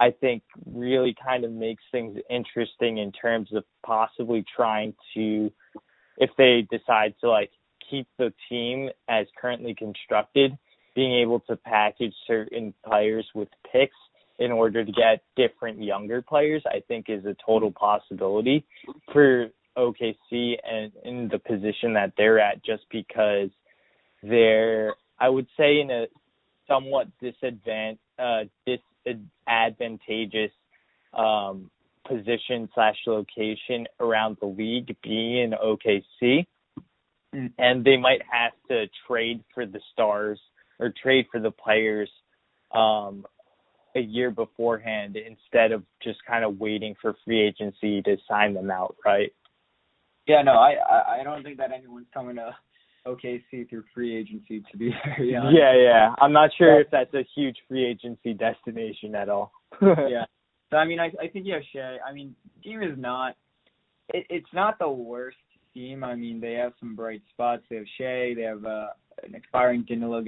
I 0.00 0.10
think, 0.10 0.42
really 0.66 1.14
kind 1.24 1.44
of 1.44 1.52
makes 1.52 1.82
things 1.92 2.18
interesting 2.30 2.98
in 2.98 3.12
terms 3.12 3.48
of 3.54 3.64
possibly 3.84 4.44
trying 4.54 4.94
to, 5.14 5.50
if 6.18 6.30
they 6.36 6.66
decide 6.70 7.14
to 7.20 7.30
like 7.30 7.50
keep 7.90 8.06
the 8.18 8.32
team 8.48 8.90
as 9.08 9.26
currently 9.40 9.74
constructed, 9.74 10.56
being 10.94 11.14
able 11.14 11.40
to 11.40 11.56
package 11.56 12.14
certain 12.26 12.74
players 12.84 13.26
with 13.34 13.48
picks 13.70 13.96
in 14.38 14.52
order 14.52 14.84
to 14.84 14.92
get 14.92 15.22
different 15.36 15.82
younger 15.82 16.22
players, 16.22 16.62
I 16.66 16.80
think 16.88 17.06
is 17.08 17.24
a 17.24 17.36
total 17.44 17.70
possibility 17.70 18.64
for 19.12 19.48
OKC 19.76 20.56
and 20.64 20.92
in 21.04 21.28
the 21.30 21.38
position 21.38 21.92
that 21.94 22.12
they're 22.16 22.40
at 22.40 22.64
just 22.64 22.84
because 22.90 23.50
they're 24.22 24.94
I 25.18 25.28
would 25.28 25.46
say 25.56 25.80
in 25.80 25.90
a 25.90 26.06
somewhat 26.66 27.08
disadvant 27.20 27.98
uh 28.18 28.44
disadvantageous 29.06 30.52
um 31.14 31.70
position 32.06 32.68
slash 32.74 32.96
location 33.06 33.86
around 33.98 34.36
the 34.40 34.46
league 34.46 34.94
being 35.02 35.38
in 35.38 35.50
OKC. 35.52 36.46
Mm. 37.34 37.52
And 37.58 37.84
they 37.84 37.96
might 37.96 38.22
have 38.30 38.52
to 38.68 38.86
trade 39.08 39.42
for 39.52 39.66
the 39.66 39.80
stars 39.92 40.38
or 40.78 40.92
trade 41.02 41.26
for 41.30 41.40
the 41.40 41.50
players 41.50 42.10
um 42.72 43.24
a 43.94 44.00
year 44.00 44.30
beforehand 44.30 45.16
instead 45.16 45.72
of 45.72 45.82
just 46.02 46.18
kind 46.28 46.44
of 46.44 46.60
waiting 46.60 46.94
for 47.00 47.14
free 47.24 47.40
agency 47.40 48.02
to 48.02 48.16
sign 48.28 48.52
them 48.52 48.70
out, 48.70 48.94
right? 49.04 49.32
Yeah, 50.26 50.42
no, 50.42 50.52
I 50.52 50.74
I 50.74 51.20
I 51.20 51.24
don't 51.24 51.42
think 51.42 51.58
that 51.58 51.72
anyone's 51.72 52.06
coming 52.12 52.36
to 52.36 52.54
OKC 53.06 53.68
through 53.68 53.84
free 53.94 54.16
agency. 54.16 54.62
To 54.70 54.76
be 54.76 54.90
very 55.04 55.36
honest. 55.36 55.56
Yeah, 55.58 55.74
yeah. 55.76 56.14
I'm 56.18 56.32
not 56.32 56.50
sure 56.56 56.80
if 56.80 56.88
that's 56.90 57.12
a 57.14 57.24
huge 57.34 57.56
free 57.68 57.84
agency 57.84 58.34
destination 58.34 59.14
at 59.14 59.28
all. 59.28 59.52
yeah. 59.82 60.24
So 60.70 60.76
I 60.76 60.84
mean, 60.84 61.00
I 61.00 61.10
I 61.20 61.28
think 61.28 61.46
yeah, 61.46 61.60
Shai. 61.72 61.98
I 62.06 62.12
mean, 62.12 62.34
team 62.62 62.82
is 62.82 62.98
not. 62.98 63.36
It, 64.12 64.26
it's 64.30 64.52
not 64.52 64.78
the 64.78 64.88
worst 64.88 65.36
team. 65.74 66.04
I 66.04 66.14
mean, 66.14 66.40
they 66.40 66.54
have 66.54 66.72
some 66.80 66.94
bright 66.94 67.22
spots. 67.32 67.62
They 67.70 67.76
have 67.76 67.86
Shai. 67.98 68.34
They 68.34 68.42
have 68.42 68.64
uh, 68.64 68.88
an 69.22 69.34
expiring 69.34 69.84
Danilo 69.86 70.22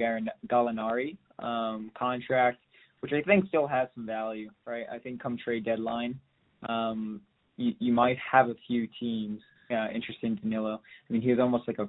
Gallinari 0.47 1.17
um, 1.39 1.91
contract, 1.97 2.59
which 3.01 3.13
I 3.13 3.21
think 3.21 3.47
still 3.47 3.67
has 3.67 3.87
some 3.95 4.05
value, 4.05 4.49
right? 4.65 4.85
I 4.91 4.97
think 4.97 5.21
come 5.21 5.37
trade 5.37 5.65
deadline, 5.65 6.19
um, 6.67 7.21
you 7.57 7.73
you 7.79 7.93
might 7.93 8.17
have 8.31 8.49
a 8.49 8.55
few 8.67 8.87
teams 8.99 9.41
uh, 9.71 9.87
interested 9.93 10.25
in 10.25 10.35
Danilo. 10.35 10.81
I 11.09 11.13
mean, 11.13 11.21
he 11.21 11.29
was 11.29 11.39
almost 11.39 11.67
like 11.67 11.79
a 11.79 11.87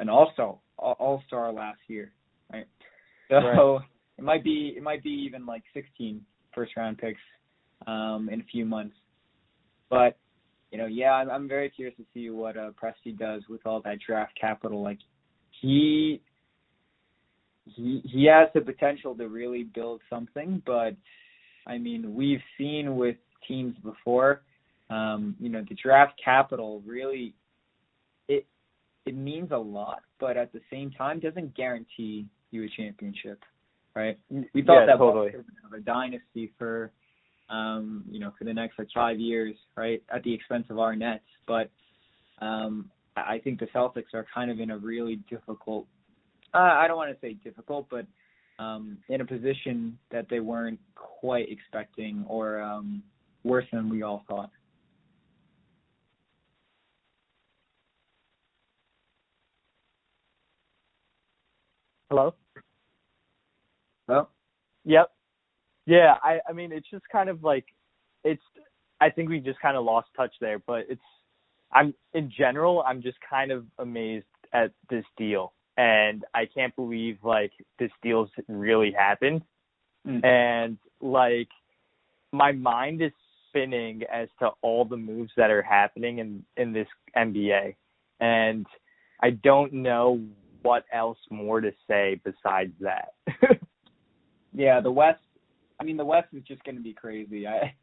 an 0.00 0.08
all 0.08 0.30
star 0.32 0.56
all 0.78 1.22
star 1.26 1.52
last 1.52 1.78
year, 1.88 2.12
right? 2.52 2.66
So 3.28 3.36
Right. 3.36 3.80
it 4.18 4.24
might 4.24 4.44
be 4.44 4.74
it 4.76 4.82
might 4.82 5.02
be 5.02 5.10
even 5.10 5.46
like 5.46 5.62
16 5.72 6.20
first 6.54 6.76
round 6.76 6.98
picks 6.98 7.20
um, 7.86 8.28
in 8.30 8.40
a 8.40 8.44
few 8.44 8.64
months. 8.64 8.96
But 9.88 10.16
you 10.70 10.78
know, 10.78 10.86
yeah, 10.86 11.12
I'm, 11.12 11.30
I'm 11.30 11.48
very 11.48 11.70
curious 11.70 11.96
to 11.98 12.04
see 12.12 12.30
what 12.30 12.56
uh, 12.56 12.70
Presti 12.80 13.16
does 13.16 13.42
with 13.48 13.64
all 13.66 13.80
that 13.82 13.98
draft 14.04 14.32
capital. 14.40 14.82
Like 14.82 14.98
he 15.60 16.20
he 17.64 18.02
he 18.04 18.26
has 18.26 18.48
the 18.54 18.60
potential 18.60 19.14
to 19.14 19.28
really 19.28 19.64
build 19.64 20.00
something, 20.10 20.62
but 20.66 20.96
I 21.66 21.78
mean, 21.78 22.14
we've 22.14 22.42
seen 22.58 22.96
with 22.96 23.16
teams 23.48 23.74
before, 23.82 24.42
um, 24.90 25.34
you 25.40 25.48
know, 25.48 25.64
the 25.68 25.76
draft 25.76 26.20
capital 26.22 26.82
really 26.84 27.34
it 28.28 28.46
it 29.06 29.16
means 29.16 29.50
a 29.50 29.56
lot, 29.56 30.02
but 30.18 30.36
at 30.36 30.52
the 30.52 30.60
same 30.70 30.90
time 30.90 31.20
doesn't 31.20 31.54
guarantee 31.54 32.26
you 32.50 32.64
a 32.64 32.68
championship, 32.76 33.40
right? 33.94 34.18
We 34.30 34.62
thought 34.62 34.80
Yeah, 34.80 34.86
that 34.86 34.98
totally. 34.98 35.30
Bucks 35.32 35.44
would 35.46 35.56
have 35.62 35.80
a 35.80 35.82
dynasty 35.84 36.52
for 36.58 36.90
um, 37.50 38.04
you 38.10 38.20
know, 38.20 38.32
for 38.38 38.44
the 38.44 38.54
next 38.54 38.78
like 38.78 38.88
five 38.94 39.20
years, 39.20 39.54
right, 39.76 40.02
at 40.08 40.22
the 40.22 40.32
expense 40.32 40.64
of 40.70 40.78
our 40.78 40.96
Nets. 40.96 41.24
But 41.46 41.70
um 42.40 42.90
I 43.16 43.34
I 43.34 43.40
think 43.44 43.60
the 43.60 43.66
Celtics 43.66 44.12
are 44.14 44.26
kind 44.34 44.50
of 44.50 44.60
in 44.60 44.70
a 44.70 44.78
really 44.78 45.16
difficult 45.30 45.86
uh, 46.54 46.58
I 46.58 46.86
don't 46.86 46.96
want 46.96 47.12
to 47.12 47.20
say 47.20 47.34
difficult, 47.34 47.86
but 47.90 48.06
um 48.58 48.98
in 49.08 49.20
a 49.20 49.24
position 49.24 49.98
that 50.10 50.26
they 50.30 50.40
weren't 50.40 50.80
quite 50.94 51.50
expecting 51.50 52.24
or 52.28 52.60
um 52.60 53.02
worse 53.44 53.66
than 53.72 53.88
we 53.90 54.02
all 54.02 54.24
thought. 54.28 54.50
Hello? 62.14 62.32
Well, 64.06 64.30
Yep. 64.84 65.10
Yeah, 65.86 66.14
I 66.22 66.38
I 66.48 66.52
mean 66.52 66.70
it's 66.70 66.88
just 66.88 67.02
kind 67.10 67.28
of 67.28 67.42
like 67.42 67.64
it's 68.22 68.44
I 69.00 69.10
think 69.10 69.30
we 69.30 69.40
just 69.40 69.58
kind 69.58 69.76
of 69.76 69.84
lost 69.84 70.10
touch 70.16 70.32
there, 70.40 70.60
but 70.60 70.86
it's 70.88 71.02
I'm 71.72 71.92
in 72.12 72.30
general 72.30 72.84
I'm 72.86 73.02
just 73.02 73.18
kind 73.28 73.50
of 73.50 73.66
amazed 73.80 74.26
at 74.52 74.70
this 74.88 75.04
deal. 75.16 75.54
And 75.76 76.24
I 76.34 76.46
can't 76.46 76.74
believe 76.76 77.18
like 77.24 77.50
this 77.80 77.90
deal's 78.00 78.30
really 78.46 78.92
happened. 78.92 79.42
Mm, 80.06 80.24
and 80.24 80.78
like 81.00 81.48
my 82.30 82.52
mind 82.52 83.02
is 83.02 83.10
spinning 83.48 84.02
as 84.04 84.28
to 84.38 84.50
all 84.62 84.84
the 84.84 84.96
moves 84.96 85.32
that 85.36 85.50
are 85.50 85.62
happening 85.62 86.18
in 86.18 86.44
in 86.56 86.72
this 86.72 86.88
NBA 87.16 87.74
and 88.20 88.66
I 89.20 89.30
don't 89.30 89.72
know 89.72 90.20
what 90.64 90.84
else 90.92 91.18
more 91.30 91.60
to 91.60 91.70
say 91.88 92.20
besides 92.24 92.72
that. 92.80 93.14
yeah, 94.52 94.80
the 94.80 94.90
West. 94.90 95.20
I 95.80 95.84
mean, 95.84 95.96
the 95.96 96.04
West 96.04 96.28
is 96.32 96.42
just 96.42 96.64
going 96.64 96.76
to 96.76 96.82
be 96.82 96.92
crazy. 96.92 97.46
I 97.46 97.74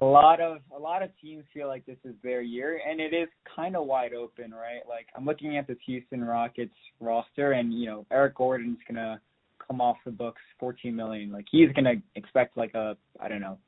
a 0.00 0.04
lot 0.04 0.40
of 0.40 0.58
a 0.76 0.78
lot 0.78 1.02
of 1.02 1.10
teams 1.20 1.44
feel 1.54 1.68
like 1.68 1.86
this 1.86 1.96
is 2.04 2.14
their 2.22 2.42
year, 2.42 2.80
and 2.88 3.00
it 3.00 3.14
is 3.14 3.28
kind 3.54 3.74
of 3.74 3.86
wide 3.86 4.12
open, 4.12 4.52
right? 4.52 4.86
Like 4.88 5.06
I'm 5.16 5.24
looking 5.24 5.56
at 5.56 5.66
this 5.66 5.78
Houston 5.86 6.22
Rockets 6.22 6.74
roster, 7.00 7.52
and 7.52 7.72
you 7.72 7.86
know 7.86 8.06
Eric 8.10 8.34
Gordon's 8.34 8.78
gonna 8.86 9.20
come 9.66 9.80
off 9.80 9.96
the 10.04 10.10
books 10.10 10.42
14 10.60 10.94
million. 10.94 11.32
Like 11.32 11.46
he's 11.50 11.72
gonna 11.72 11.94
expect 12.14 12.56
like 12.56 12.74
a 12.74 12.96
I 13.18 13.28
don't 13.28 13.40
know 13.40 13.58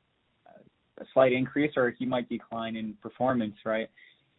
a 0.99 1.05
slight 1.13 1.33
increase, 1.33 1.71
or 1.75 1.91
he 1.97 2.05
might 2.05 2.29
decline 2.29 2.75
in 2.75 2.93
performance, 3.01 3.55
right? 3.65 3.89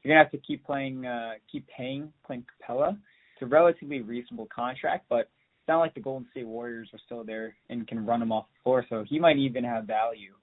You're 0.03 0.15
gonna 0.15 0.25
have 0.25 0.33
to 0.33 0.47
keep 0.47 0.65
playing, 0.65 1.07
uh, 1.07 1.33
keep 1.51 1.67
paying 1.69 2.13
Clint 2.25 2.45
Capela. 2.69 2.97
It's 3.41 3.47
a 3.47 3.47
relatively 3.47 4.01
reasonable 4.01 4.49
contract, 4.55 5.07
but 5.09 5.21
it's 5.21 5.69
not 5.69 5.79
like 5.79 5.95
the 5.95 6.01
Golden 6.01 6.29
State 6.31 6.47
Warriors 6.47 6.91
are 6.93 6.99
still 7.07 7.25
there 7.25 7.57
and 7.71 7.89
can 7.89 8.05
run 8.05 8.21
him 8.21 8.33
off 8.33 8.47
the 8.53 8.63
floor, 8.63 8.85
so 8.89 9.03
he 9.09 9.19
might 9.19 9.39
even 9.39 9.65
have 9.65 9.85
value. 9.85 10.35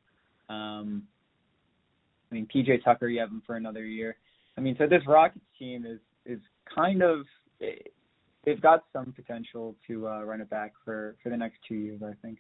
Um, 0.50 1.04
I 2.32 2.36
mean, 2.36 2.48
PJ 2.54 2.84
Tucker, 2.84 3.08
you 3.08 3.20
have 3.20 3.30
him 3.30 3.44
for 3.46 3.56
another 3.56 3.86
year. 3.86 4.18
I 4.58 4.62
mean, 4.62 4.76
so 4.80 4.88
this 4.88 5.04
Rockets 5.08 5.46
team 5.60 5.86
is 5.86 6.00
is 6.26 6.40
kind 6.74 7.04
of 7.04 7.26
they've 8.44 8.62
got 8.62 8.86
some 8.92 9.14
potential 9.16 9.76
to 9.88 10.08
uh, 10.08 10.24
run 10.24 10.42
it 10.42 10.50
back 10.50 10.74
for 10.84 11.16
for 11.22 11.30
the 11.30 11.38
next 11.38 11.58
two 11.68 11.76
years, 11.76 12.02
I 12.04 12.14
think. 12.24 12.40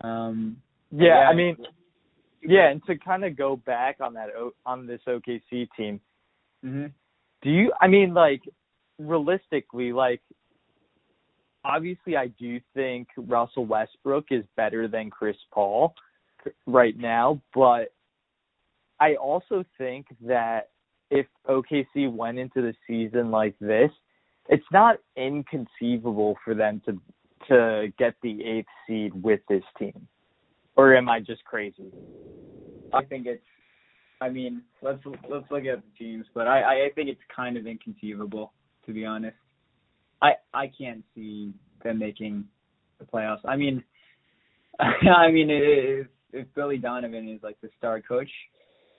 Um, 0.00 0.56
but 0.90 1.04
yeah, 1.04 1.28
I 1.30 1.34
mean 1.34 1.56
yeah, 2.42 2.70
and 2.70 2.82
to 2.86 2.96
kind 2.96 3.24
of 3.24 3.36
go 3.36 3.56
back 3.56 3.98
on 4.00 4.14
that 4.14 4.28
on 4.64 4.86
this 4.86 5.00
OKC 5.06 5.68
team, 5.76 6.00
hmm 6.64 6.86
do 7.42 7.50
you 7.50 7.72
I 7.80 7.86
mean 7.86 8.14
like 8.14 8.42
realistically 9.00 9.92
like 9.92 10.20
obviously 11.64 12.16
I 12.16 12.28
do 12.38 12.60
think 12.74 13.08
Russell 13.16 13.66
Westbrook 13.66 14.26
is 14.30 14.44
better 14.56 14.88
than 14.88 15.10
Chris 15.10 15.36
Paul 15.52 15.94
right 16.66 16.96
now, 16.96 17.40
but 17.54 17.92
I 18.98 19.14
also 19.14 19.64
think 19.78 20.06
that 20.22 20.70
if 21.10 21.26
OKC 21.48 22.12
went 22.12 22.38
into 22.38 22.62
the 22.62 22.74
season 22.86 23.30
like 23.30 23.54
this, 23.60 23.90
it's 24.48 24.64
not 24.72 24.98
inconceivable 25.16 26.36
for 26.44 26.54
them 26.54 26.80
to 26.86 27.00
to 27.48 27.92
get 27.98 28.14
the 28.22 28.44
eighth 28.44 28.68
seed 28.86 29.12
with 29.22 29.40
this 29.48 29.62
team. 29.78 30.06
Or 30.76 30.94
am 30.94 31.08
I 31.08 31.20
just 31.20 31.44
crazy? 31.44 31.90
I 32.92 33.04
think 33.04 33.26
it's. 33.26 33.42
I 34.20 34.28
mean, 34.28 34.62
let's 34.82 35.00
let's 35.28 35.50
look 35.50 35.64
at 35.64 35.82
the 35.82 35.98
teams, 35.98 36.26
but 36.34 36.46
I 36.46 36.86
I 36.86 36.90
think 36.94 37.08
it's 37.08 37.20
kind 37.34 37.56
of 37.56 37.66
inconceivable 37.66 38.52
to 38.86 38.92
be 38.92 39.04
honest. 39.04 39.36
I 40.22 40.32
I 40.52 40.70
can't 40.76 41.02
see 41.14 41.52
them 41.82 41.98
making 41.98 42.44
the 42.98 43.04
playoffs. 43.04 43.40
I 43.44 43.56
mean, 43.56 43.82
I 44.78 45.30
mean, 45.30 45.48
if 45.50 46.06
if 46.32 46.46
Billy 46.54 46.78
Donovan 46.78 47.28
is 47.28 47.42
like 47.42 47.60
the 47.60 47.70
star 47.78 48.00
coach, 48.00 48.30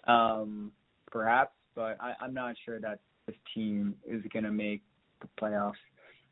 um, 0.07 0.71
perhaps, 1.11 1.53
but 1.75 1.97
I, 1.99 2.13
I'm 2.21 2.33
not 2.33 2.55
sure 2.65 2.79
that 2.79 2.99
this 3.27 3.35
team 3.53 3.95
is 4.07 4.21
gonna 4.33 4.51
make 4.51 4.81
the 5.21 5.27
playoffs. 5.39 5.73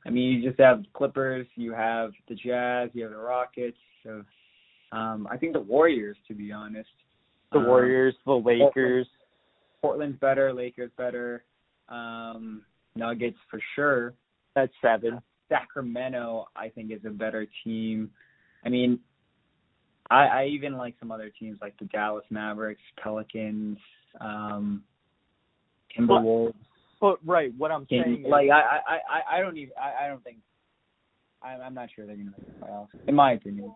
I 0.06 0.10
mean, 0.10 0.32
you 0.42 0.48
just 0.50 0.60
have 0.60 0.84
Clippers, 0.94 1.46
you 1.56 1.74
have 1.74 2.12
the 2.28 2.36
Jazz, 2.36 2.90
you 2.94 3.04
have 3.04 3.12
the 3.12 3.18
Rockets, 3.18 3.78
So, 4.04 4.24
um, 4.92 5.28
I 5.30 5.38
think 5.38 5.54
the 5.54 5.60
Warriors, 5.60 6.18
to 6.28 6.34
be 6.34 6.52
honest. 6.52 6.90
The 7.52 7.60
Um, 7.60 7.68
Warriors, 7.68 8.16
the 8.26 8.34
Lakers. 8.34 9.08
Portland's 9.82 10.18
better, 10.20 10.54
Lakers 10.54 10.92
better, 10.98 11.44
um, 11.90 12.66
Nuggets 13.00 13.38
for 13.50 13.60
sure. 13.76 14.14
That's 14.56 14.74
seven. 14.82 15.20
Sacramento, 15.48 16.46
I 16.56 16.70
think, 16.70 16.92
is 16.92 17.00
a 17.06 17.10
better 17.10 17.48
team. 17.64 18.12
I 18.64 18.70
mean, 18.70 19.00
I, 20.12 20.26
I 20.26 20.46
even 20.46 20.78
like 20.78 20.96
some 21.00 21.12
other 21.12 21.32
teams 21.40 21.58
like 21.62 21.78
the 21.80 21.86
Dallas 21.86 22.26
Mavericks, 22.30 22.82
Pelicans, 23.02 23.78
um, 24.22 24.84
Timberwolves. 25.98 26.54
But 27.02 27.18
right, 27.26 27.52
what 27.58 27.72
I'm 27.72 27.88
saying 27.90 28.24
is 28.26 28.30
Like 28.30 28.50
I, 28.50 28.60
I, 28.60 28.94
I, 28.96 29.38
I 29.38 29.42
don't 29.42 29.58
even. 29.58 29.74
I, 29.82 30.06
I 30.06 30.08
don't 30.08 30.24
think. 30.24 30.38
I'm, 31.42 31.62
I'm 31.62 31.74
not 31.74 31.90
sure 31.96 32.06
they're 32.06 32.18
gonna 32.18 32.32
make 32.38 32.60
the 32.60 32.66
playoffs, 32.66 32.88
in 33.08 33.16
my 33.16 33.32
opinion. 33.34 33.72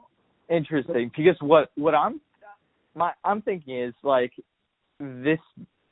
interesting 0.50 1.10
because 1.16 1.38
what 1.40 1.72
what 1.76 1.96
I'm 1.96 2.20
my 2.96 3.12
I'm 3.24 3.42
thinking 3.42 3.80
is 3.80 3.94
like 4.04 4.34
this 5.00 5.40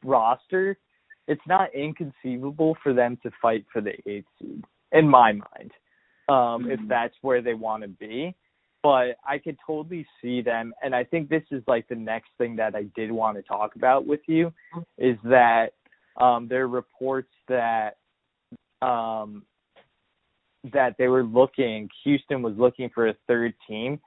roster, 0.03 0.77
it's 1.31 1.47
not 1.47 1.73
inconceivable 1.73 2.75
for 2.83 2.93
them 2.93 3.17
to 3.23 3.31
fight 3.41 3.65
for 3.71 3.79
the 3.79 3.93
eighth 4.05 4.27
seed 4.37 4.65
in 4.91 5.07
my 5.07 5.31
mind, 5.31 5.71
um, 6.27 6.69
if 6.69 6.77
Mhm. 6.81 6.89
that's 6.89 7.15
where 7.21 7.41
they 7.41 7.53
want 7.53 7.83
to 7.83 7.87
be. 7.87 8.35
But 8.83 9.17
I 9.23 9.37
could 9.37 9.57
totally 9.65 10.05
see 10.19 10.41
them, 10.41 10.73
and 10.83 10.93
I 10.93 11.05
think 11.05 11.29
this 11.29 11.49
is 11.49 11.65
like 11.67 11.87
the 11.87 11.95
next 11.95 12.31
thing 12.37 12.57
that 12.57 12.75
I 12.75 12.83
did 12.95 13.11
want 13.11 13.37
to 13.37 13.43
talk 13.43 13.77
about 13.77 14.05
with 14.05 14.27
you, 14.27 14.53
is 14.97 15.17
that 15.23 15.73
um, 16.17 16.49
there 16.49 16.63
are 16.63 16.67
reports 16.67 17.33
that 17.47 17.97
um, 18.81 19.45
that 20.65 20.97
they 20.97 21.07
were 21.07 21.23
looking, 21.23 21.89
Houston 22.03 22.41
was 22.41 22.57
looking 22.57 22.89
for 22.89 23.07
a 23.07 23.13
third 23.27 23.53
team 23.67 24.01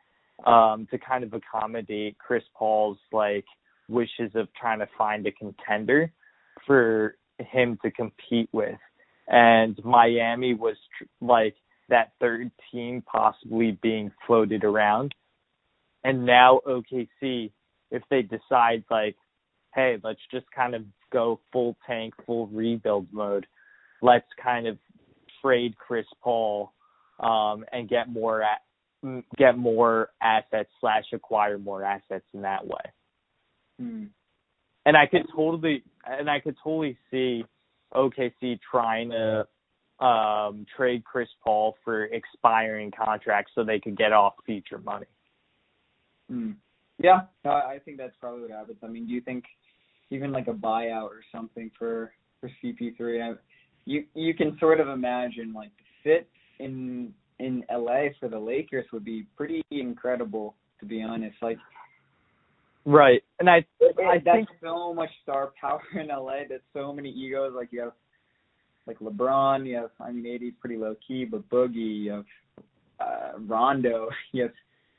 um, 0.44 0.86
to 0.88 0.98
kind 0.98 1.24
of 1.24 1.32
accommodate 1.32 2.18
Chris 2.18 2.44
Paul's 2.54 2.98
like 3.12 3.46
wishes 3.88 4.34
of 4.34 4.52
trying 4.52 4.80
to 4.80 4.88
find 4.98 5.26
a 5.26 5.32
contender 5.32 6.12
for 6.66 7.16
him 7.38 7.78
to 7.82 7.90
compete 7.90 8.48
with. 8.52 8.78
And 9.26 9.78
Miami 9.84 10.54
was 10.54 10.76
tr- 10.96 11.04
like 11.20 11.56
that 11.88 12.12
third 12.20 12.50
team 12.70 13.02
possibly 13.02 13.78
being 13.82 14.10
floated 14.26 14.64
around. 14.64 15.14
And 16.02 16.26
now 16.26 16.60
OKC, 16.66 17.50
if 17.90 18.02
they 18.10 18.22
decide 18.22 18.84
like, 18.90 19.16
hey, 19.74 19.98
let's 20.02 20.20
just 20.30 20.46
kind 20.54 20.74
of 20.74 20.84
go 21.12 21.40
full 21.52 21.76
tank, 21.86 22.14
full 22.26 22.46
rebuild 22.48 23.06
mode, 23.12 23.46
let's 24.02 24.26
kind 24.42 24.66
of 24.66 24.78
trade 25.42 25.76
Chris 25.78 26.06
Paul 26.22 26.72
um, 27.20 27.64
and 27.72 27.88
get 27.88 28.08
more 28.08 28.42
at, 28.42 28.60
get 29.36 29.56
more 29.56 30.10
assets 30.22 30.70
slash 30.80 31.04
acquire 31.12 31.58
more 31.58 31.82
assets 31.82 32.24
in 32.32 32.42
that 32.42 32.66
way. 32.66 32.92
Hmm. 33.80 34.04
And 34.86 34.96
I 34.96 35.06
could 35.06 35.26
totally 35.34 35.82
and 36.06 36.28
I 36.28 36.40
could 36.40 36.56
totally 36.62 36.98
see 37.10 37.44
OKC 37.94 38.58
trying 38.70 39.10
to 39.10 39.46
um 40.04 40.66
trade 40.76 41.04
Chris 41.04 41.28
Paul 41.42 41.76
for 41.84 42.04
expiring 42.04 42.90
contracts 42.90 43.52
so 43.54 43.64
they 43.64 43.80
could 43.80 43.96
get 43.96 44.12
off 44.12 44.34
future 44.44 44.78
money. 44.78 45.06
Hmm. 46.28 46.52
Yeah, 46.98 47.22
I 47.44 47.78
think 47.84 47.98
that's 47.98 48.14
probably 48.20 48.42
what 48.42 48.50
happens. 48.52 48.78
I 48.82 48.86
mean, 48.86 49.06
do 49.06 49.12
you 49.12 49.20
think 49.20 49.44
even 50.10 50.30
like 50.30 50.46
a 50.46 50.52
buyout 50.52 51.08
or 51.08 51.22
something 51.32 51.70
for 51.78 52.12
for 52.40 52.50
CP3? 52.62 53.32
I, 53.32 53.38
you 53.84 54.04
you 54.14 54.34
can 54.34 54.56
sort 54.58 54.80
of 54.80 54.88
imagine 54.88 55.52
like 55.52 55.70
the 55.76 55.84
fit 56.02 56.28
in 56.60 57.12
in 57.40 57.64
LA 57.72 58.08
for 58.20 58.28
the 58.28 58.38
Lakers 58.38 58.86
would 58.92 59.04
be 59.04 59.26
pretty 59.36 59.62
incredible 59.70 60.54
to 60.80 60.86
be 60.86 61.02
honest. 61.02 61.36
Like 61.42 61.58
Right. 62.84 63.22
And 63.40 63.48
I 63.48 63.64
I 63.80 64.18
that's 64.24 64.36
think 64.36 64.48
so 64.62 64.92
much 64.92 65.10
star 65.22 65.52
power 65.60 65.80
in 65.98 66.08
LA. 66.08 66.40
There's 66.48 66.60
so 66.72 66.92
many 66.92 67.10
egos. 67.10 67.52
Like 67.54 67.68
you 67.70 67.80
have 67.80 67.92
like 68.86 68.98
LeBron. 68.98 69.66
You 69.66 69.76
have 69.76 69.90
I 70.00 70.12
mean 70.12 70.34
AD's 70.34 70.54
pretty 70.60 70.76
low 70.76 70.94
key, 71.06 71.24
but 71.24 71.48
Boogie. 71.48 72.04
You 72.04 72.12
have 72.12 72.24
uh, 73.00 73.38
Rondo. 73.38 74.08
You 74.32 74.42
have 74.42 74.52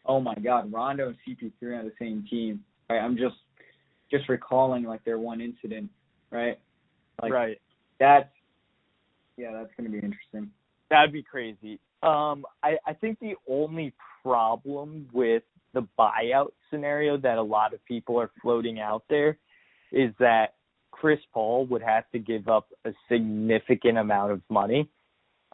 oh 0.05 0.19
my 0.19 0.35
God, 0.35 0.71
Rondo 0.71 1.07
and 1.07 1.17
CP3 1.27 1.79
on 1.79 1.85
the 1.85 1.93
same 1.99 2.25
team. 2.29 2.63
Right. 2.89 2.99
I'm 2.99 3.17
just 3.17 3.35
just 4.11 4.29
recalling 4.29 4.83
like 4.83 5.03
their 5.03 5.19
one 5.19 5.41
incident. 5.41 5.89
Right. 6.31 6.59
Like 7.21 7.31
right. 7.31 7.61
that's 7.99 8.29
yeah, 9.37 9.51
that's 9.53 9.69
gonna 9.77 9.89
be 9.89 9.99
interesting. 9.99 10.49
That'd 10.89 11.13
be 11.13 11.23
crazy. 11.23 11.79
Um, 12.03 12.45
I, 12.63 12.77
I 12.85 12.93
think 12.93 13.19
the 13.19 13.33
only 13.49 13.93
problem 14.21 15.07
with 15.11 15.43
the 15.75 15.87
buyout 15.99 16.49
scenario 16.71 17.17
that 17.17 17.37
a 17.37 17.43
lot 17.43 17.73
of 17.75 17.85
people 17.85 18.19
are 18.19 18.31
floating 18.41 18.79
out 18.79 19.03
there 19.09 19.37
is 19.91 20.11
that 20.19 20.55
Chris 20.91 21.19
Paul 21.33 21.67
would 21.67 21.83
have 21.83 22.09
to 22.11 22.19
give 22.19 22.47
up 22.47 22.69
a 22.85 22.91
significant 23.11 23.99
amount 23.99 24.31
of 24.31 24.41
money. 24.49 24.89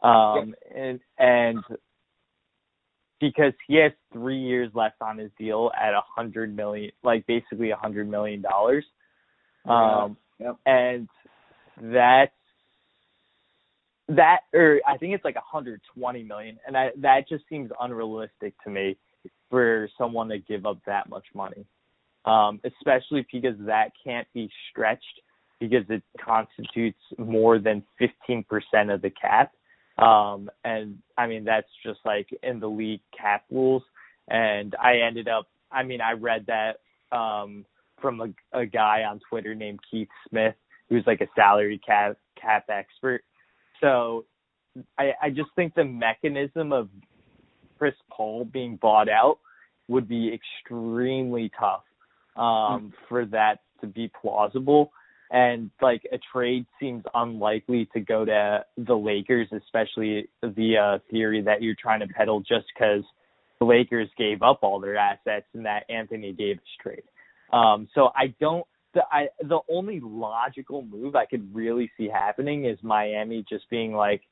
Um, 0.02 0.54
and, 0.74 1.00
and 1.18 1.58
because 3.20 3.52
he 3.68 3.76
has 3.76 3.92
three 4.12 4.40
years 4.40 4.70
left 4.74 5.02
on 5.02 5.18
his 5.18 5.30
deal 5.38 5.70
at 5.78 5.92
a 5.92 6.00
hundred 6.16 6.56
million, 6.56 6.90
like 7.04 7.26
basically 7.26 7.70
a 7.70 7.76
hundred 7.76 8.08
million 8.08 8.40
dollars. 8.40 8.84
Um, 9.68 10.16
Yep. 10.42 10.56
and 10.66 11.08
that's 11.80 12.32
that 14.08 14.40
or 14.52 14.80
I 14.86 14.98
think 14.98 15.14
it's 15.14 15.24
like 15.24 15.36
120 15.36 16.22
million 16.24 16.58
and 16.66 16.76
I, 16.76 16.90
that 16.98 17.28
just 17.28 17.44
seems 17.48 17.70
unrealistic 17.80 18.54
to 18.64 18.70
me 18.70 18.96
for 19.52 19.86
someone 19.98 20.30
to 20.30 20.38
give 20.38 20.64
up 20.64 20.78
that 20.86 21.10
much 21.10 21.26
money. 21.34 21.66
Um 22.24 22.58
especially 22.64 23.26
because 23.30 23.56
that 23.66 23.90
can't 24.02 24.26
be 24.32 24.50
stretched 24.70 25.20
because 25.60 25.84
it 25.90 26.02
constitutes 26.24 26.98
more 27.18 27.58
than 27.58 27.84
15% 28.00 28.44
of 28.92 29.02
the 29.02 29.10
cap. 29.10 29.52
Um 29.98 30.50
and 30.64 30.98
I 31.18 31.26
mean 31.26 31.44
that's 31.44 31.68
just 31.84 32.00
like 32.06 32.28
in 32.42 32.60
the 32.60 32.68
league 32.68 33.02
cap 33.16 33.44
rules 33.50 33.82
and 34.28 34.74
I 34.82 34.96
ended 35.06 35.28
up 35.28 35.48
I 35.70 35.82
mean 35.82 36.00
I 36.00 36.12
read 36.12 36.46
that 36.46 36.78
um 37.14 37.66
from 38.00 38.20
a, 38.22 38.58
a 38.58 38.64
guy 38.64 39.02
on 39.04 39.20
Twitter 39.28 39.54
named 39.54 39.80
Keith 39.90 40.08
Smith 40.28 40.54
who's 40.88 41.04
like 41.06 41.20
a 41.20 41.28
salary 41.36 41.78
cap 41.84 42.16
cap 42.40 42.64
expert. 42.70 43.22
So 43.82 44.24
I 44.98 45.12
I 45.22 45.28
just 45.28 45.50
think 45.56 45.74
the 45.74 45.84
mechanism 45.84 46.72
of 46.72 46.88
Chris 47.82 47.94
Paul 48.12 48.44
being 48.44 48.76
bought 48.76 49.08
out 49.08 49.40
would 49.88 50.06
be 50.06 50.32
extremely 50.32 51.50
tough 51.58 51.82
um 52.36 52.92
for 53.08 53.26
that 53.26 53.56
to 53.80 53.88
be 53.88 54.08
plausible. 54.20 54.92
And 55.32 55.68
like 55.80 56.02
a 56.12 56.18
trade 56.32 56.64
seems 56.78 57.02
unlikely 57.12 57.88
to 57.92 57.98
go 57.98 58.24
to 58.24 58.64
the 58.76 58.94
Lakers 58.94 59.48
especially 59.50 60.28
the 60.42 60.76
uh 60.76 60.98
theory 61.10 61.42
that 61.42 61.60
you're 61.60 61.74
trying 61.74 61.98
to 61.98 62.06
peddle 62.06 62.38
just 62.38 62.66
cuz 62.78 63.02
the 63.58 63.64
Lakers 63.64 64.08
gave 64.16 64.42
up 64.42 64.60
all 64.62 64.78
their 64.78 64.96
assets 64.96 65.46
in 65.52 65.64
that 65.64 65.82
Anthony 65.88 66.30
Davis 66.30 66.62
trade. 66.80 67.02
Um 67.52 67.88
so 67.96 68.12
I 68.14 68.28
don't 68.38 68.64
the 68.94 69.02
I 69.10 69.26
the 69.40 69.58
only 69.68 69.98
logical 69.98 70.82
move 70.82 71.16
I 71.16 71.26
could 71.26 71.52
really 71.52 71.90
see 71.96 72.08
happening 72.08 72.64
is 72.64 72.78
Miami 72.84 73.44
just 73.48 73.68
being 73.70 73.92
like, 73.92 74.22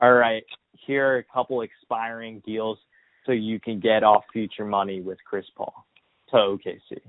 all 0.00 0.14
right, 0.14 0.44
here 0.86 1.06
are 1.06 1.18
a 1.18 1.24
couple 1.24 1.60
expiring 1.60 2.40
deals 2.46 2.78
so 3.26 3.32
you 3.32 3.60
can 3.60 3.80
get 3.80 4.02
off 4.02 4.24
future 4.32 4.64
money 4.64 5.00
with 5.00 5.18
Chris 5.28 5.46
Paul 5.56 5.86
to 6.30 6.36
OKC. 6.36 7.00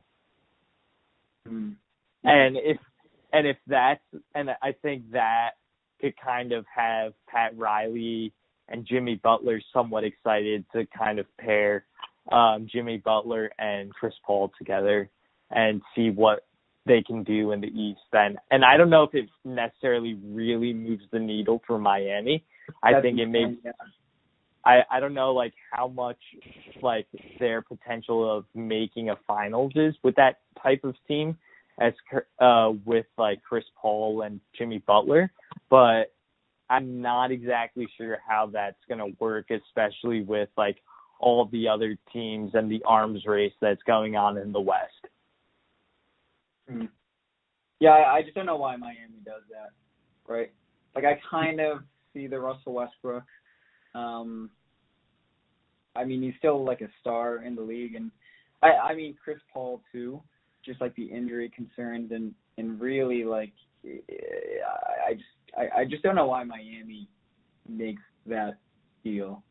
Hmm. 1.47 1.71
And 2.23 2.58
if 2.58 2.78
and 3.34 3.47
if 3.47 3.58
that's 3.67 4.01
and 4.34 4.49
I 4.62 4.73
think 4.82 5.12
that 5.12 5.51
could 6.01 6.13
kind 6.23 6.51
of 6.51 6.65
have 6.73 7.13
Pat 7.28 7.58
Riley 7.58 8.34
and 8.67 8.86
Jimmy 8.86 9.15
Butler 9.15 9.62
somewhat 9.71 10.04
excited 10.04 10.65
to 10.73 10.86
kind 10.97 11.19
of 11.19 11.25
pair 11.38 11.86
um 12.32 12.67
Jimmy 12.71 12.97
Butler 12.97 13.51
and 13.60 13.93
Chris 13.93 14.13
Paul 14.25 14.51
together 14.58 15.10
and 15.51 15.82
see 15.95 16.10
what 16.10 16.45
they 16.86 17.01
can 17.01 17.23
do 17.23 17.51
in 17.51 17.62
the 17.62 17.67
East 17.67 18.01
then. 18.12 18.38
And 18.51 18.63
I 18.63 18.78
don't 18.78 18.89
know 18.89 19.04
if 19.04 19.13
it 19.13 19.30
necessarily 19.43 20.19
really 20.23 20.73
moves 20.73 21.04
the 21.12 21.19
needle 21.19 21.62
for 21.65 21.80
Miami. 21.80 22.43
I 22.84 22.93
That's 22.93 23.04
think 23.04 23.19
it 23.19 23.28
may. 23.28 23.58
I 24.65 24.82
I 24.91 24.99
don't 24.99 25.13
know 25.13 25.34
like 25.34 25.54
how 25.71 25.88
much 25.88 26.19
like 26.82 27.08
their 27.39 27.62
potential 27.62 28.38
of 28.38 28.45
making 28.53 29.09
a 29.09 29.16
finals 29.28 29.74
is 29.76 29.95
with 30.03 30.16
that 30.16 30.39
type 30.61 30.84
of 30.84 30.95
team 31.07 31.38
as 31.80 31.93
uh 32.39 32.72
with 32.86 33.05
like 33.18 33.41
Chris 33.43 33.66
Paul 33.80 34.24
and 34.24 34.39
Jimmy 34.57 34.80
Butler, 34.80 35.32
but 35.70 36.13
I'm 36.70 37.01
not 37.01 37.32
exactly 37.32 37.88
sure 37.97 38.18
how 38.28 38.49
that's 38.51 38.78
going 38.88 38.97
to 38.97 39.16
work 39.20 39.51
especially 39.51 40.22
with 40.22 40.49
like 40.57 40.78
all 41.20 41.47
the 41.51 41.68
other 41.68 41.97
teams 42.11 42.51
and 42.55 42.70
the 42.70 42.82
arms 42.86 43.24
race 43.26 43.53
that's 43.61 43.82
going 43.84 44.16
on 44.16 44.38
in 44.38 44.51
the 44.51 44.59
West. 44.59 44.91
Hmm. 46.68 46.86
Yeah, 47.80 47.91
I 47.91 48.16
I 48.16 48.22
just 48.24 48.34
don't 48.36 48.45
know 48.45 48.55
why 48.55 48.76
Miami 48.78 49.20
does 49.24 49.43
that, 49.51 49.72
right? 50.32 50.51
Like 50.95 51.05
I 51.05 51.20
kind 51.30 51.59
of 51.59 51.80
see 52.13 52.28
the 52.28 52.39
Russell 52.39 52.74
Westbrook. 52.74 53.24
Um, 53.96 54.50
I 55.96 56.04
mean, 56.04 56.22
he's 56.22 56.34
still 56.38 56.64
like 56.64 56.82
a 56.82 56.89
star 57.00 57.43
in 57.43 57.56
the 57.56 57.62
league, 57.62 57.96
and 57.96 58.12
I 58.62 58.72
I 58.72 58.96
mean 58.96 59.16
Chris 59.24 59.39
Paul 59.54 59.82
too. 59.91 60.22
Just 60.64 60.82
like 60.82 60.96
the 60.96 61.06
injury 61.06 61.52
concerns 61.56 62.12
and 62.12 62.34
and 62.58 62.80
really 62.80 63.24
like 63.24 63.54
I 63.86 65.10
I 65.10 65.14
just 65.14 65.26
I, 65.58 65.82
I 65.82 65.86
just 65.86 66.04
don't 66.04 66.16
know 66.16 66.28
why 66.28 66.43
Miami 66.43 67.08
makes 67.68 68.02
that 68.26 68.58
deal, 69.04 69.43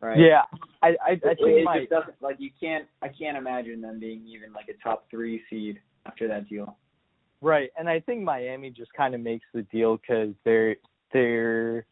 right? 0.00 0.18
Yeah, 0.18 0.42
I 0.82 0.88
I, 0.88 0.92
I 1.06 1.12
it, 1.12 1.20
think 1.22 1.40
it 1.40 1.64
my 1.64 1.78
just 1.80 1.90
doesn't 1.90 2.22
like 2.22 2.36
you 2.38 2.50
can't 2.60 2.86
I 3.02 3.08
can't 3.08 3.36
imagine 3.36 3.80
them 3.80 3.98
being 3.98 4.24
even 4.26 4.52
like 4.52 4.68
a 4.68 4.82
top 4.82 5.06
three 5.10 5.42
seed 5.50 5.80
after 6.06 6.28
that 6.28 6.48
deal. 6.48 6.76
Right, 7.40 7.70
and 7.76 7.88
I 7.88 8.00
think 8.00 8.22
Miami 8.22 8.70
just 8.70 8.92
kind 8.94 9.14
of 9.14 9.20
makes 9.20 9.44
the 9.52 9.62
deal 9.62 9.96
because 9.96 10.34
they're 10.44 10.76
they're 11.12 11.86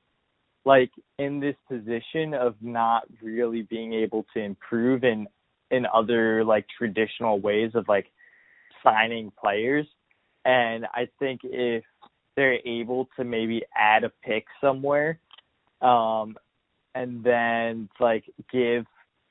like 0.65 0.91
in 1.19 1.41
this 1.41 1.57
position 1.69 2.35
of 2.35 2.55
not 2.61 3.05
really 3.21 3.63
being 3.63 3.93
able 3.93 4.25
to 4.35 4.41
improve 4.41 5.05
in 5.05 5.27
in 5.71 5.87
other 5.93 6.45
like 6.45 6.67
traditional 6.77 7.41
ways 7.41 7.73
of 7.75 7.89
like 7.89 8.07
signing 8.85 9.33
players. 9.41 9.87
And 10.45 10.87
I 10.95 11.09
think 11.19 11.41
if 11.45 11.85
they're 12.37 12.59
able 12.67 13.09
to 13.17 13.25
maybe 13.25 13.63
add 13.77 14.05
a 14.05 14.13
pick 14.25 14.45
somewhere, 14.61 15.19
um, 15.81 16.37
and 16.95 17.25
then 17.25 17.89
like 18.01 18.25
give 18.53 18.85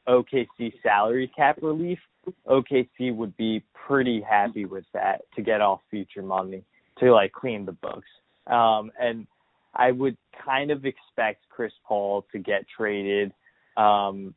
OKC 0.08 0.74
salary 0.82 1.32
cap 1.36 1.60
relief, 1.62 2.00
OKC 2.48 3.16
would 3.16 3.36
be 3.38 3.64
pretty 3.74 4.22
happy 4.22 4.66
with 4.66 4.86
that 4.94 5.22
to 5.36 5.42
get 5.42 5.62
off 5.62 5.82
future 5.90 6.24
money 6.24 6.64
to 7.00 7.14
like 7.14 7.32
clean 7.32 7.66
the 7.66 7.72
books. 7.72 8.08
Um, 8.48 8.92
and 9.00 9.28
I 9.74 9.92
would 9.92 10.18
kind 10.46 10.72
of 10.72 10.86
expect 10.86 11.48
Chris 11.50 11.72
Paul 11.88 12.26
to 12.32 12.40
get 12.40 12.66
traded 12.76 13.32
um, 13.78 14.34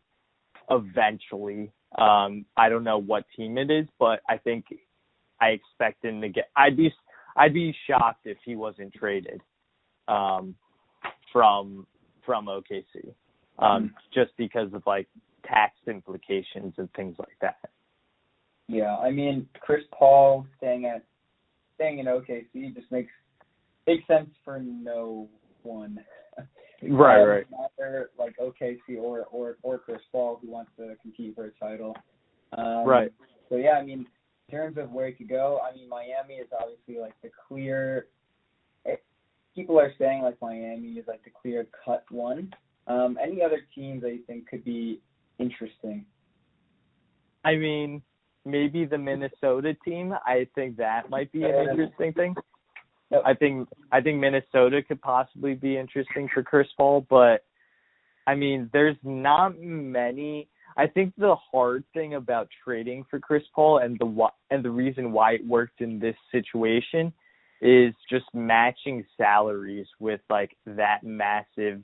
eventually. 0.71 1.73
Um, 1.97 2.45
I 2.57 2.69
don't 2.69 2.85
know 2.85 2.99
what 2.99 3.25
team 3.37 3.59
it 3.59 3.71
is, 3.71 3.87
but 3.99 4.21
I 4.29 4.39
think 4.39 4.67
I 5.41 5.49
expect 5.49 6.05
him 6.05 6.21
to 6.21 6.29
get. 6.29 6.51
I'd 6.57 6.77
be 6.77 6.93
I'd 7.37 7.55
be 7.55 7.75
shocked 7.89 8.27
if 8.27 8.39
he 8.45 8.57
wasn't 8.57 8.93
traded 8.93 9.41
um, 10.09 10.55
from 11.33 11.87
from 12.25 12.47
OKC, 12.47 13.15
um, 13.59 13.85
mm-hmm. 13.85 13.87
just 14.13 14.37
because 14.37 14.73
of 14.73 14.83
like 14.87 15.09
tax 15.47 15.75
implications 15.87 16.75
and 16.79 16.89
things 16.95 17.17
like 17.19 17.37
that. 17.41 17.71
Yeah, 18.69 18.97
I 18.97 19.11
mean 19.11 19.49
Chris 19.61 19.83
Paul 19.93 20.47
staying 20.57 20.87
at 20.87 21.05
staying 21.75 21.99
in 21.99 22.07
OKC 22.07 22.75
just 22.75 22.91
makes 22.91 23.13
makes 23.87 24.07
sense 24.07 24.31
for 24.45 24.61
no 24.61 25.29
one. 25.63 25.99
Right, 26.83 27.23
um, 27.23 27.29
right. 27.29 27.47
Either 27.79 28.11
like 28.19 28.37
OKC 28.37 28.99
or 29.01 29.25
or 29.31 29.57
or 29.63 29.79
Chris 29.79 30.01
Paul 30.13 30.39
who 30.43 30.51
wants 30.51 30.71
to 30.77 30.95
compete 31.01 31.35
for 31.35 31.47
a 31.47 31.51
title. 31.53 31.97
Um, 32.59 32.85
right. 32.85 33.11
So 33.49 33.57
yeah, 33.57 33.73
I 33.81 33.85
mean, 33.85 34.07
in 34.49 34.55
terms 34.55 34.77
of 34.77 34.91
where 34.91 35.13
to 35.13 35.25
go, 35.25 35.61
I 35.67 35.75
mean, 35.75 35.89
Miami 35.89 36.35
is 36.35 36.49
obviously 36.61 37.01
like 37.01 37.15
the 37.23 37.31
clear. 37.49 38.09
It, 38.85 38.91
eh, 38.91 38.97
people 39.55 39.79
are 39.79 39.93
saying 39.99 40.23
like 40.23 40.37
Miami 40.43 40.89
is 40.99 41.07
like 41.07 41.25
the 41.25 41.31
clear 41.31 41.67
cut 41.85 42.05
one. 42.11 42.53
Um, 42.87 43.17
any 43.23 43.43
other 43.43 43.61
teams 43.75 44.03
that 44.03 44.11
you 44.11 44.21
think 44.27 44.49
could 44.49 44.65
be 44.65 45.01
interesting? 45.39 46.05
I 47.45 47.57
mean, 47.57 48.03
maybe 48.45 48.85
the 48.85 48.99
Minnesota 48.99 49.75
team. 49.85 50.15
I 50.27 50.47
think 50.55 50.77
that 50.77 51.09
might 51.09 51.33
be 51.33 51.45
an 51.45 51.69
interesting 51.71 52.13
thing. 52.13 52.35
I 53.25 53.35
think 53.35 53.69
I 53.93 54.01
think 54.01 54.19
Minnesota 54.19 54.83
could 54.83 55.01
possibly 55.01 55.55
be 55.55 55.77
interesting 55.77 56.29
for 56.33 56.43
Chris 56.43 56.67
Paul, 56.77 57.07
but 57.09 57.45
I 58.27 58.35
mean, 58.35 58.71
there's 58.73 58.97
not 59.03 59.61
many. 59.61 60.49
I 60.77 60.87
think 60.87 61.15
the 61.17 61.37
hard 61.53 61.85
thing 61.93 62.15
about 62.15 62.49
trading 62.65 63.05
for 63.09 63.21
Chris 63.21 63.43
Paul 63.55 63.79
and 63.79 63.99
the 63.99 64.29
and 64.51 64.65
the 64.65 64.71
reason 64.71 65.13
why 65.13 65.33
it 65.33 65.47
worked 65.47 65.81
in 65.81 65.99
this 65.99 66.17
situation 66.33 67.13
is 67.61 67.95
just 68.11 68.25
matching 68.35 69.05
salaries 69.17 69.87
with 70.01 70.21
like 70.29 70.57
that 70.67 71.01
massive 71.03 71.83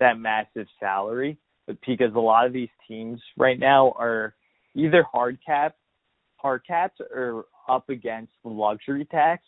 that 0.00 0.18
massive 0.18 0.66
salary. 0.80 1.38
But 1.66 1.76
because 1.86 2.14
a 2.14 2.20
lot 2.20 2.46
of 2.46 2.52
these 2.52 2.68
teams 2.88 3.20
right 3.36 3.58
now 3.58 3.92
are 3.98 4.34
either 4.74 5.04
hard 5.10 5.38
cap 5.44 5.76
hard 6.36 6.62
caps 6.66 7.00
or 7.00 7.46
up 7.68 7.88
against 7.88 8.32
the 8.42 8.50
luxury 8.50 9.04
tax 9.04 9.42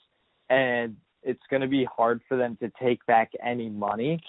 and 0.50 0.96
it's 1.22 1.42
going 1.50 1.62
to 1.62 1.68
be 1.68 1.84
hard 1.84 2.20
for 2.28 2.36
them 2.36 2.56
to 2.60 2.70
take 2.80 3.04
back 3.06 3.32
any 3.44 3.68
money. 3.68 4.20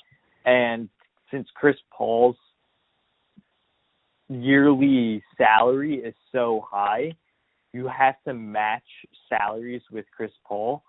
And 0.45 0.89
since 1.32 1.47
Chris 1.53 1.76
Paul's 1.91 2.38
yearly 4.28 5.24
salary 5.38 5.95
is 5.95 6.15
so 6.32 6.65
high, 6.70 7.13
you 7.74 7.88
have 7.88 8.15
to 8.28 8.34
match 8.34 8.84
salaries 9.28 9.82
with 9.91 10.05
Chris 10.15 10.32
Paul. 10.45 10.84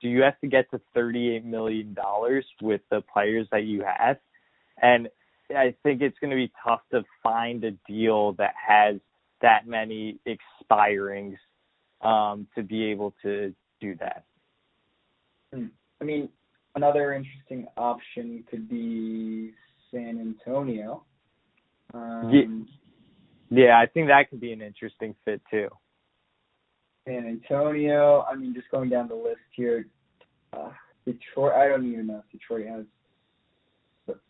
So 0.00 0.08
you 0.08 0.22
have 0.22 0.38
to 0.40 0.46
get 0.46 0.70
to 0.70 0.80
$38 0.96 1.44
million 1.44 1.96
with 2.62 2.80
the 2.90 3.02
players 3.12 3.46
that 3.52 3.64
you 3.64 3.84
have. 3.84 4.16
And 4.80 5.08
I 5.54 5.74
think 5.82 6.00
it's 6.00 6.18
going 6.20 6.30
to 6.30 6.36
be 6.36 6.50
tough 6.64 6.80
to 6.92 7.02
find 7.22 7.64
a 7.64 7.72
deal 7.86 8.32
that 8.34 8.54
has 8.66 8.96
that 9.42 9.66
many 9.66 10.18
expirings 10.26 11.36
um, 12.02 12.46
to 12.54 12.62
be 12.62 12.84
able 12.84 13.14
to 13.22 13.54
do 13.80 13.94
that. 13.96 14.24
Hmm. 15.52 15.66
I 16.00 16.04
mean, 16.04 16.28
another 16.74 17.12
interesting 17.12 17.66
option 17.76 18.44
could 18.50 18.68
be 18.68 19.52
San 19.90 20.18
Antonio. 20.20 21.04
Um, 21.92 22.68
yeah. 23.50 23.64
yeah, 23.64 23.80
I 23.80 23.86
think 23.86 24.08
that 24.08 24.30
could 24.30 24.40
be 24.40 24.52
an 24.52 24.62
interesting 24.62 25.14
fit 25.24 25.40
too. 25.50 25.68
San 27.06 27.26
Antonio. 27.26 28.24
I 28.30 28.36
mean, 28.36 28.54
just 28.54 28.70
going 28.70 28.90
down 28.90 29.08
the 29.08 29.14
list 29.14 29.40
here, 29.54 29.86
uh, 30.52 30.70
Detroit. 31.04 31.52
I 31.54 31.68
don't 31.68 31.90
even 31.90 32.06
know 32.06 32.22
if 32.24 32.30
Detroit 32.30 32.66
has. 32.66 32.84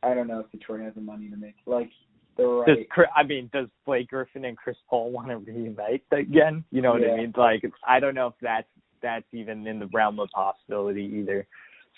I 0.02 0.14
don't 0.14 0.26
know 0.26 0.40
if 0.40 0.50
Detroit 0.50 0.82
has 0.82 0.94
the 0.94 1.00
money 1.00 1.28
to 1.28 1.36
make 1.36 1.56
like 1.66 1.90
the 2.36 2.44
right. 2.44 2.66
Does 2.66 3.06
I 3.14 3.22
mean, 3.22 3.50
does 3.52 3.68
Blake 3.84 4.08
Griffin 4.08 4.44
and 4.44 4.56
Chris 4.56 4.76
Paul 4.88 5.10
want 5.10 5.28
to 5.28 5.38
reunite 5.38 6.04
again? 6.12 6.64
You 6.70 6.82
know 6.82 6.92
what 6.92 7.02
yeah. 7.02 7.12
I 7.12 7.16
mean? 7.18 7.34
Like, 7.36 7.62
I 7.86 8.00
don't 8.00 8.14
know 8.14 8.28
if 8.28 8.34
that's 8.40 8.68
that's 9.02 9.26
even 9.32 9.66
in 9.66 9.78
the 9.78 9.88
realm 9.92 10.18
of 10.20 10.28
possibility 10.30 11.04
either. 11.20 11.46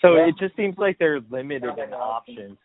So 0.01 0.15
yeah. 0.15 0.27
it 0.27 0.35
just 0.39 0.55
seems 0.55 0.75
like 0.77 0.97
they're 0.99 1.21
limited 1.29 1.77
in 1.77 1.93
options. 1.93 2.57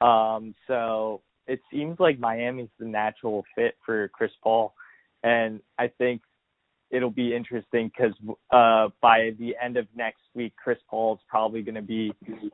Um, 0.00 0.54
so 0.66 1.22
it 1.46 1.60
seems 1.72 1.98
like 1.98 2.18
Miami's 2.18 2.68
the 2.78 2.86
natural 2.86 3.44
fit 3.54 3.74
for 3.84 4.08
Chris 4.08 4.30
Paul, 4.42 4.74
and 5.22 5.60
I 5.78 5.88
think 5.88 6.22
it'll 6.90 7.10
be 7.10 7.34
interesting 7.34 7.90
because 7.94 8.14
uh, 8.50 8.88
by 9.02 9.30
the 9.38 9.54
end 9.62 9.76
of 9.76 9.86
next 9.96 10.22
week, 10.34 10.54
Chris 10.62 10.78
Paul 10.88 11.14
is 11.14 11.20
probably 11.28 11.62
going 11.62 11.74
to 11.74 11.82
be 11.82 12.12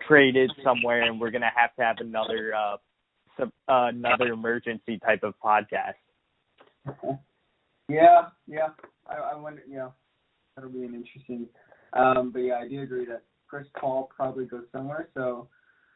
traded 0.09 0.51
somewhere, 0.62 1.03
and 1.03 1.20
we're 1.20 1.31
going 1.31 1.43
to 1.43 1.53
have 1.55 1.75
to 1.77 1.83
have 1.83 1.97
another 2.01 2.53
uh, 2.55 2.77
some, 3.39 3.53
uh, 3.68 3.89
another 3.89 4.33
emergency 4.33 4.99
type 4.99 5.22
of 5.22 5.35
podcast. 5.45 5.95
Yeah, 7.87 8.29
yeah. 8.47 8.68
I, 9.07 9.35
I 9.35 9.37
wonder. 9.37 9.62
You 9.68 9.77
know, 9.77 9.93
that'll 10.55 10.71
be 10.71 10.85
an 10.85 10.95
interesting. 10.95 11.47
Um, 11.93 12.31
but 12.33 12.41
yeah, 12.41 12.61
I 12.65 12.69
do 12.69 12.83
agree 12.83 13.07
that 13.07 13.23
Chris 13.49 13.67
Paul 13.81 14.11
probably 14.15 14.47
goes 14.47 14.65
somewhere. 14.73 15.09
So 15.15 15.49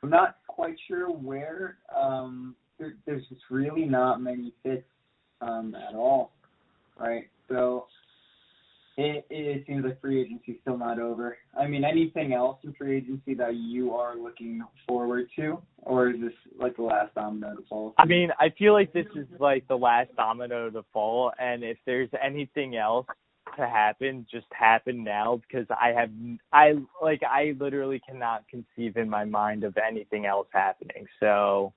I'm 0.03 0.11
not 0.11 0.37
quite 0.47 0.77
sure 0.87 1.09
where. 1.09 1.79
Um, 1.95 2.55
there, 2.79 2.95
there's 3.07 3.27
just 3.29 3.43
really 3.51 3.85
not 3.85 4.21
many 4.21 4.53
fits 4.63 4.85
um, 5.41 5.75
at 5.75 5.95
all, 5.95 6.33
right? 6.99 7.29
So 7.49 7.87
it, 8.97 9.27
it 9.31 9.65
seems 9.67 9.85
like 9.85 10.01
free 10.01 10.21
agency 10.21 10.53
is 10.53 10.59
still 10.63 10.79
not 10.79 11.01
over. 11.01 11.37
I 11.59 11.67
mean, 11.67 11.85
anything 11.85 12.33
else 12.33 12.59
in 12.65 12.75
free 12.75 12.97
agency 12.97 13.35
that 13.35 13.55
you 13.55 13.93
are 13.95 14.17
looking 14.17 14.63
forward 14.87 15.29
to, 15.37 15.61
or 15.83 16.11
is 16.11 16.21
this 16.21 16.33
like 16.61 16.77
the 16.77 16.83
last 16.83 17.15
domino 17.15 17.55
to 17.55 17.63
fall? 17.69 17.95
I 17.99 18.07
mean, 18.07 18.31
I 18.39 18.51
feel 18.59 18.73
like 18.73 18.93
this 18.93 19.07
is 19.17 19.27
like 19.41 19.67
the 19.69 19.77
last 19.77 20.15
domino 20.17 20.71
to 20.71 20.85
fall, 20.93 21.33
and 21.41 21.63
if 21.65 21.79
there's 21.87 22.11
anything 22.23 22.77
else 22.77 23.07
to 23.57 23.67
happen 23.67 24.27
just 24.31 24.47
happen 24.51 25.05
now 25.05 25.41
because 25.49 25.67
I 25.71 25.89
have 25.99 26.11
I 26.53 26.75
like 27.03 27.23
I 27.23 27.55
literally 27.59 28.01
cannot 28.01 28.45
conceive 28.49 28.97
in 28.97 29.09
my 29.09 29.25
mind 29.25 29.65
of 29.65 29.77
anything 29.77 30.27
else 30.27 30.49
happening. 30.53 31.07
So 31.21 31.73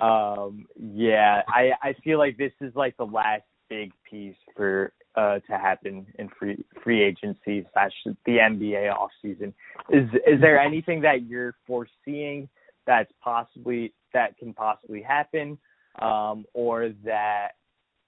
um 0.00 0.66
yeah, 0.76 1.42
I 1.48 1.70
I 1.82 1.94
feel 2.04 2.18
like 2.18 2.36
this 2.36 2.52
is 2.60 2.74
like 2.74 2.96
the 2.96 3.06
last 3.06 3.44
big 3.68 3.92
piece 4.08 4.36
for 4.56 4.92
uh 5.16 5.38
to 5.40 5.58
happen 5.58 6.06
in 6.18 6.28
free 6.38 6.64
free 6.82 7.02
agency 7.02 7.66
slash 7.72 7.92
the 8.04 8.38
NBA 8.38 8.92
off 8.92 9.10
season. 9.22 9.54
Is 9.90 10.08
is 10.26 10.40
there 10.40 10.58
anything 10.58 11.00
that 11.02 11.26
you're 11.26 11.54
foreseeing 11.66 12.48
that's 12.86 13.12
possibly 13.22 13.92
that 14.12 14.38
can 14.38 14.54
possibly 14.54 15.02
happen 15.02 15.58
um 16.00 16.44
or 16.52 16.90
that 17.04 17.52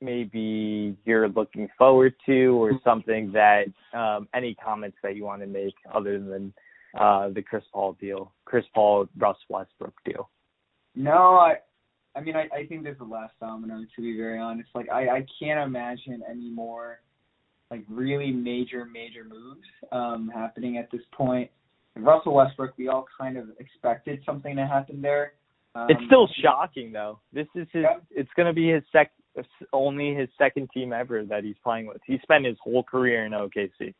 maybe 0.00 0.96
you're 1.04 1.28
looking 1.28 1.68
forward 1.76 2.14
to 2.26 2.62
or 2.62 2.72
something 2.84 3.32
that 3.32 3.64
um, 3.92 4.28
any 4.34 4.54
comments 4.54 4.96
that 5.02 5.16
you 5.16 5.24
want 5.24 5.40
to 5.42 5.46
make 5.46 5.74
other 5.92 6.18
than 6.18 6.52
uh, 6.98 7.28
the 7.30 7.42
Chris 7.42 7.64
Paul 7.72 7.96
deal, 8.00 8.32
Chris 8.44 8.64
Paul 8.74 9.08
Russ 9.16 9.36
Westbrook 9.48 9.94
deal. 10.04 10.30
No, 10.94 11.34
I 11.34 11.56
I 12.16 12.20
mean 12.20 12.36
I, 12.36 12.48
I 12.54 12.66
think 12.66 12.82
there's 12.82 12.98
the 12.98 13.04
last 13.04 13.34
domino 13.40 13.80
to 13.96 14.02
be 14.02 14.16
very 14.16 14.38
honest. 14.38 14.68
Like 14.74 14.88
I, 14.90 15.08
I 15.08 15.26
can't 15.38 15.60
imagine 15.60 16.22
any 16.28 16.50
more 16.50 17.00
like 17.70 17.84
really 17.88 18.32
major, 18.32 18.84
major 18.84 19.24
moves 19.24 19.66
um 19.92 20.30
happening 20.34 20.78
at 20.78 20.90
this 20.90 21.02
point. 21.12 21.50
Russell 21.96 22.34
Westbrook, 22.34 22.78
we 22.78 22.88
all 22.88 23.06
kind 23.18 23.36
of 23.36 23.48
expected 23.58 24.22
something 24.24 24.54
to 24.56 24.66
happen 24.66 25.02
there. 25.02 25.32
Um, 25.74 25.86
it's 25.88 26.00
still 26.06 26.28
shocking 26.42 26.92
though. 26.92 27.18
This 27.32 27.46
is 27.54 27.66
his. 27.72 27.82
Yeah. 27.82 27.98
It's 28.10 28.30
going 28.36 28.46
to 28.46 28.52
be 28.52 28.70
his 28.70 28.82
sec 28.92 29.10
only 29.72 30.14
his 30.14 30.28
second 30.38 30.68
team 30.72 30.92
ever 30.92 31.24
that 31.24 31.44
he's 31.44 31.56
playing 31.62 31.86
with. 31.86 31.98
He 32.06 32.18
spent 32.22 32.46
his 32.46 32.56
whole 32.62 32.82
career 32.82 33.26
in 33.26 33.32
OKC. 33.32 33.94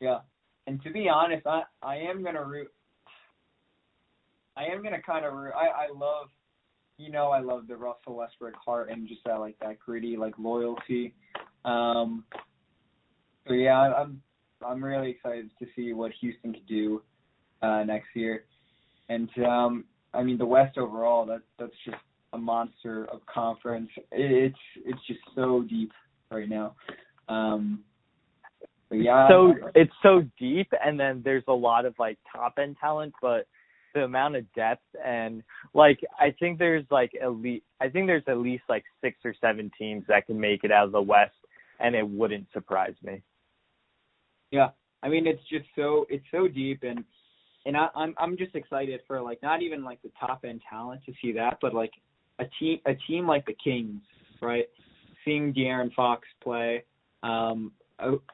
Yeah, 0.00 0.18
and 0.66 0.82
to 0.82 0.90
be 0.90 1.08
honest, 1.08 1.46
I 1.46 1.62
I 1.82 1.96
am 1.96 2.22
gonna 2.22 2.44
root. 2.44 2.68
I 4.56 4.64
am 4.64 4.82
gonna 4.82 5.02
kind 5.02 5.24
of 5.24 5.32
root. 5.34 5.52
I 5.54 5.66
I 5.66 5.86
love 5.94 6.28
you 6.98 7.10
know 7.10 7.30
I 7.30 7.40
love 7.40 7.66
the 7.68 7.76
Russell 7.76 8.16
Westbrook 8.16 8.54
heart 8.54 8.90
and 8.90 9.08
just 9.08 9.22
that 9.24 9.40
like 9.40 9.58
that 9.60 9.78
gritty 9.78 10.16
like 10.16 10.34
loyalty. 10.38 11.14
Um, 11.64 12.24
so 13.46 13.54
yeah, 13.54 13.78
I'm 13.78 14.22
I'm 14.64 14.82
really 14.82 15.10
excited 15.10 15.50
to 15.58 15.66
see 15.74 15.92
what 15.92 16.12
Houston 16.20 16.52
can 16.52 16.62
do 16.68 17.02
uh, 17.62 17.84
next 17.84 18.08
year. 18.14 18.44
And 19.08 19.28
um, 19.44 19.84
I 20.14 20.22
mean 20.22 20.38
the 20.38 20.46
West 20.46 20.78
overall, 20.78 21.26
that 21.26 21.42
that's 21.58 21.72
just 21.84 21.96
a 22.32 22.38
monster 22.38 23.06
of 23.06 23.20
conference. 23.26 23.90
It's 24.10 24.56
it's 24.84 25.00
just 25.06 25.20
so 25.34 25.64
deep 25.68 25.92
right 26.30 26.48
now. 26.48 26.74
Um, 27.28 27.84
yeah, 28.90 29.28
so 29.28 29.54
it's 29.74 29.92
so 30.02 30.22
deep, 30.38 30.68
and 30.84 30.98
then 30.98 31.22
there's 31.24 31.44
a 31.48 31.52
lot 31.52 31.86
of 31.86 31.94
like 31.98 32.18
top 32.34 32.54
end 32.58 32.76
talent, 32.80 33.14
but 33.22 33.46
the 33.94 34.02
amount 34.02 34.36
of 34.36 34.50
depth 34.54 34.82
and 35.04 35.42
like 35.74 36.00
I 36.18 36.34
think 36.38 36.58
there's 36.58 36.84
like 36.90 37.12
elite. 37.22 37.64
I 37.80 37.88
think 37.88 38.06
there's 38.06 38.24
at 38.26 38.38
least 38.38 38.64
like 38.68 38.84
six 39.00 39.18
or 39.24 39.34
seven 39.40 39.70
teams 39.78 40.04
that 40.08 40.26
can 40.26 40.38
make 40.38 40.64
it 40.64 40.72
out 40.72 40.86
of 40.86 40.92
the 40.92 41.02
West, 41.02 41.36
and 41.80 41.94
it 41.94 42.08
wouldn't 42.08 42.46
surprise 42.52 42.94
me. 43.02 43.22
Yeah, 44.50 44.70
I 45.02 45.08
mean 45.08 45.26
it's 45.26 45.42
just 45.50 45.66
so 45.76 46.06
it's 46.08 46.24
so 46.30 46.48
deep 46.48 46.82
and 46.82 47.04
and 47.64 47.76
I, 47.76 47.88
I'm 47.94 48.14
I'm 48.18 48.36
just 48.36 48.54
excited 48.54 49.00
for 49.06 49.20
like 49.20 49.42
not 49.42 49.62
even 49.62 49.84
like 49.84 50.02
the 50.02 50.10
top 50.18 50.44
end 50.44 50.60
talent 50.68 51.02
to 51.06 51.12
see 51.22 51.32
that, 51.32 51.58
but 51.60 51.74
like 51.74 51.92
a 52.42 52.50
team 52.58 52.78
a 52.86 52.94
team 53.06 53.26
like 53.26 53.46
the 53.46 53.56
Kings, 53.62 54.00
right? 54.40 54.66
Seeing 55.24 55.52
De'Aaron 55.54 55.92
Fox 55.94 56.26
play, 56.42 56.84
um, 57.22 57.72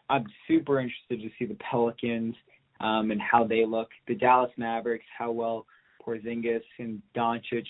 I'm 0.09 0.26
super 0.46 0.80
interested 0.80 1.20
to 1.20 1.28
see 1.38 1.44
the 1.44 1.56
Pelicans 1.70 2.34
um, 2.80 3.11
and 3.11 3.20
how 3.20 3.44
they 3.44 3.64
look. 3.66 3.88
The 4.06 4.14
Dallas 4.14 4.50
Mavericks, 4.56 5.04
how 5.16 5.30
well 5.30 5.66
Porzingis 6.04 6.62
and 6.78 7.02
Doncic 7.14 7.66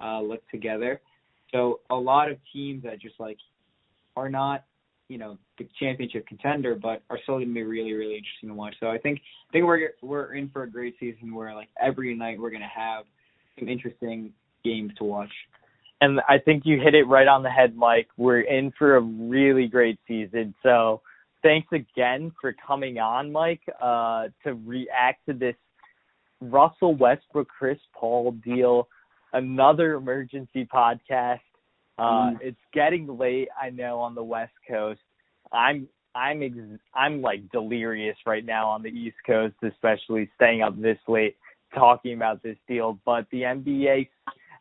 uh, 0.00 0.20
look 0.20 0.48
together. 0.50 1.00
So 1.52 1.80
a 1.90 1.94
lot 1.94 2.30
of 2.30 2.38
teams 2.52 2.82
that 2.84 3.00
just 3.00 3.18
like 3.20 3.36
are 4.16 4.28
not 4.28 4.64
you 5.08 5.18
know 5.18 5.36
the 5.58 5.68
championship 5.78 6.26
contender, 6.26 6.74
but 6.74 7.02
are 7.10 7.18
still 7.24 7.36
going 7.36 7.48
to 7.48 7.54
be 7.54 7.62
really 7.62 7.92
really 7.92 8.16
interesting 8.16 8.48
to 8.48 8.54
watch. 8.54 8.74
So 8.80 8.88
I 8.88 8.98
think 8.98 9.20
I 9.50 9.52
think 9.52 9.66
we're 9.66 9.90
we're 10.00 10.34
in 10.34 10.48
for 10.48 10.62
a 10.62 10.70
great 10.70 10.94
season 10.98 11.34
where 11.34 11.54
like 11.54 11.68
every 11.80 12.14
night 12.14 12.40
we're 12.40 12.50
going 12.50 12.62
to 12.62 12.68
have 12.68 13.04
some 13.58 13.68
interesting 13.68 14.32
games 14.64 14.92
to 14.98 15.04
watch. 15.04 15.30
And 16.02 16.20
I 16.28 16.38
think 16.38 16.64
you 16.66 16.80
hit 16.80 16.96
it 16.96 17.04
right 17.04 17.28
on 17.28 17.44
the 17.44 17.48
head, 17.48 17.76
Mike. 17.76 18.08
We're 18.16 18.40
in 18.40 18.72
for 18.76 18.96
a 18.96 19.00
really 19.00 19.68
great 19.68 20.00
season. 20.08 20.52
So 20.60 21.00
thanks 21.44 21.68
again 21.70 22.32
for 22.40 22.52
coming 22.66 22.98
on, 22.98 23.30
Mike, 23.30 23.60
uh, 23.80 24.24
to 24.42 24.54
react 24.66 25.24
to 25.26 25.32
this 25.32 25.54
Russell 26.40 26.96
Westbrook 26.96 27.46
Chris 27.46 27.78
Paul 27.94 28.32
deal. 28.44 28.88
Another 29.32 29.94
emergency 29.94 30.66
podcast. 30.66 31.38
Uh, 31.96 32.02
mm. 32.02 32.38
It's 32.40 32.58
getting 32.74 33.06
late, 33.16 33.46
I 33.60 33.70
know, 33.70 34.00
on 34.00 34.16
the 34.16 34.24
West 34.24 34.54
Coast. 34.68 35.00
I'm 35.52 35.86
I'm 36.16 36.42
ex- 36.42 36.80
I'm 36.96 37.22
like 37.22 37.48
delirious 37.52 38.16
right 38.26 38.44
now 38.44 38.68
on 38.70 38.82
the 38.82 38.90
East 38.90 39.18
Coast, 39.24 39.54
especially 39.62 40.28
staying 40.34 40.62
up 40.62 40.76
this 40.82 40.98
late 41.06 41.36
talking 41.72 42.14
about 42.14 42.42
this 42.42 42.56
deal. 42.66 42.98
But 43.06 43.26
the 43.30 43.42
NBA 43.42 44.08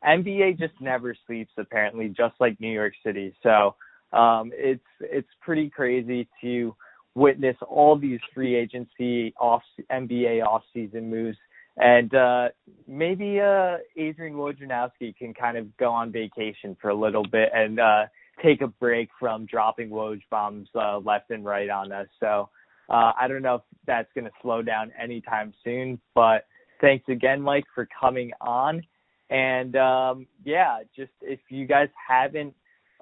NBA 0.05 0.59
just 0.59 0.73
never 0.79 1.15
sleeps 1.27 1.51
apparently, 1.57 2.09
just 2.09 2.35
like 2.39 2.59
New 2.59 2.71
York 2.71 2.93
City. 3.05 3.35
So 3.43 3.75
um, 4.13 4.51
it's 4.53 4.83
it's 4.99 5.29
pretty 5.41 5.69
crazy 5.69 6.27
to 6.41 6.75
witness 7.15 7.57
all 7.67 7.97
these 7.97 8.19
free 8.33 8.55
agency 8.55 9.33
off 9.39 9.63
NBA 9.91 10.43
off 10.45 10.63
season 10.73 11.09
moves. 11.09 11.37
And 11.77 12.13
uh, 12.13 12.49
maybe 12.87 13.39
uh, 13.39 13.77
Adrian 13.97 14.35
Wojnarowski 14.35 15.15
can 15.15 15.33
kind 15.33 15.57
of 15.57 15.75
go 15.77 15.91
on 15.91 16.11
vacation 16.11 16.75
for 16.81 16.89
a 16.89 16.95
little 16.95 17.25
bit 17.25 17.49
and 17.53 17.79
uh, 17.79 18.03
take 18.43 18.61
a 18.61 18.67
break 18.67 19.09
from 19.19 19.45
dropping 19.45 19.89
Woj 19.89 20.21
bombs 20.29 20.67
uh, 20.75 20.99
left 20.99 21.31
and 21.31 21.45
right 21.45 21.69
on 21.69 21.91
us. 21.91 22.07
So 22.19 22.49
uh, 22.89 23.13
I 23.19 23.27
don't 23.27 23.41
know 23.41 23.55
if 23.55 23.61
that's 23.87 24.09
going 24.13 24.25
to 24.25 24.31
slow 24.41 24.61
down 24.61 24.91
anytime 25.01 25.53
soon. 25.63 25.99
But 26.13 26.45
thanks 26.81 27.07
again, 27.07 27.41
Mike, 27.41 27.65
for 27.73 27.87
coming 27.99 28.31
on. 28.41 28.83
And 29.31 29.75
um, 29.77 30.27
yeah, 30.43 30.79
just 30.95 31.11
if 31.21 31.39
you 31.49 31.65
guys 31.65 31.87
haven't 32.07 32.53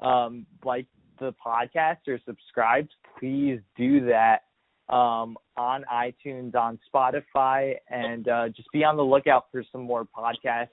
um, 0.01 0.45
liked 0.63 0.89
the 1.19 1.34
podcast 1.45 1.97
or 2.07 2.19
subscribed, 2.25 2.91
please 3.19 3.59
do 3.75 4.05
that 4.05 4.43
um, 4.93 5.38
on 5.57 5.84
iTunes, 5.91 6.55
on 6.55 6.80
Spotify, 6.93 7.73
and 7.89 8.27
uh, 8.27 8.49
just 8.49 8.71
be 8.71 8.84
on 8.84 8.95
the 8.95 9.03
lookout 9.03 9.47
for 9.51 9.63
some 9.71 9.82
more 9.82 10.05
podcasts. 10.05 10.69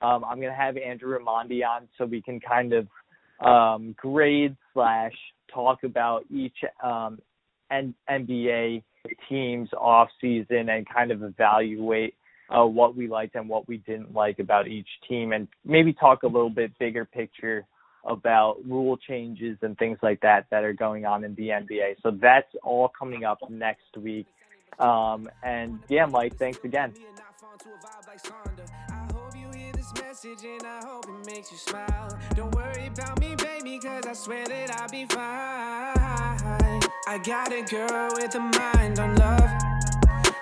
Um, 0.00 0.24
I'm 0.24 0.38
going 0.40 0.50
to 0.50 0.56
have 0.56 0.76
Andrew 0.78 1.18
Ramondi 1.18 1.60
on 1.64 1.88
so 1.96 2.06
we 2.06 2.22
can 2.22 2.40
kind 2.40 2.72
of 2.72 2.88
um, 3.46 3.94
grade 3.98 4.56
slash 4.72 5.14
talk 5.52 5.84
about 5.84 6.24
each 6.30 6.56
um, 6.82 7.18
NBA 7.70 8.82
team's 9.28 9.68
off 9.78 10.08
season 10.20 10.70
and 10.70 10.86
kind 10.88 11.10
of 11.10 11.22
evaluate 11.22 12.14
uh, 12.50 12.64
what 12.64 12.96
we 12.96 13.08
liked 13.08 13.34
and 13.34 13.48
what 13.48 13.66
we 13.66 13.78
didn't 13.78 14.14
like 14.14 14.38
about 14.38 14.68
each 14.68 14.88
team, 15.08 15.32
and 15.32 15.48
maybe 15.64 15.92
talk 15.92 16.22
a 16.22 16.26
little 16.26 16.50
bit 16.50 16.76
bigger 16.78 17.04
picture 17.04 17.66
about 18.06 18.56
rule 18.66 18.96
changes 18.96 19.56
and 19.62 19.78
things 19.78 19.98
like 20.02 20.20
that 20.20 20.46
that 20.50 20.62
are 20.62 20.72
going 20.72 21.06
on 21.06 21.24
in 21.24 21.34
the 21.36 21.48
NBA. 21.48 21.96
So 22.02 22.10
that's 22.10 22.52
all 22.62 22.88
coming 22.88 23.24
up 23.24 23.38
next 23.48 23.96
week. 23.96 24.26
Um, 24.78 25.28
and 25.42 25.78
yeah, 25.88 26.06
Mike, 26.06 26.36
thanks 26.36 26.58
again. 26.64 26.92
I 37.06 37.18
got 37.18 37.52
a 37.52 37.62
girl 37.62 38.10
with 38.14 38.34
a 38.34 38.40
mind 38.40 38.98
on 38.98 39.14
love. 39.16 39.73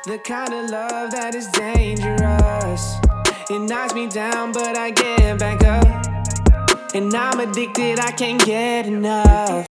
The 0.04 0.18
kind 0.18 0.52
of 0.52 0.68
love 0.68 1.12
that 1.12 1.32
is 1.36 1.46
dangerous. 1.52 2.96
It 3.48 3.60
knocks 3.60 3.94
me 3.94 4.08
down, 4.08 4.50
but 4.50 4.76
I 4.76 4.90
get 4.90 5.38
back 5.38 5.62
up. 5.62 5.86
And 6.92 7.14
I'm 7.14 7.38
addicted, 7.38 8.00
I 8.00 8.10
can't 8.10 8.44
get 8.44 8.86
enough. 8.86 9.71